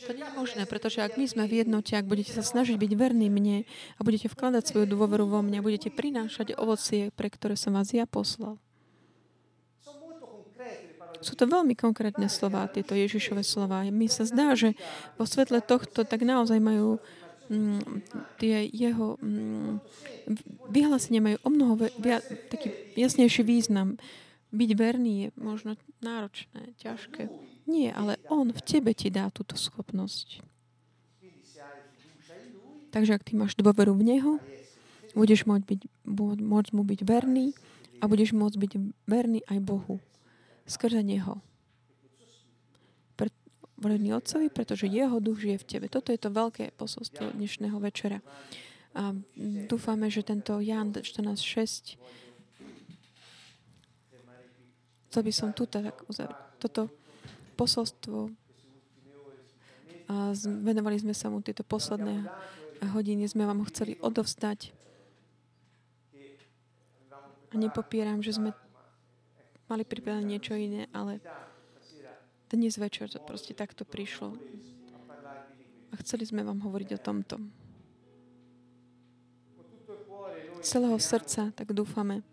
to 0.09 0.17
nie 0.17 0.25
je 0.25 0.39
možné, 0.41 0.63
pretože 0.65 1.05
ak 1.05 1.21
my 1.21 1.29
sme 1.29 1.45
v 1.45 1.61
jednote, 1.61 1.93
ak 1.93 2.09
budete 2.09 2.33
sa 2.33 2.41
snažiť 2.41 2.81
byť 2.81 2.93
verní 2.97 3.29
mne 3.29 3.69
a 3.69 4.01
budete 4.01 4.33
vkladať 4.33 4.65
svoju 4.65 4.87
dôveru 4.89 5.29
vo 5.29 5.45
mňa, 5.45 5.61
budete 5.61 5.93
prinášať 5.93 6.57
ovocie, 6.57 7.13
pre 7.13 7.29
ktoré 7.29 7.61
som 7.61 7.77
vás 7.77 7.93
ja 7.93 8.09
poslal. 8.09 8.57
Sú 11.19 11.35
to 11.35 11.51
veľmi 11.51 11.75
konkrétne 11.75 12.31
slova, 12.31 12.71
tieto 12.71 12.95
Ježišové 12.97 13.43
slova. 13.43 13.83
Mi 13.91 14.07
sa 14.07 14.23
zdá, 14.23 14.55
že 14.55 14.79
vo 15.19 15.27
svetle 15.27 15.59
tohto 15.61 16.07
tak 16.07 16.23
naozaj 16.23 16.63
majú 16.63 17.03
tie 18.37 18.69
jeho 18.69 19.17
mm, 19.21 19.81
vyhlásenia 20.69 21.25
majú 21.25 21.39
o 21.43 21.51
mnoho 21.51 21.75
viac, 21.99 22.25
taký 22.53 22.73
jasnejší 22.95 23.43
význam. 23.45 23.97
Byť 24.49 24.71
verný 24.81 25.13
je 25.21 25.29
možno 25.37 25.77
náročné, 26.01 26.73
ťažké. 26.81 27.29
Nie, 27.69 27.93
ale 27.93 28.17
on 28.33 28.49
v 28.49 28.61
tebe 28.65 28.97
ti 28.97 29.13
dá 29.13 29.29
túto 29.29 29.61
schopnosť. 29.61 30.41
Takže 32.89 33.21
ak 33.21 33.27
ty 33.29 33.37
máš 33.37 33.53
dôveru 33.61 33.93
v 33.93 34.17
Neho, 34.17 34.33
budeš 35.13 35.45
môcť, 35.45 35.65
byť, 35.69 35.81
môcť 36.41 36.71
mu 36.73 36.83
byť 36.89 37.01
verný 37.05 37.53
a 38.01 38.09
budeš 38.09 38.33
môcť 38.33 38.57
byť 38.57 38.73
verný 39.05 39.45
aj 39.45 39.59
Bohu. 39.61 40.01
Skrze 40.65 41.05
Neho 41.05 41.45
verný 43.79 44.15
Otcovi, 44.19 44.51
pretože 44.51 44.91
Jeho 44.91 45.23
duch 45.23 45.39
žije 45.39 45.59
v 45.63 45.67
tebe. 45.67 45.87
Toto 45.87 46.11
je 46.11 46.19
to 46.19 46.35
veľké 46.35 46.75
posolstvo 46.75 47.35
dnešného 47.35 47.79
večera. 47.79 48.19
A 48.99 49.15
dúfame, 49.71 50.11
že 50.11 50.27
tento 50.27 50.59
Jan 50.59 50.91
14.6 50.91 51.99
chcel 55.09 55.23
by 55.25 55.33
som 55.33 55.55
tu 55.55 55.65
tak. 55.65 55.95
Toto 56.59 56.91
posolstvo 57.55 58.35
a 60.09 60.33
venovali 60.65 60.97
sme 60.97 61.13
sa 61.13 61.29
mu 61.29 61.45
tieto 61.45 61.61
posledné 61.61 62.25
hodiny, 62.97 63.29
sme 63.29 63.45
vám 63.45 63.61
ho 63.61 63.67
chceli 63.69 64.01
odovstať. 64.01 64.73
A 67.49 67.55
nepopieram, 67.57 68.25
že 68.25 68.37
sme 68.37 68.57
mali 69.69 69.85
pripravené 69.85 70.25
niečo 70.25 70.57
iné, 70.57 70.89
ale 70.97 71.21
dnes 72.57 72.81
večer 72.81 73.13
to 73.13 73.21
proste 73.21 73.53
takto 73.53 73.85
prišlo. 73.85 74.33
A 75.93 75.95
chceli 76.01 76.25
sme 76.25 76.41
vám 76.41 76.65
hovoriť 76.65 76.97
o 76.97 77.01
tomto. 77.01 77.37
Z 80.65 80.81
celého 80.81 80.97
srdca, 80.97 81.53
tak 81.53 81.77
dúfame, 81.77 82.25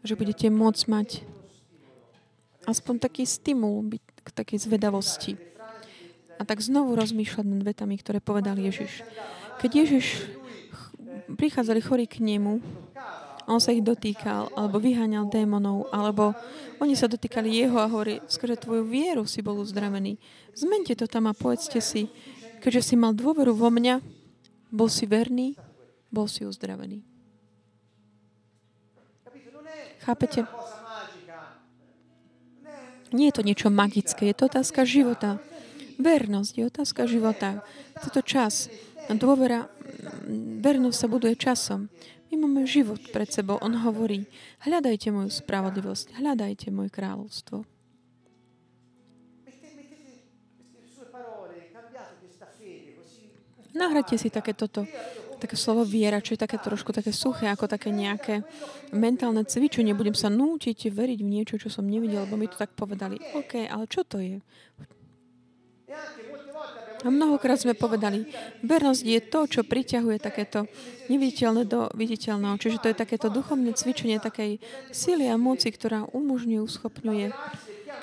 že 0.00 0.16
budete 0.16 0.48
môcť 0.48 0.84
mať 0.88 1.08
aspoň 2.64 2.94
taký 3.00 3.28
stimul 3.28 3.84
byť 3.84 4.02
k 4.24 4.28
takej 4.32 4.58
zvedavosti. 4.64 5.32
A 6.38 6.46
tak 6.48 6.64
znovu 6.64 6.96
rozmýšľať 6.96 7.44
nad 7.44 7.62
vetami, 7.64 7.98
ktoré 8.00 8.24
povedal 8.24 8.56
Ježiš. 8.56 9.02
Keď 9.58 9.70
Ježiš 9.74 10.06
prichádzali 11.34 11.80
chorí 11.82 12.04
k 12.06 12.22
nemu, 12.22 12.62
on 13.48 13.58
sa 13.58 13.72
ich 13.72 13.80
dotýkal, 13.80 14.52
alebo 14.52 14.76
vyháňal 14.76 15.32
démonov, 15.32 15.88
alebo 15.88 16.36
oni 16.78 16.92
sa 16.92 17.08
dotýkali 17.08 17.48
jeho 17.48 17.80
a 17.80 17.88
hovorí, 17.88 18.20
skrze 18.28 18.60
tvoju 18.60 18.84
vieru 18.84 19.24
si 19.24 19.40
bol 19.40 19.56
uzdravený. 19.56 20.20
Zmente 20.52 20.92
to 20.92 21.08
tam 21.08 21.26
a 21.26 21.34
povedzte 21.34 21.80
si, 21.80 22.12
keďže 22.60 22.92
si 22.92 22.94
mal 22.94 23.16
dôveru 23.16 23.56
vo 23.56 23.72
mňa, 23.72 24.04
bol 24.68 24.92
si 24.92 25.08
verný, 25.08 25.56
bol 26.12 26.28
si 26.28 26.44
uzdravený. 26.44 27.00
Chápete? 30.04 30.44
Nie 33.08 33.32
je 33.32 33.36
to 33.40 33.42
niečo 33.44 33.72
magické, 33.72 34.28
je 34.28 34.36
to 34.36 34.52
otázka 34.52 34.84
života. 34.84 35.40
Vernosť 35.96 36.52
je 36.52 36.64
otázka 36.68 37.08
života. 37.08 37.64
Je 38.04 38.10
to 38.12 38.20
čas. 38.20 38.68
Dôvera, 39.08 39.72
vernosť 40.60 40.96
sa 40.96 41.08
buduje 41.08 41.34
časom. 41.34 41.88
My 42.28 42.34
máme 42.44 42.68
život 42.68 43.00
pred 43.08 43.32
sebou. 43.32 43.56
On 43.64 43.72
hovorí, 43.72 44.28
hľadajte 44.60 45.08
moju 45.08 45.32
spravodlivosť, 45.32 46.20
hľadajte 46.20 46.68
moje 46.68 46.92
kráľovstvo. 46.92 47.64
Nahradte 53.78 54.18
si 54.18 54.26
také 54.26 54.58
toto, 54.58 54.90
také 55.38 55.54
slovo 55.54 55.86
viera, 55.86 56.18
čo 56.18 56.34
je 56.34 56.42
také 56.42 56.58
trošku 56.58 56.90
také 56.90 57.14
suché, 57.14 57.46
ako 57.46 57.70
také 57.70 57.94
nejaké 57.94 58.42
mentálne 58.90 59.46
cvičenie. 59.46 59.94
Budem 59.94 60.18
sa 60.18 60.26
nútiť 60.26 60.90
veriť 60.90 61.18
v 61.22 61.30
niečo, 61.30 61.62
čo 61.62 61.70
som 61.70 61.86
nevidel, 61.86 62.26
lebo 62.26 62.34
mi 62.34 62.50
to 62.50 62.58
tak 62.58 62.74
povedali. 62.74 63.22
OK, 63.38 63.70
ale 63.70 63.86
čo 63.86 64.02
to 64.02 64.18
je? 64.18 64.42
A 67.04 67.08
mnohokrát 67.14 67.62
sme 67.62 67.78
povedali, 67.78 68.26
vernosť 68.66 69.02
je 69.06 69.20
to, 69.22 69.40
čo 69.46 69.60
priťahuje 69.62 70.18
takéto 70.18 70.66
neviditeľné 71.06 71.62
do 71.68 71.86
viditeľného. 71.94 72.58
Čiže 72.58 72.82
to 72.82 72.90
je 72.90 73.00
takéto 73.00 73.30
duchovné 73.30 73.74
cvičenie 73.78 74.18
takej 74.18 74.58
síly 74.90 75.30
a 75.30 75.38
moci, 75.38 75.70
ktorá 75.70 76.10
umožňuje, 76.10 76.58
uschopňuje, 76.58 77.26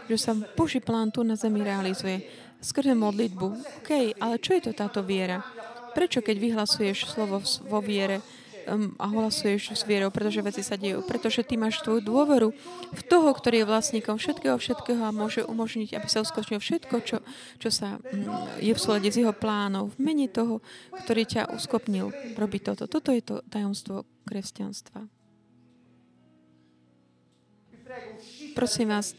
že 0.07 0.17
sa 0.17 0.31
Boží 0.33 0.79
plán 0.79 1.11
tu 1.11 1.27
na 1.27 1.35
zemi 1.35 1.59
realizuje. 1.59 2.23
Skrze 2.63 2.95
modlitbu. 2.95 3.47
OK, 3.83 4.15
ale 4.15 4.35
čo 4.39 4.55
je 4.55 4.69
to 4.69 4.71
táto 4.71 5.03
viera? 5.03 5.43
Prečo, 5.91 6.23
keď 6.23 6.35
vyhlasuješ 6.39 7.11
slovo 7.11 7.43
vo 7.67 7.79
viere, 7.83 8.23
a 8.99 9.05
hlasuješ 9.07 9.77
s 9.77 9.83
vierou, 9.87 10.11
pretože 10.11 10.41
veci 10.41 10.61
sa 10.65 10.75
dejú. 10.75 11.05
Pretože 11.05 11.45
ty 11.45 11.55
máš 11.55 11.79
tvoju 11.81 12.01
dôveru 12.03 12.51
v 12.91 13.01
toho, 13.05 13.29
ktorý 13.31 13.63
je 13.63 13.69
vlastníkom 13.69 14.17
všetkého, 14.19 14.57
všetkého 14.57 15.01
a 15.05 15.15
môže 15.15 15.45
umožniť, 15.45 15.95
aby 15.95 16.07
sa 16.09 16.21
uskočilo 16.25 16.59
všetko, 16.59 16.95
čo, 17.05 17.17
čo 17.61 17.69
sa 17.71 17.97
um, 17.97 18.49
je 18.59 18.73
v 18.73 18.81
súlade 18.81 19.09
s 19.09 19.15
jeho 19.15 19.31
plánov. 19.31 19.95
V 19.95 19.99
mene 20.01 20.27
toho, 20.27 20.59
ktorý 21.05 21.23
ťa 21.23 21.53
uskopnil 21.55 22.11
robiť 22.35 22.61
toto. 22.73 22.89
Toto 22.89 23.09
je 23.13 23.21
to 23.23 23.45
tajomstvo 23.47 24.03
kresťanstva. 24.25 25.07
Prosím 28.57 28.91
vás, 28.91 29.15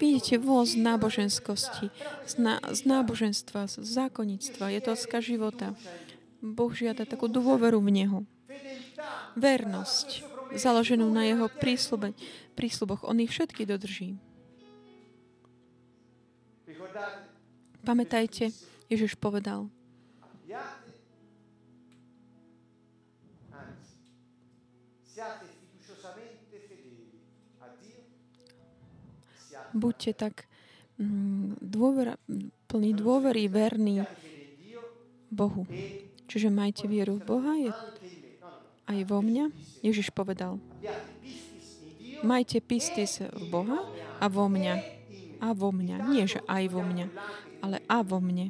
vidíte 0.00 0.40
voz 0.40 0.72
náboženskosti, 0.78 1.92
z, 2.24 2.34
ná, 2.40 2.56
z 2.72 2.80
náboženstva, 2.88 3.68
z 3.68 3.76
zákonnictva. 3.82 4.72
Je 4.72 4.80
to 4.80 4.94
otázka 4.94 5.18
života. 5.20 5.66
Boh 6.38 6.70
žiada 6.70 7.02
takú 7.08 7.26
dôveru 7.26 7.82
v 7.82 7.90
Neho 7.90 8.18
vernosť 9.34 10.08
založenú 10.54 11.06
na 11.10 11.26
jeho 11.26 11.46
prísľube, 11.50 12.14
prísľuboch. 12.54 13.02
On 13.06 13.18
ich 13.18 13.30
všetky 13.34 13.66
dodrží. 13.66 14.16
Pamätajte, 17.84 18.48
Ježiš 18.88 19.18
povedal, 19.20 19.68
buďte 29.74 30.12
tak 30.14 30.34
mm, 31.02 31.58
dôvera, 31.58 32.14
plný 32.70 32.94
dôvery, 32.94 33.50
verný 33.50 34.06
Bohu. 35.34 35.66
Čiže 36.30 36.48
majte 36.48 36.86
vieru 36.86 37.18
v 37.20 37.26
Boha, 37.26 37.52
je 37.58 37.70
aj 38.88 38.98
vo 39.08 39.18
mňa. 39.20 39.50
Ježiš 39.80 40.12
povedal, 40.12 40.60
majte 42.24 42.60
pistis 42.64 43.20
v 43.20 43.44
Boha 43.48 43.84
a 44.20 44.26
vo 44.28 44.48
mňa. 44.48 44.74
A 45.44 45.52
vo 45.52 45.70
mňa. 45.72 46.08
Nie, 46.08 46.24
že 46.24 46.40
aj 46.48 46.64
vo 46.72 46.80
mňa, 46.80 47.06
ale 47.60 47.84
a 47.84 48.00
vo 48.00 48.18
mne. 48.20 48.48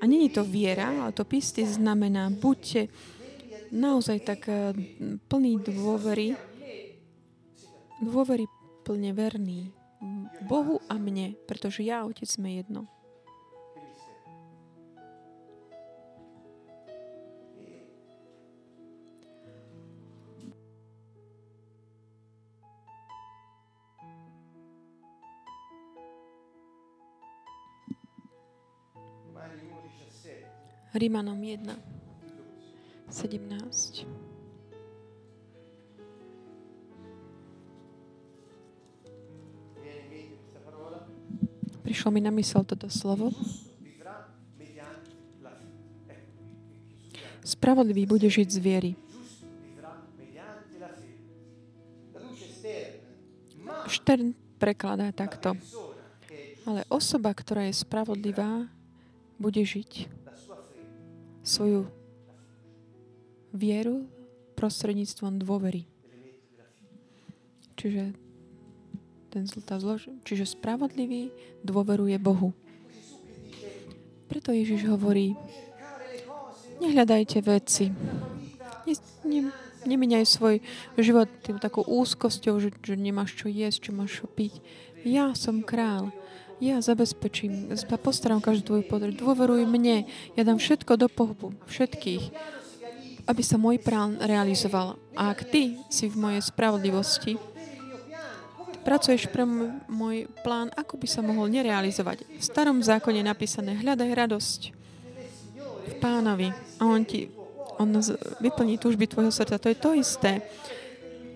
A 0.00 0.04
není 0.04 0.28
to 0.28 0.44
viera, 0.44 0.92
ale 0.92 1.16
to 1.16 1.24
pistis 1.24 1.80
znamená, 1.80 2.28
buďte 2.28 2.92
naozaj 3.72 4.18
tak 4.22 4.46
eh, 4.52 4.76
plný 5.26 5.64
dôvery, 5.64 6.36
dôvery 8.04 8.44
plne 8.84 9.16
verný 9.16 9.72
Bohu 10.44 10.84
a 10.92 11.00
mne, 11.00 11.32
pretože 11.48 11.80
ja 11.80 12.04
Otec 12.04 12.28
sme 12.28 12.60
jedno. 12.60 12.84
Rímanom 30.94 31.34
1, 31.34 31.74
17. 33.10 34.06
Prišlo 41.82 42.14
mi 42.14 42.22
na 42.22 42.30
mysel 42.38 42.62
toto 42.62 42.86
slovo. 42.86 43.34
Spravodlivý 47.42 48.06
bude 48.06 48.30
žiť 48.30 48.48
z 48.54 48.58
viery. 48.62 48.94
Štern 53.90 54.30
prekladá 54.62 55.10
takto. 55.10 55.58
Ale 56.62 56.86
osoba, 56.86 57.34
ktorá 57.34 57.66
je 57.66 57.82
spravodlivá, 57.82 58.70
bude 59.42 59.66
žiť 59.66 60.22
svoju 61.44 61.86
vieru 63.54 64.08
prostredníctvom 64.56 65.38
dôvery. 65.38 65.86
Čiže 67.76 68.16
ten 69.28 69.44
tá 69.66 69.76
zlož... 69.76 70.08
Čiže 70.24 70.56
spravodlivý 70.56 71.28
dôveruje 71.60 72.16
Bohu. 72.16 72.56
Preto 74.30 74.50
Ježiš 74.50 74.88
hovorí, 74.88 75.36
nehľadajte 76.80 77.38
veci. 77.44 77.92
Ne, 78.88 78.94
ne, 79.28 79.40
nemeniaj 79.84 80.24
svoj 80.24 80.64
život 80.96 81.28
tým 81.44 81.60
takou 81.60 81.84
úzkosťou, 81.84 82.56
že, 82.58 82.72
že 82.80 82.94
nemáš 82.96 83.36
čo 83.36 83.52
jesť, 83.52 83.90
čo 83.90 83.92
máš 83.92 84.24
čo 84.24 84.26
piť. 84.26 84.64
Ja 85.04 85.36
som 85.36 85.60
král. 85.60 86.08
Ja 86.62 86.78
zabezpečím, 86.78 87.74
postaram 87.98 88.38
každú 88.38 88.62
tvoju 88.74 88.84
potrebu. 88.86 89.18
Dôveruj 89.18 89.66
mne. 89.66 90.06
Ja 90.38 90.42
dám 90.46 90.62
všetko 90.62 90.94
do 90.94 91.06
pohybu. 91.10 91.54
Všetkých. 91.66 92.30
Aby 93.24 93.42
sa 93.42 93.56
môj 93.58 93.80
plán 93.82 94.20
realizoval. 94.22 95.00
A 95.18 95.34
ak 95.34 95.48
ty 95.50 95.80
si 95.90 96.06
v 96.06 96.16
mojej 96.20 96.42
spravodlivosti, 96.44 97.40
pracuješ 98.84 99.32
pre 99.32 99.48
môj 99.88 100.28
plán, 100.44 100.68
ako 100.76 101.00
by 101.00 101.06
sa 101.08 101.24
mohol 101.24 101.48
nerealizovať. 101.48 102.28
V 102.36 102.42
starom 102.44 102.84
zákone 102.84 103.24
je 103.24 103.26
napísané, 103.26 103.72
hľadaj 103.80 104.10
radosť 104.12 104.60
v 105.84 105.94
pánovi 106.00 106.52
a 106.78 106.82
on 106.84 107.02
ti 107.04 107.32
on 107.78 107.90
vyplní 108.38 108.78
túžby 108.78 109.10
tvojho 109.10 109.34
srdca. 109.34 109.58
To 109.58 109.66
je 109.66 109.78
to 109.78 109.90
isté. 109.98 110.42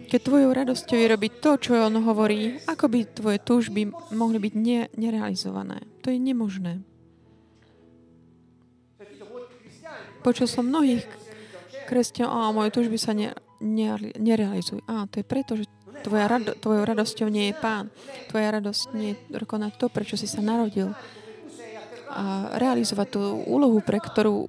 Keď 0.09 0.21
tvojou 0.25 0.57
radosťou 0.57 0.97
je 0.97 1.13
robiť 1.13 1.33
to, 1.45 1.51
čo 1.61 1.77
on 1.77 2.01
hovorí, 2.01 2.57
ako 2.65 2.89
by 2.89 2.99
tvoje 3.13 3.39
túžby 3.45 3.93
mohli 4.17 4.41
byť 4.41 4.55
ne, 4.57 4.89
nerealizované. 4.97 5.85
To 6.01 6.09
je 6.09 6.17
nemožné. 6.17 6.81
Počul 10.25 10.49
som 10.49 10.65
mnohých 10.65 11.05
kresťanov, 11.85 12.33
a 12.33 12.57
moje 12.57 12.73
túžby 12.73 12.97
sa 12.97 13.13
ne, 13.13 13.37
ne, 13.61 14.01
nerealizujú. 14.17 14.81
A 14.89 15.05
to 15.13 15.21
je 15.21 15.27
preto, 15.29 15.61
že 15.61 15.69
tvoja 16.01 16.25
rado, 16.25 16.57
tvojou 16.57 16.89
radosťou 16.89 17.29
nie 17.29 17.53
je 17.53 17.55
pán. 17.61 17.93
Tvoja 18.33 18.49
radosť 18.57 18.83
nie 18.97 19.13
je 19.13 19.21
dokonať 19.37 19.77
to, 19.77 19.87
prečo 19.93 20.17
si 20.17 20.25
sa 20.25 20.41
narodil. 20.41 20.97
A 22.09 22.57
realizovať 22.57 23.09
tú 23.15 23.21
úlohu, 23.45 23.85
pre 23.85 24.01
ktorú 24.01 24.49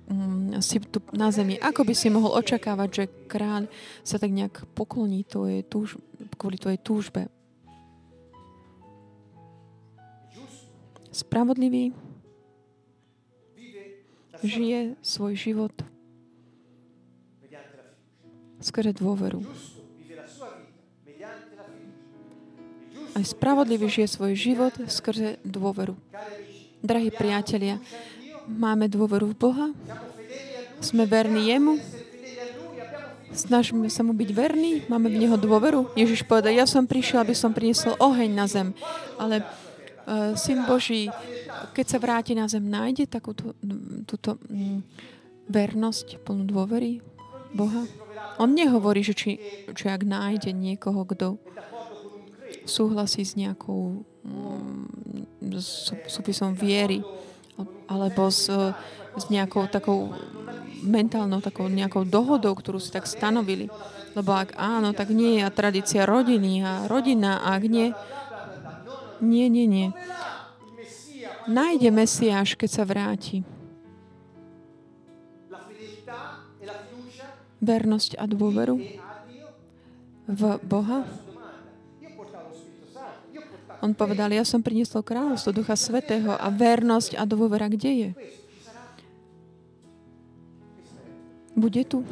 si 0.64 0.80
tu 0.80 1.04
na 1.12 1.28
zemi. 1.30 1.60
Ako 1.60 1.84
by 1.84 1.94
si 1.94 2.08
mohol 2.08 2.40
očakávať, 2.40 2.90
že 2.90 3.04
kráľ 3.28 3.68
sa 4.02 4.16
tak 4.16 4.32
nejak 4.32 4.64
pokloní 4.74 5.28
tvojej 5.28 5.68
túž, 5.68 6.00
kvôli 6.40 6.56
tvojej 6.56 6.80
túžbe? 6.80 7.28
Spravodlivý 11.12 11.92
žije 14.40 14.96
svoj 15.04 15.36
život 15.36 15.76
skrze 18.64 18.96
dôveru. 18.96 19.44
Aj 23.20 23.26
spravodlivý 23.26 23.92
žije 23.92 24.08
svoj 24.08 24.32
život 24.38 24.72
skrze 24.88 25.44
dôveru. 25.44 25.98
Drahí 26.80 27.12
priatelia, 27.12 27.76
máme 28.48 28.88
dôveru 28.88 29.36
v 29.36 29.36
Boha, 29.36 29.68
sme 30.80 31.04
verní 31.04 31.52
jemu? 31.52 31.76
Snažíme 33.36 33.92
sa 33.92 34.00
mu 34.00 34.16
byť 34.16 34.30
verní? 34.32 34.88
Máme 34.88 35.12
v 35.12 35.28
neho 35.28 35.36
dôveru? 35.36 35.92
Ježiš 36.00 36.24
povedal, 36.24 36.56
ja 36.56 36.64
som 36.64 36.88
prišiel, 36.88 37.20
aby 37.20 37.36
som 37.36 37.52
priniesol 37.52 38.00
oheň 38.00 38.32
na 38.32 38.48
zem. 38.48 38.72
Ale 39.20 39.44
uh, 39.44 40.40
Syn 40.40 40.64
Boží, 40.64 41.12
keď 41.76 41.86
sa 41.86 41.98
vráti 42.00 42.32
na 42.32 42.48
zem, 42.48 42.64
nájde 42.64 43.12
takúto 43.12 43.52
túto, 44.08 44.40
um, 44.48 44.80
vernosť, 45.52 46.24
plnú 46.24 46.48
dôvery 46.48 47.04
Boha? 47.52 47.84
On 48.40 48.48
nehovorí, 48.48 49.04
že 49.04 49.12
či, 49.12 49.36
či 49.76 49.86
ak 49.92 50.08
nájde 50.08 50.56
niekoho, 50.56 51.04
kto 51.04 51.36
súhlasí 52.70 53.26
s 53.26 53.34
nejakou 53.34 54.06
um, 54.22 54.86
súpisom 56.06 56.54
viery 56.54 57.02
alebo 57.90 58.30
s, 58.30 58.48
s 59.18 59.26
nejakou 59.34 59.66
takou 59.68 60.14
mentálnou 60.84 61.44
takou 61.44 61.68
nejakou 61.68 62.08
dohodou, 62.08 62.56
ktorú 62.56 62.80
si 62.80 62.94
tak 62.94 63.10
stanovili. 63.10 63.68
Lebo 64.16 64.32
ak 64.34 64.56
áno, 64.56 64.96
tak 64.96 65.12
nie 65.12 65.42
je 65.42 65.52
tradícia 65.54 66.08
rodiny 66.08 66.64
a 66.64 66.88
rodina, 66.90 67.44
ak 67.46 67.62
nie, 67.68 67.92
nie, 69.22 69.48
nie, 69.52 69.68
nie. 69.68 69.88
Nájde 71.50 71.90
Mesiáš, 71.94 72.56
keď 72.56 72.70
sa 72.70 72.84
vráti. 72.86 73.44
Vernosť 77.60 78.16
a 78.16 78.24
dôveru 78.24 78.80
v 80.30 80.42
Boha. 80.64 81.04
On 83.80 83.96
povedal, 83.96 84.36
ja 84.36 84.44
som 84.44 84.60
priniesol 84.60 85.00
kráľovstvo 85.08 85.56
Ducha 85.56 85.80
Svetého 85.80 86.36
a 86.36 86.48
vernosť 86.52 87.16
a 87.16 87.24
dôvera 87.24 87.72
kde 87.72 87.92
je? 87.92 88.10
Bude 91.56 91.84
tu? 91.88 92.04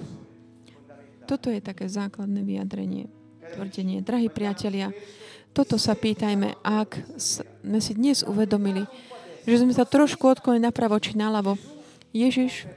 Toto 1.28 1.52
je 1.52 1.60
také 1.60 1.92
základné 1.92 2.40
vyjadrenie, 2.40 3.12
tvrdenie. 3.52 4.00
Drahí 4.00 4.32
priatelia, 4.32 4.96
toto 5.52 5.76
sa 5.76 5.92
pýtajme, 5.92 6.56
ak 6.64 7.04
sme 7.20 7.80
si 7.84 8.00
dnes 8.00 8.24
uvedomili, 8.24 8.88
že 9.44 9.60
sme 9.64 9.76
sa 9.76 9.84
trošku 9.84 10.24
odklonili 10.24 10.64
napravo 10.64 10.96
či 11.00 11.20
naľavo. 11.20 11.60
Ježiš 12.16 12.68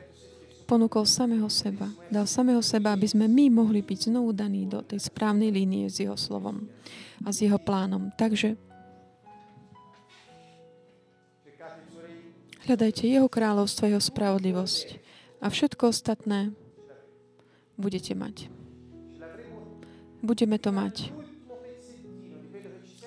ponúkol 0.71 1.07
samého 1.07 1.47
seba. 1.51 1.91
Dal 2.11 2.31
samého 2.31 2.63
seba, 2.63 2.95
aby 2.95 3.07
sme 3.07 3.27
my 3.27 3.51
mohli 3.51 3.83
byť 3.83 4.11
znovu 4.11 4.31
daní 4.31 4.71
do 4.71 4.83
tej 4.83 5.03
správnej 5.03 5.51
línie 5.51 5.91
s 5.91 5.99
jeho 5.99 6.15
slovom 6.15 6.71
a 7.27 7.35
s 7.35 7.43
jeho 7.43 7.59
plánom. 7.59 8.15
Takže 8.15 8.70
hľadajte 12.71 13.03
jeho 13.03 13.27
kráľovstvo, 13.27 13.91
jeho 13.91 13.99
spravodlivosť 13.99 15.03
a 15.43 15.51
všetko 15.51 15.91
ostatné 15.91 16.55
budete 17.75 18.15
mať. 18.15 18.47
Budeme 20.23 20.55
to 20.63 20.71
mať. 20.71 21.11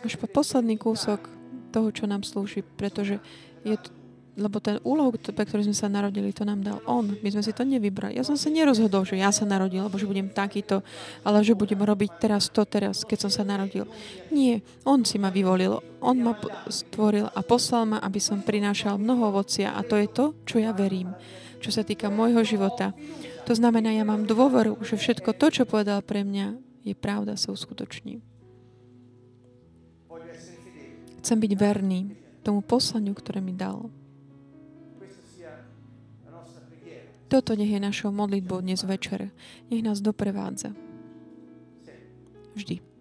Až 0.03 0.19
po 0.19 0.27
posledný 0.27 0.75
kúsok 0.75 1.31
toho, 1.71 1.87
čo 1.95 2.11
nám 2.11 2.27
slúži, 2.27 2.59
pretože 2.75 3.23
je 3.63 3.79
to, 3.79 3.87
lebo 4.33 4.57
ten 4.57 4.81
úloh, 4.81 5.13
pre 5.13 5.45
ktorú 5.45 5.61
sme 5.61 5.77
sa 5.77 5.85
narodili, 5.85 6.33
to 6.33 6.41
nám 6.41 6.65
dal 6.65 6.81
On. 6.89 7.05
My 7.05 7.29
sme 7.29 7.45
si 7.45 7.53
to 7.53 7.61
nevybrali. 7.61 8.17
Ja 8.17 8.25
som 8.25 8.33
sa 8.33 8.49
nerozhodol, 8.49 9.05
že 9.05 9.21
ja 9.21 9.29
sa 9.29 9.45
narodil, 9.45 9.85
alebo 9.85 10.01
že 10.01 10.09
budem 10.09 10.33
takýto, 10.33 10.81
ale 11.21 11.45
že 11.45 11.53
budem 11.53 11.77
robiť 11.77 12.17
teraz 12.17 12.49
to, 12.49 12.65
teraz, 12.65 13.05
keď 13.05 13.29
som 13.29 13.31
sa 13.31 13.43
narodil. 13.45 13.85
Nie, 14.33 14.65
On 14.89 15.05
si 15.05 15.21
ma 15.21 15.29
vyvolil, 15.29 15.77
On 16.01 16.17
ma 16.17 16.33
stvoril 16.65 17.29
a 17.29 17.39
poslal 17.45 17.85
ma, 17.93 17.97
aby 18.01 18.17
som 18.17 18.41
prinášal 18.41 18.97
mnoho 18.97 19.29
ovocia 19.29 19.77
a 19.77 19.85
to 19.85 20.01
je 20.01 20.09
to, 20.09 20.25
čo 20.49 20.57
ja 20.57 20.73
verím, 20.73 21.13
čo 21.61 21.69
sa 21.69 21.85
týka 21.85 22.09
môjho 22.09 22.41
života. 22.41 22.97
To 23.45 23.53
znamená, 23.53 23.93
ja 23.93 24.01
mám 24.01 24.25
dôveru, 24.25 24.81
že 24.81 24.97
všetko 24.97 25.37
to, 25.37 25.61
čo 25.61 25.69
povedal 25.69 26.01
pre 26.01 26.25
mňa, 26.25 26.57
je 26.81 26.95
pravda, 26.97 27.37
sa 27.37 27.53
uskutoční. 27.53 28.19
Chcem 31.23 31.37
byť 31.39 31.53
verný 31.55 32.19
tomu 32.43 32.59
poslaniu, 32.59 33.15
ktoré 33.15 33.39
mi 33.39 33.55
dal. 33.55 33.87
Toto 37.33 37.57
nech 37.57 37.69
je 37.69 37.81
našou 37.81 38.13
modlitbou 38.13 38.61
dnes 38.61 38.85
večer. 38.85 39.33
Nech 39.71 39.81
nás 39.81 40.01
doprevádza. 40.05 40.69
Vždy. 42.53 42.92